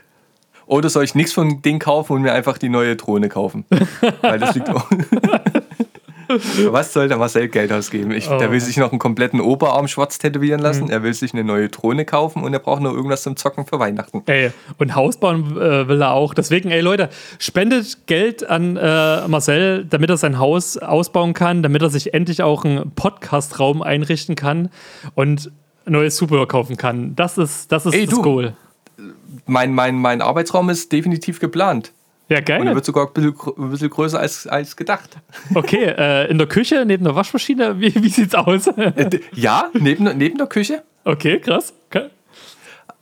[0.66, 3.64] Oder soll ich nichts von Ding kaufen und mir einfach die neue Drohne kaufen?
[4.22, 4.86] Weil das liegt auch.
[6.72, 8.12] Was soll der Marcel Geld ausgeben?
[8.12, 8.52] Ich, Der Oh.
[8.52, 10.90] will sich noch einen kompletten Oberarm schwarz tätowieren lassen.
[10.90, 13.80] Er will sich eine neue Drohne kaufen und er braucht noch irgendwas zum Zocken für
[13.80, 14.24] Weihnachten.
[14.26, 16.34] Ey, und Haus bauen äh, will er auch.
[16.34, 17.10] Deswegen, ey Leute,
[17.40, 22.44] spendet Geld an äh, Marcel, damit er sein Haus ausbauen kann, damit er sich endlich
[22.44, 24.70] auch einen Podcast-Raum einrichten kann
[25.16, 25.52] und
[25.86, 27.16] neues Zubehör kaufen kann.
[27.16, 28.22] Das ist, das ist Ey, das du.
[28.22, 28.54] Goal.
[29.46, 31.92] Mein, mein, mein Arbeitsraum ist definitiv geplant.
[32.30, 32.76] Ja, Und er geil.
[32.76, 35.18] wird sogar ein bisschen, ein bisschen größer als, als gedacht.
[35.56, 38.68] Okay, äh, in der Küche, neben der Waschmaschine, wie, wie sieht's aus?
[38.68, 41.74] Äh, ja, neben, neben der Küche, okay, krass.
[41.90, 42.10] Okay.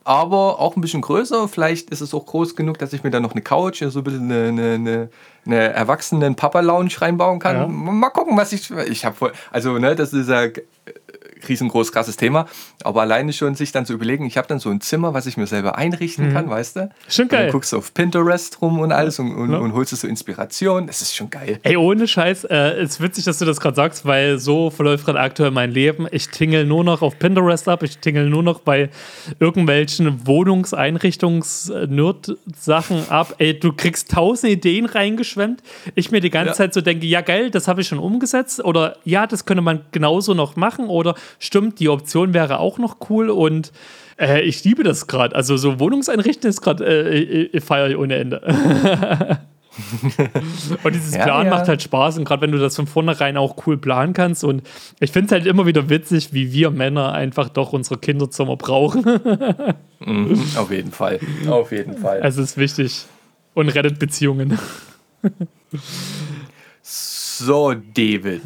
[0.04, 1.48] aber auch ein bisschen größer.
[1.48, 4.04] Vielleicht ist es auch groß genug, dass ich mir da noch eine Couch, so ein
[4.04, 5.10] bisschen eine, eine, eine,
[5.46, 7.56] eine erwachsenen Papa-Lounge reinbauen kann.
[7.56, 7.68] Ja.
[7.68, 8.70] Mal gucken, was ich.
[8.70, 9.32] Ich habe voll.
[9.52, 10.46] Also, ne, das ist ja.
[11.50, 12.48] Riesengroß, krasses Thema.
[12.84, 15.38] Aber alleine schon sich dann zu überlegen, ich habe dann so ein Zimmer, was ich
[15.38, 16.90] mir selber einrichten kann, weißt du?
[17.10, 17.52] Schon Und dann geil.
[17.52, 19.58] guckst du auf Pinterest rum und alles und, und, Ja.
[19.60, 20.88] und holst du so Inspiration.
[20.88, 21.60] Das ist schon geil.
[21.64, 25.06] Ey, ohne Scheiß, äh, es ist witzig, dass du das gerade sagst, weil so verläuft
[25.06, 26.08] gerade aktuell mein Leben.
[26.12, 28.90] Ich tingle nur noch auf Pinterest ab, ich tingle nur noch bei
[29.40, 33.36] irgendwelchen Wohnungseinrichtungs-Nerd-Sachen ab.
[33.38, 35.62] Ey, du kriegst tausend Ideen reingeschwemmt.
[35.96, 36.54] Ich mir die ganze Ja.
[36.56, 39.82] Zeit so denke, ja geil, das habe ich schon umgesetzt oder ja, das könnte man
[39.92, 43.72] genauso noch machen oder stimmt, die Option wäre auch noch cool und
[44.20, 45.36] äh, ich liebe das gerade.
[45.36, 49.40] Also so Wohnungseinrichten ist gerade, äh, ich, ich feiere ich ohne Ende.
[50.84, 51.52] Und dieses Ja, Plan ja.
[51.52, 54.64] macht halt Spaß und gerade wenn du das von vornherein auch cool planen kannst und
[55.02, 59.03] ich finde es halt immer wieder witzig, wie wir Männer einfach doch unsere Kinderzimmer brauchen.
[59.99, 61.20] Mhm, auf jeden Fall.
[61.49, 62.20] Auf jeden Fall.
[62.22, 63.06] Es ist wichtig
[63.53, 64.60] und rettet Beziehungen.
[67.38, 68.41] So, David.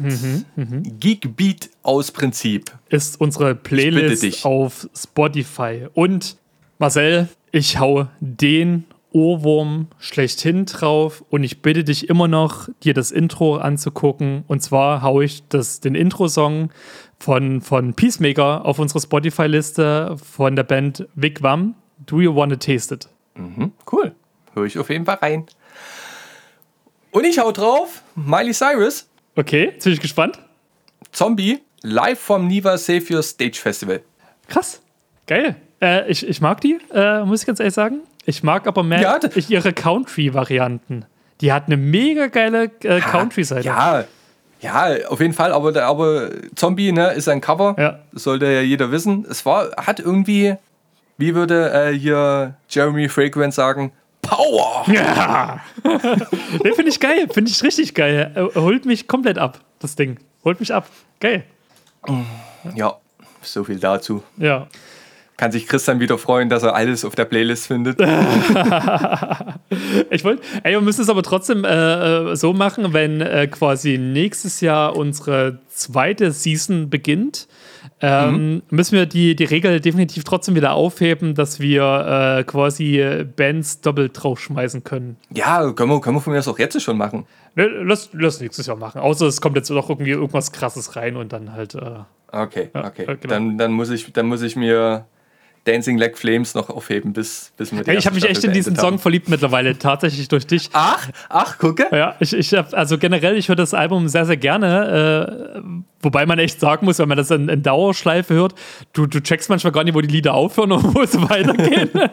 [0.98, 2.72] Geekbeat aus Prinzip.
[2.88, 5.86] Ist unsere Playlist auf Spotify.
[5.94, 6.36] Und
[6.78, 13.10] Marcel, ich hau den Ohrwurm schlechthin drauf und ich bitte dich immer noch, dir das
[13.10, 14.44] Intro anzugucken.
[14.46, 16.70] Und zwar hau ich das, den Intro-Song
[17.18, 21.74] von, von Peacemaker auf unsere Spotify-Liste von der Band Wigwam.
[22.06, 23.08] Do you wanna taste it?
[23.34, 24.14] Mhm, cool.
[24.54, 25.46] Höre ich auf jeden Fall rein.
[27.12, 30.38] Und ich hau drauf, Miley Cyrus, Okay, jetzt bin ich gespannt.
[31.12, 34.00] Zombie, live vom Niva Savior Stage Festival.
[34.48, 34.82] Krass.
[35.26, 35.56] Geil.
[35.80, 38.00] Äh, ich, ich mag die, äh, muss ich ganz ehrlich sagen.
[38.26, 41.06] Ich mag aber mehr Ja, ich, ihre Country-Varianten.
[41.40, 43.66] Die hat eine mega geile äh, Country-Seite.
[43.66, 44.04] Ja,
[44.60, 47.76] ja, auf jeden Fall, aber, aber Zombie ne, ist ein Cover.
[47.78, 48.00] Ja.
[48.12, 49.26] Das sollte ja jeder wissen.
[49.30, 50.56] Es war, hat irgendwie,
[51.16, 53.92] wie würde äh, hier Jeremy Fragrance sagen,
[54.30, 54.84] Power!
[54.86, 55.60] Ja.
[55.82, 57.26] Den finde ich geil.
[57.32, 58.50] Finde ich richtig geil.
[58.54, 60.18] Holt mich komplett ab, das Ding.
[60.44, 60.88] Holt mich ab.
[61.18, 61.44] Geil.
[62.76, 62.96] Ja,
[63.42, 64.22] so viel dazu.
[64.36, 64.68] Ja.
[65.36, 67.98] Kann sich Christian wieder freuen, dass er alles auf der Playlist findet.
[70.10, 73.98] Ich wollte, ey, wir müssen es aber trotzdem äh, äh, so machen, wenn äh, quasi
[73.98, 77.46] nächstes Jahr unsere zweite Season beginnt,
[78.02, 83.80] ähm, müssen wir die, die Regel definitiv trotzdem wieder aufheben, dass wir äh, quasi Bands
[83.80, 85.16] doppelt draufschmeißen können.
[85.32, 87.26] Ja, können wir, können wir von mir das auch jetzt schon machen.
[87.56, 89.00] Ne, Lass, lass nächstes Jahr machen.
[89.00, 91.74] Außer es kommt jetzt noch irgendwie irgendwas krasses rein und dann halt.
[91.74, 92.00] Äh,
[92.32, 93.02] Okay, okay.
[93.02, 93.34] äh, genau.
[93.34, 95.04] dann, dann, muss ich, dann muss ich mir
[95.64, 98.52] Dancing Like Flames noch aufheben, bis, bis wir die ey, ich habe mich echt in
[98.52, 98.98] diesen Song haben.
[98.98, 100.70] verliebt mittlerweile, tatsächlich durch dich.
[100.72, 101.86] Ach, ach, gucke.
[101.92, 105.60] Ja, ich, ich hab, also generell, ich höre das Album sehr, sehr gerne.
[105.60, 105.60] Äh,
[106.02, 108.54] wobei man echt sagen muss, wenn man das in, in Dauerschleife hört,
[108.94, 111.90] du, du checkst manchmal gar nicht, wo die Lieder aufhören und wo es weitergeht.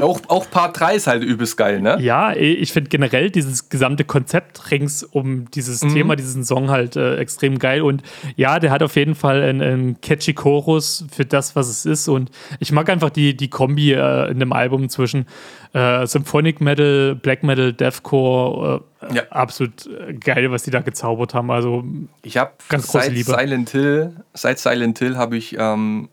[0.00, 1.98] Auch, auch Part 3 ist halt übelst geil, ne?
[2.00, 6.96] ja, eh, ich finde generell dieses gesamte Konzept rings um dieses Thema, diesen Song halt
[6.96, 7.82] äh, extrem geil.
[7.82, 8.02] Und
[8.34, 12.08] ja, der hat auf jeden Fall einen, einen catchy Chorus für das, was es ist.
[12.14, 12.30] Und
[12.60, 15.26] ich mag einfach die, die Kombi äh, in dem Album zwischen
[15.72, 18.82] äh, Symphonic Metal, Black Metal, Deathcore.
[19.02, 19.22] Äh, Ja.
[19.30, 21.50] Absolut äh, geil, was die da gezaubert haben.
[21.50, 21.84] Also
[22.22, 23.30] Ich habe Ganz große seit Liebe.
[23.38, 26.08] Silent Hill, seit Silent Hill habe ich ähm,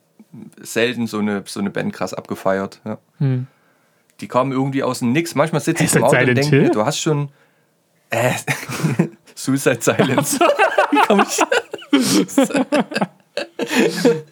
[0.62, 2.82] selten so eine, so eine Band krass abgefeiert.
[2.86, 2.98] Ja.
[4.20, 5.36] Die kamen irgendwie aus dem Nix.
[5.36, 6.62] Manchmal sitze ich im Auto und Silent denke Hill?
[6.64, 7.30] mir, du hast schon
[8.10, 8.32] äh,
[9.36, 10.40] Suicide Silence.
[10.92, 11.42] Wie komm ich?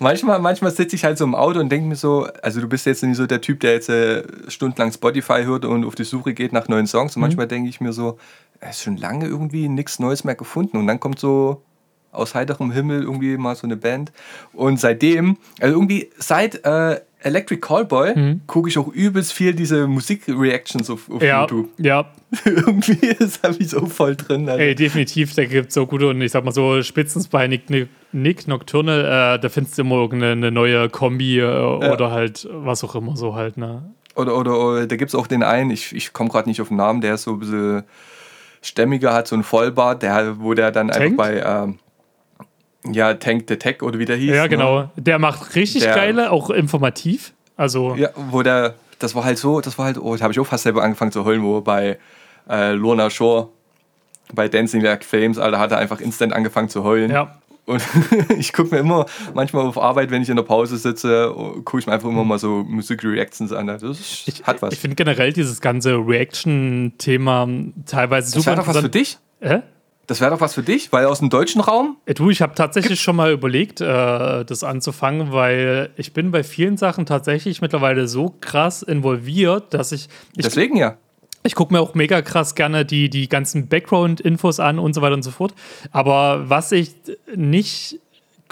[0.00, 2.86] manchmal manchmal sitze ich halt so im Auto und denke mir so, also du bist
[2.86, 6.34] jetzt nicht so der Typ, der jetzt äh, stundenlang Spotify hört und auf die Suche
[6.34, 7.16] geht nach neuen Songs.
[7.16, 7.26] Und Mhm.
[7.28, 8.18] manchmal denke ich mir so,
[8.60, 10.76] es ist schon lange irgendwie nichts Neues mehr gefunden.
[10.76, 11.62] Und dann kommt so
[12.12, 14.12] aus heiterem Himmel irgendwie mal so eine Band.
[14.52, 20.90] Und seitdem, also irgendwie seit äh, Electric Callboy gucke ich auch übelst viel diese Musikreactions
[20.90, 21.26] auf, auf Mhm.
[21.26, 21.68] ja, YouTube.
[21.78, 22.10] ja,
[22.44, 24.48] irgendwie ist habe ich so voll drin.
[24.48, 24.60] Also.
[24.60, 27.46] ey, definitiv, da gibt es so gute und ich sag mal so Spitzens bei
[28.12, 32.84] Nick, Nocturnal, äh, da findest du immer irgendeine eine neue Kombi äh, oder halt was
[32.84, 33.82] auch immer so halt, ne?
[34.14, 36.68] Oder, oder, oder da gibt es auch den einen, ich, ich komme gerade nicht auf
[36.68, 37.82] den Namen, der ist so ein bisschen
[38.60, 41.02] stämmiger, hat so einen Vollbart, der, wo der dann Tank?
[41.02, 41.78] einfach bei ähm,
[42.92, 44.34] ja, Tank the Tech oder wie der hieß.
[44.34, 44.48] Ja, ne?
[44.48, 44.90] genau.
[44.96, 47.32] Der macht richtig Der- geile, auch informativ.
[47.56, 50.40] Also, Ja, wo der, das war halt so, das war halt, oh, da habe ich
[50.40, 51.98] auch fast selber angefangen zu heulen, wo bei
[52.50, 53.48] äh, Lorna Shore,
[54.34, 57.10] bei Dancing Like Flames, Alter, hat er einfach instant angefangen zu heulen.
[57.10, 57.36] ja.
[57.64, 57.82] Und
[58.38, 61.32] ich gucke mir immer, manchmal auf Arbeit, wenn ich in der Pause sitze,
[61.64, 63.68] gucke ich mir einfach immer mal so Musikreactions an.
[63.68, 64.72] Das ist, Ich, hat was.
[64.72, 67.48] Ich finde generell dieses ganze Reaction-Thema
[67.86, 69.18] teilweise das super wäre doch was für dich.
[69.40, 69.62] Hä?
[70.08, 71.96] Das wäre doch was für dich, weil aus dem deutschen Raum.
[72.06, 76.42] Äh, Du, ich habe tatsächlich schon mal überlegt, äh, das anzufangen, weil ich bin bei
[76.42, 80.96] vielen Sachen tatsächlich mittlerweile so krass involviert, dass ich, ich, Deswegen ja.
[81.42, 85.14] Ich gucke mir auch mega krass gerne die, die ganzen Background-Infos an und so weiter
[85.14, 85.54] und so fort.
[85.90, 86.94] Aber was ich
[87.34, 87.98] nicht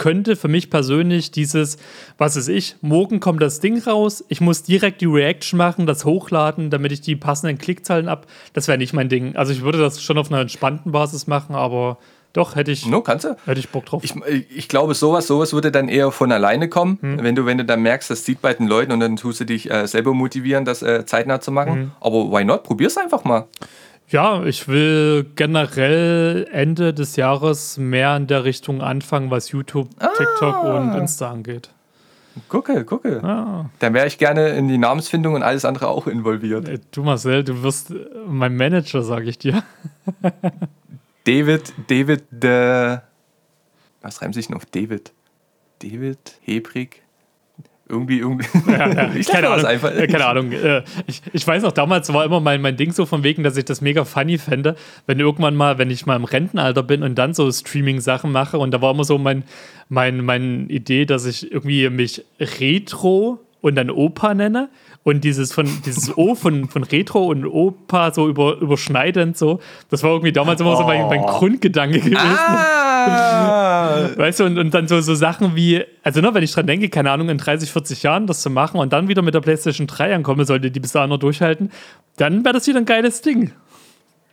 [0.01, 1.77] könnte für mich persönlich dieses,
[2.17, 6.07] was ist ich, morgen kommt das Ding raus, ich muss direkt die Reaction machen, das
[6.07, 8.27] hochladen, damit ich die passenden Klickzahlen ab.
[8.55, 9.37] Das wäre nicht mein Ding.
[9.37, 11.99] Also ich würde das schon auf einer entspannten Basis machen, aber
[12.33, 13.37] doch, hätte ich, No, kannst du?
[13.47, 14.05] hätte ich Bock drauf.
[14.05, 14.15] Ich,
[14.55, 17.23] ich glaube, sowas, sowas würde dann eher von alleine kommen, Hm.
[17.23, 19.45] wenn, du, wenn du dann merkst, das zieht bei den Leuten und dann tust du
[19.45, 21.73] dich äh, selber motivieren, das äh, zeitnah zu machen.
[21.75, 21.91] Hm.
[22.01, 22.63] Aber why not?
[22.63, 23.47] Probier's einfach mal.
[24.09, 30.65] Ja, ich will generell Ende des Jahres mehr in der Richtung anfangen, was YouTube, TikTok
[30.65, 31.71] und Insta angeht.
[32.49, 33.23] Gucke, gucke.
[33.25, 33.67] Ah.
[33.81, 36.69] Dann wäre ich gerne in die Namensfindung und alles andere auch involviert.
[36.93, 37.95] Du Marcel, du wirst äh,
[38.27, 39.63] mein Manager, sage ich dir.
[41.31, 43.05] David, David, der.
[44.03, 45.13] Was reimt sich denn auf David?
[45.81, 47.03] David, Hebrig?
[47.89, 48.47] Irgendwie, irgendwie.
[49.17, 49.65] ich keine Ahnung.
[49.65, 49.95] einfach.
[49.95, 50.53] Äh, keine Ahnung.
[51.07, 53.65] Ich, ich weiß noch, damals war immer mein, mein Ding so von wegen, dass ich
[53.65, 54.75] das mega funny fände,
[55.07, 58.59] wenn irgendwann mal, wenn ich mal im Rentenalter bin und dann so Streaming-Sachen mache.
[58.59, 59.45] Und da war immer so mein,
[59.89, 64.69] mein, meine Idee, dass ich irgendwie mich Retro und dann Opa nenne.
[65.03, 69.61] Und dieses von dieses O von, von Retro und Opa so über, überschneidend so.
[69.89, 72.19] Das war irgendwie damals immer so mein, mein Grundgedanke gewesen.
[72.19, 74.11] Ah!
[74.17, 76.91] Weißt du, und, und dann so, so Sachen wie, also ne, wenn ich dran denke,
[76.91, 79.87] keine Ahnung, in 30, 40 Jahren das zu machen und dann wieder mit der PlayStation
[79.87, 81.71] 3 ankomme, sollte die bis dahin noch durchhalten,
[82.17, 83.53] dann wäre das wieder ein geiles Ding.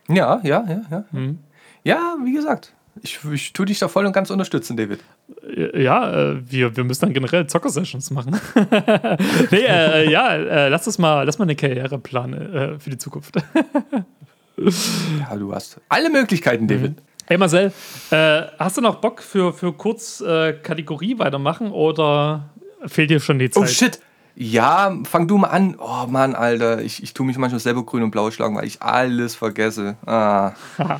[0.08, 1.04] Ja, ja, ja, ja.
[1.12, 1.38] Hm.
[1.84, 2.74] Ja, wie gesagt.
[3.02, 5.00] Ich, ich tue dich da voll und ganz unterstützen, David.
[5.56, 8.40] Äh, Ja, äh, wir, wir müssen dann generell Zocker-Sessions machen.
[9.50, 12.98] nee, äh, ja, äh, lass das mal, lass mal eine Karriere planen äh, für die
[12.98, 13.34] Zukunft.
[15.20, 16.68] Ja, du hast alle Möglichkeiten, Mhm.
[16.68, 16.94] David.
[17.26, 17.72] Hey Marcel,
[18.10, 22.48] äh, hast du noch Bock für, für kurz äh, Kategorie weitermachen oder
[22.86, 23.62] fehlt dir schon die Zeit?
[23.62, 24.00] Oh shit.
[24.34, 25.76] Ja, fang du mal an.
[25.78, 26.80] Oh Mann, Alter.
[26.82, 29.96] Ich, ich tue mich manchmal selber grün und blau schlagen, weil ich alles vergesse.
[30.06, 30.52] Ah.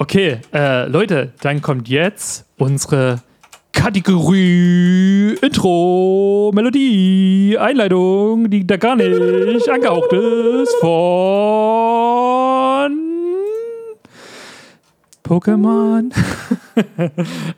[0.00, 3.20] Okay, äh, Leute, dann kommt jetzt unsere
[3.72, 10.88] Kategorie Intro, Melodie, Einleitung, die da gar nicht angehaucht ist von
[15.24, 16.12] Pokémon.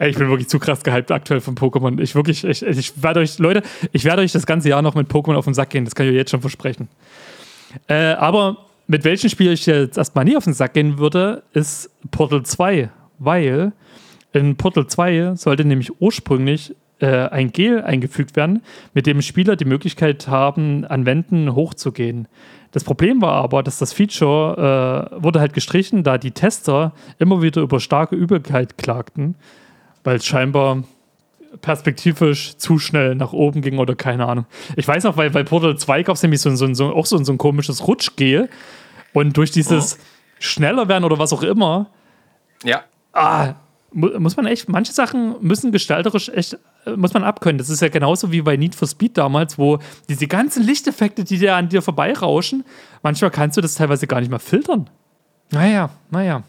[0.01, 2.01] Ich bin wirklich zu krass gehypt aktuell von Pokémon.
[2.01, 3.63] Ich wirklich, ich, ich werde euch, Leute,
[3.93, 5.85] ich werde euch das ganze Jahr noch mit Pokémon auf den Sack gehen.
[5.85, 6.89] Das kann ich euch jetzt schon versprechen.
[7.87, 11.91] Äh, aber mit welchem Spiel ich jetzt erstmal nie auf den Sack gehen würde, ist
[12.11, 12.91] Portal 2.
[13.21, 13.73] Weil
[14.33, 18.63] in Portal 2 sollte nämlich ursprünglich äh, ein Gel eingefügt werden,
[18.93, 22.27] mit dem Spieler die Möglichkeit haben, an Wänden hochzugehen.
[22.73, 27.43] Das Problem war aber, dass das Feature äh, wurde halt gestrichen, da die Tester immer
[27.43, 29.37] wieder über starke Übelkeit klagten,
[30.03, 30.83] weil es scheinbar
[31.61, 34.47] perspektivisch zu schnell nach oben ging oder keine Ahnung.
[34.77, 37.07] Ich weiß noch, weil bei Portal 2 gab es nämlich so, ein- so, so, auch
[37.07, 38.49] so, ein- so ein komisches Rutschgel
[39.13, 39.99] und durch dieses
[40.39, 41.87] schneller werden oder was auch immer,
[42.65, 42.83] Ja.
[43.13, 43.55] ah,
[43.93, 46.57] mu muss man echt, manche Sachen müssen gestalterisch echt,
[46.87, 47.59] äh, muss man abkönnen.
[47.59, 49.79] Das ist ja genauso wie bei Need for Speed damals, wo
[50.09, 52.65] diese ganzen Lichteffekte, die da an dir vorbeirauschen,
[53.03, 54.89] manchmal kannst du das teilweise gar nicht mehr filtern.
[55.51, 56.45] Naja, naja.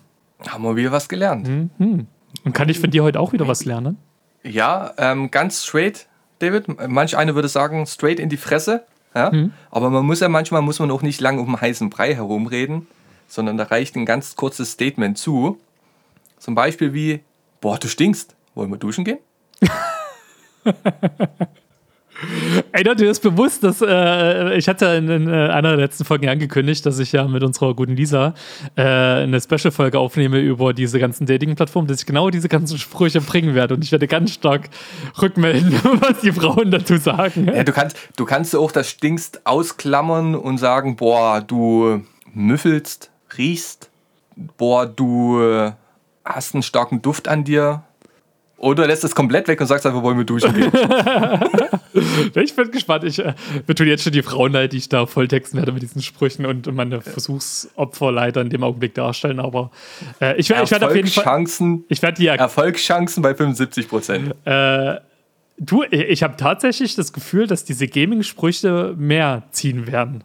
[0.48, 1.48] Haben wir wieder was gelernt.
[1.80, 3.98] Und kann ich von dir heute auch wieder was lernen?
[4.43, 6.07] Ja, ähm, ganz straight,
[6.39, 6.68] David.
[6.89, 8.85] Manch eine würde sagen, straight in die Fresse.
[9.13, 9.31] Ja?
[9.69, 12.88] Aber man muss ja manchmal muss man auch nicht lang um den heißen Brei herumreden,
[13.27, 15.59] sondern da reicht ein ganz kurzes Statement zu.
[16.38, 17.22] Zum Beispiel wie,
[17.59, 18.35] boah, du stinkst.
[18.55, 19.19] Wollen wir duschen gehen?
[22.72, 26.30] Ey, dir ist bewusst, dass äh, ich hatte in, in äh, einer der letzten Folgen
[26.30, 28.34] angekündigt, dass ich ja mit unserer guten Lisa
[28.76, 33.56] äh, eine Special-Folge aufnehme über diese ganzen Dating-Plattformen, dass ich genau diese ganzen Sprüche bringen
[33.56, 33.73] werde.
[33.73, 34.69] Und ich werde ganz stark
[35.22, 37.48] rückmelden, was die Frauen dazu sagen.
[37.48, 42.03] Ja, du kannst, du kannst auch das Stinkst ausklammern und sagen, boah, du
[42.34, 43.89] müffelst, riechst,
[44.57, 45.72] boah, du äh,
[46.23, 47.84] hast einen starken Duft an dir.
[48.57, 50.72] Oder lässt es komplett weg und sagst einfach, wollen wir duschen gehen.
[52.35, 53.03] Ich bin gespannt.
[53.03, 53.34] Ich, äh,
[53.76, 56.73] tun jetzt schon die Frauen leid, die ich da volltexten werde mit diesen Sprüchen und
[56.73, 59.39] meine Versuchsopfer leider in dem Augenblick darstellen.
[59.39, 59.72] Aber
[60.19, 61.23] äh, ich werde werd auf jeden Fall.
[61.23, 64.35] Erfolgschancen, Ich werde die ja Erfolgschancen bei 75 Prozent.
[64.45, 64.95] Äh,
[65.57, 70.23] du, ich habe tatsächlich das Gefühl, dass diese Gaming-Sprüche mehr ziehen werden.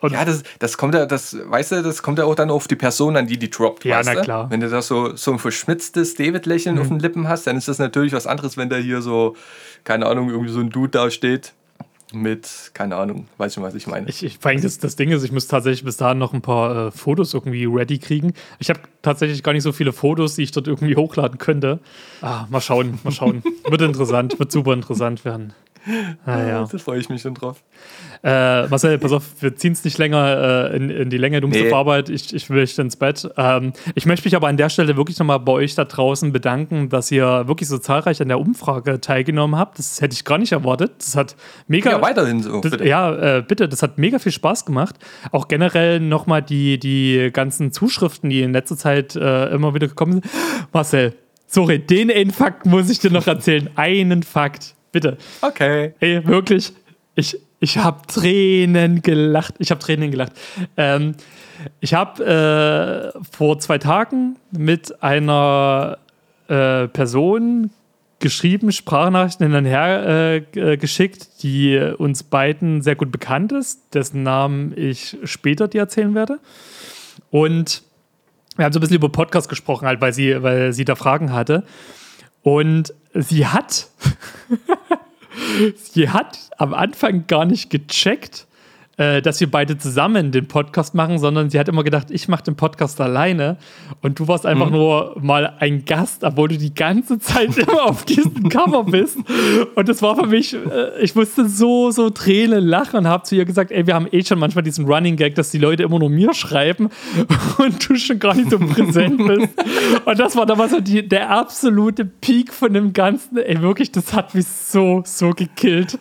[0.00, 2.68] Und Ja, das, das kommt ja, das, weißt du, das kommt ja auch dann auf
[2.68, 3.84] die Person an, die die droppt.
[3.84, 4.46] Ja, weißt na klar.
[4.46, 4.50] Mhm.
[4.50, 7.78] Wenn du da so, so ein verschmitztes David-Lächeln auf den Lippen hast, dann ist das
[7.78, 9.36] natürlich was anderes, wenn da hier so,
[9.84, 11.52] keine Ahnung, irgendwie so ein Dude da steht
[12.12, 14.08] mit, keine Ahnung, weiß schon, was ich meine.
[14.08, 16.42] ich, ich, vor allem das, das Ding ist, ich muss tatsächlich bis dahin noch ein
[16.42, 18.32] paar äh, Fotos irgendwie ready kriegen.
[18.58, 21.80] Ich habe tatsächlich gar nicht so viele Fotos, die ich dort irgendwie hochladen könnte.
[22.22, 23.42] Ah, mal schauen, mal schauen.
[23.68, 25.52] wird interessant, wird super interessant werden.
[26.24, 26.66] Naja.
[26.70, 27.62] Da freue ich mich schon drauf.
[28.26, 31.46] Äh, Marcel, pass auf, wir ziehen es nicht länger äh, in, in, die Länge, du
[31.46, 31.68] musst Nee.
[31.68, 33.30] auf Arbeit, ich, ich will nicht ins Bett.
[33.36, 36.88] Ähm, ich möchte mich aber an der Stelle wirklich nochmal bei euch da draußen bedanken,
[36.88, 39.78] dass ihr wirklich so zahlreich an der Umfrage teilgenommen habt.
[39.78, 40.94] Das hätte ich gar nicht erwartet.
[40.98, 41.36] Das hat
[41.68, 41.92] mega.
[41.92, 42.60] Ja, weiterhin so.
[42.60, 42.84] Das, bitte.
[42.88, 44.96] ja, äh, bitte, das hat mega viel Spaß gemacht.
[45.30, 50.14] Auch generell nochmal die, die ganzen Zuschriften, die in letzter Zeit äh, immer wieder gekommen
[50.14, 50.24] sind.
[50.72, 51.14] Marcel,
[51.46, 53.70] sorry, den einen Fakt muss ich dir noch erzählen.
[53.76, 55.16] Einen Fakt, bitte.
[55.42, 55.94] Okay.
[56.00, 56.72] Ey, wirklich,
[57.14, 59.54] ich, ich habe Tränen gelacht.
[59.58, 60.32] Ich habe Tränen gelacht.
[60.76, 61.14] Ähm,
[61.80, 65.98] ich habe äh, vor zwei Tagen mit einer
[66.48, 67.70] äh, Person
[68.18, 74.22] geschrieben, Sprachnachrichten hin und her äh, geschickt, die uns beiden sehr gut bekannt ist, dessen
[74.22, 76.38] Namen ich später dir erzählen werde.
[77.30, 77.82] Und
[78.56, 81.32] wir haben so ein bisschen über Podcast gesprochen, halt, weil sie, weil sie da Fragen
[81.32, 81.64] hatte.
[82.42, 83.88] Und sie hat,
[85.76, 88.45] sie hat am Anfang gar nicht gecheckt,
[88.96, 92.44] äh, dass wir beide zusammen den Podcast machen, sondern sie hat immer gedacht, ich mache
[92.44, 93.58] den Podcast alleine
[94.00, 98.04] und du warst einfach nur mal ein Gast, obwohl du die ganze Zeit immer auf
[98.04, 99.18] diesem Cover bist.
[99.74, 103.34] Und das war für mich, äh, ich musste so, so Tränen lachen und habe zu
[103.34, 105.98] ihr gesagt, ey, wir haben eh schon manchmal diesen Running Gag, dass die Leute immer
[105.98, 106.88] nur mir schreiben
[107.58, 109.48] und du schon gar nicht so präsent bist.
[110.04, 113.36] Und das war damals so die, der absolute Peak von dem Ganzen.
[113.36, 115.98] Ey, wirklich, das hat mich so, so gekillt.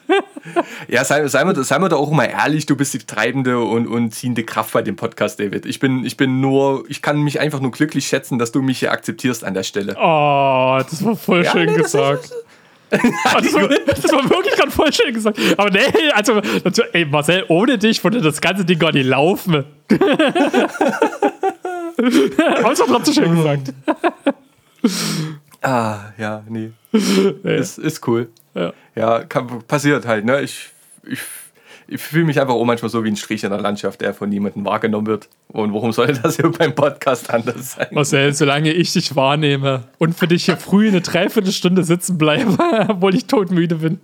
[0.87, 3.87] Ja, sei, sei, mir, sei mir da auch mal ehrlich, du bist die treibende und,
[3.87, 5.65] und ziehende Kraft bei dem Podcast, David.
[5.65, 8.79] Ich bin, ich bin nur, ich kann mich einfach nur glücklich schätzen, dass du mich
[8.79, 9.95] hier akzeptierst an der Stelle.
[9.97, 12.31] Oh, das war voll Ja, schön nee, das gesagt.
[12.91, 12.99] Oh,
[13.41, 15.37] das, war, das war wirklich gerade voll schön gesagt.
[15.57, 15.81] Aber nee,
[16.13, 19.65] also, also, ey, Marcel, ohne dich würde das ganze Ding gar nicht laufen.
[21.97, 23.73] Aber es war trotzdem schön gesagt.
[25.61, 26.69] Ah, ja, nee.
[27.41, 28.29] Ist, ist cool.
[28.53, 28.71] Ja.
[28.95, 30.41] Ja, kann, passiert halt, ne?
[30.41, 30.69] Ich,
[31.03, 31.19] ich,
[31.87, 34.29] ich fühle mich einfach auch manchmal so wie ein Strich in der Landschaft, der von
[34.29, 35.29] niemandem wahrgenommen wird.
[35.49, 37.87] Und warum soll das hier beim Podcast anders sein?
[37.91, 42.57] Marcel, solange ich dich wahrnehme und für dich hier früh eine Dreiviertelstunde sitzen bleibe,
[42.87, 43.99] obwohl ich todmüde bin.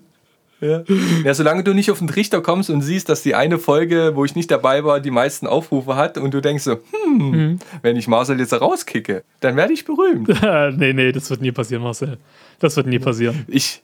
[0.62, 0.84] Ja.
[1.26, 4.26] ja, solange du nicht auf den Trichter kommst und siehst, dass die eine Folge, wo
[4.26, 8.08] ich nicht dabei war, die meisten Aufrufe hat und du denkst so, hm, wenn ich
[8.08, 10.28] Marcel jetzt rauskicke, dann werde ich berühmt.
[10.78, 12.20] nee, nee, das wird nie passieren, Marcel.
[12.60, 13.44] Das wird nie passieren.
[13.48, 13.82] Ich,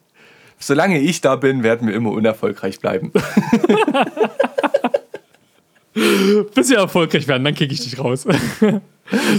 [0.60, 3.12] solange ich da bin, werden wir immer unerfolgreich bleiben.
[6.54, 8.26] Bis wir erfolgreich werden, dann kicke ich dich raus.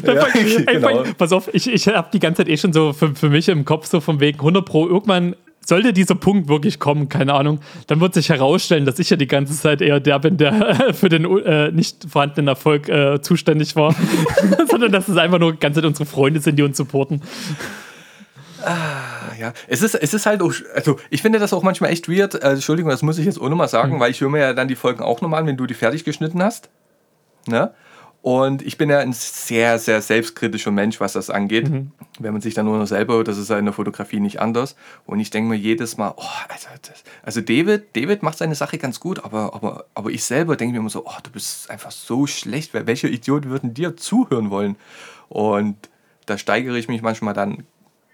[0.03, 1.05] Ja, ey, genau.
[1.16, 3.65] Pass auf, ich, ich habe die ganze Zeit eh schon so für, für mich im
[3.65, 8.01] Kopf so von wegen 100 Pro, irgendwann sollte dieser Punkt wirklich kommen, keine Ahnung, dann
[8.01, 11.27] wird sich herausstellen, dass ich ja die ganze Zeit eher der bin, der für den
[11.45, 13.95] äh, nicht vorhandenen Erfolg äh, zuständig war,
[14.70, 17.20] sondern dass es einfach nur die ganze Zeit unsere Freunde sind, die uns supporten.
[19.39, 22.35] Ja, es ist, es ist halt auch, also ich finde das auch manchmal echt weird.
[22.35, 24.69] Äh, Entschuldigung, das muss ich jetzt auch nochmal sagen, weil ich höre mir ja dann
[24.69, 26.69] die Folgen auch nochmal an, wenn du die fertig geschnitten hast.
[27.47, 27.73] Ne?
[28.20, 31.70] Und ich bin ja ein sehr, sehr selbstkritischer Mensch, was das angeht.
[32.19, 34.74] Wenn man sich dann nur noch selber, das ist ja in der Fotografie nicht anders.
[35.07, 38.77] Und ich denke mir jedes Mal, oh, also, das, also David, David macht seine Sache
[38.77, 41.93] ganz gut, aber, aber, aber ich selber denke mir immer so, oh, du bist einfach
[41.93, 42.74] so schlecht.
[42.74, 44.74] Wel- Welcher Idiot würden dir zuhören wollen?
[45.28, 45.77] Und
[46.27, 47.65] da steigere ich mich manchmal dann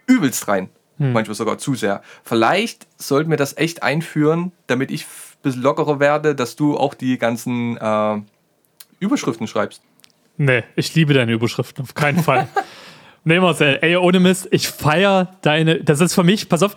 [0.07, 0.69] übelst rein.
[0.97, 2.03] Manchmal sogar zu sehr.
[2.23, 6.95] Vielleicht sollten wir das echt einführen, damit ich ein bisschen lockerer werde, dass du auch
[6.95, 8.21] die ganzen äh,
[9.01, 9.83] Überschriften schreibst.
[10.37, 12.49] Nee, ich liebe deine Überschriften, auf keinen Fall.
[13.25, 16.75] nee, Marcel, ey, ohne Mist, ich feier deine, das ist für mich, pass auf,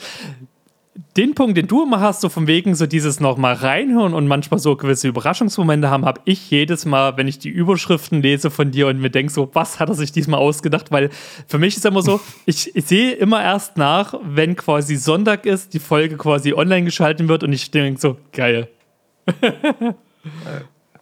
[1.16, 4.60] den Punkt, den du immer hast, so von wegen so dieses nochmal reinhören und manchmal
[4.60, 8.88] so gewisse Überraschungsmomente haben, habe ich jedes Mal, wenn ich die Überschriften lese von dir
[8.88, 10.92] und mir denke so, was hat er sich diesmal ausgedacht?
[10.92, 11.10] Weil
[11.48, 15.74] für mich ist immer so, ich, ich sehe immer erst nach, wenn quasi Sonntag ist,
[15.74, 18.68] die Folge quasi online geschalten wird und ich denke so, geil.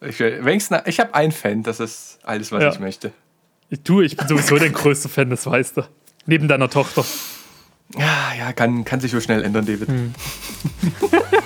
[0.02, 2.70] Ich, wenigstens, ich habe einen Fan, das ist alles, was Ja.
[2.72, 3.12] ich möchte.
[3.84, 5.82] Du, ich bin sowieso der größte Fan, das weißt du.
[6.28, 7.04] Neben deiner Tochter.
[7.98, 9.88] Ja, ja, kann, kann sich so schnell ändern, David.
[11.02, 11.30] okay.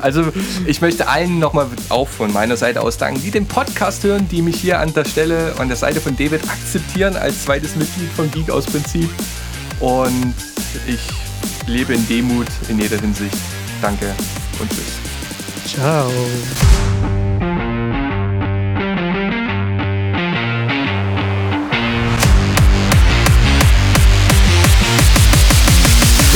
[0.00, 0.32] Also,
[0.66, 4.42] ich möchte allen nochmal auch von meiner Seite aus danken, die den Podcast hören, die
[4.42, 8.30] mich hier an der Stelle, an der Seite von David akzeptieren als zweites Mitglied von
[8.30, 9.08] Geek aus Prinzip.
[9.78, 10.34] Und
[10.88, 11.00] ich
[11.68, 13.36] lebe in Demut in jeder Hinsicht.
[13.80, 14.06] Danke
[14.60, 15.72] und tschüss.
[15.72, 16.10] Ciao.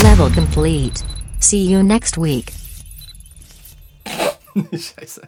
[0.07, 1.03] Level complete.
[1.41, 2.53] See you next week.
[4.55, 5.27] Scheiße.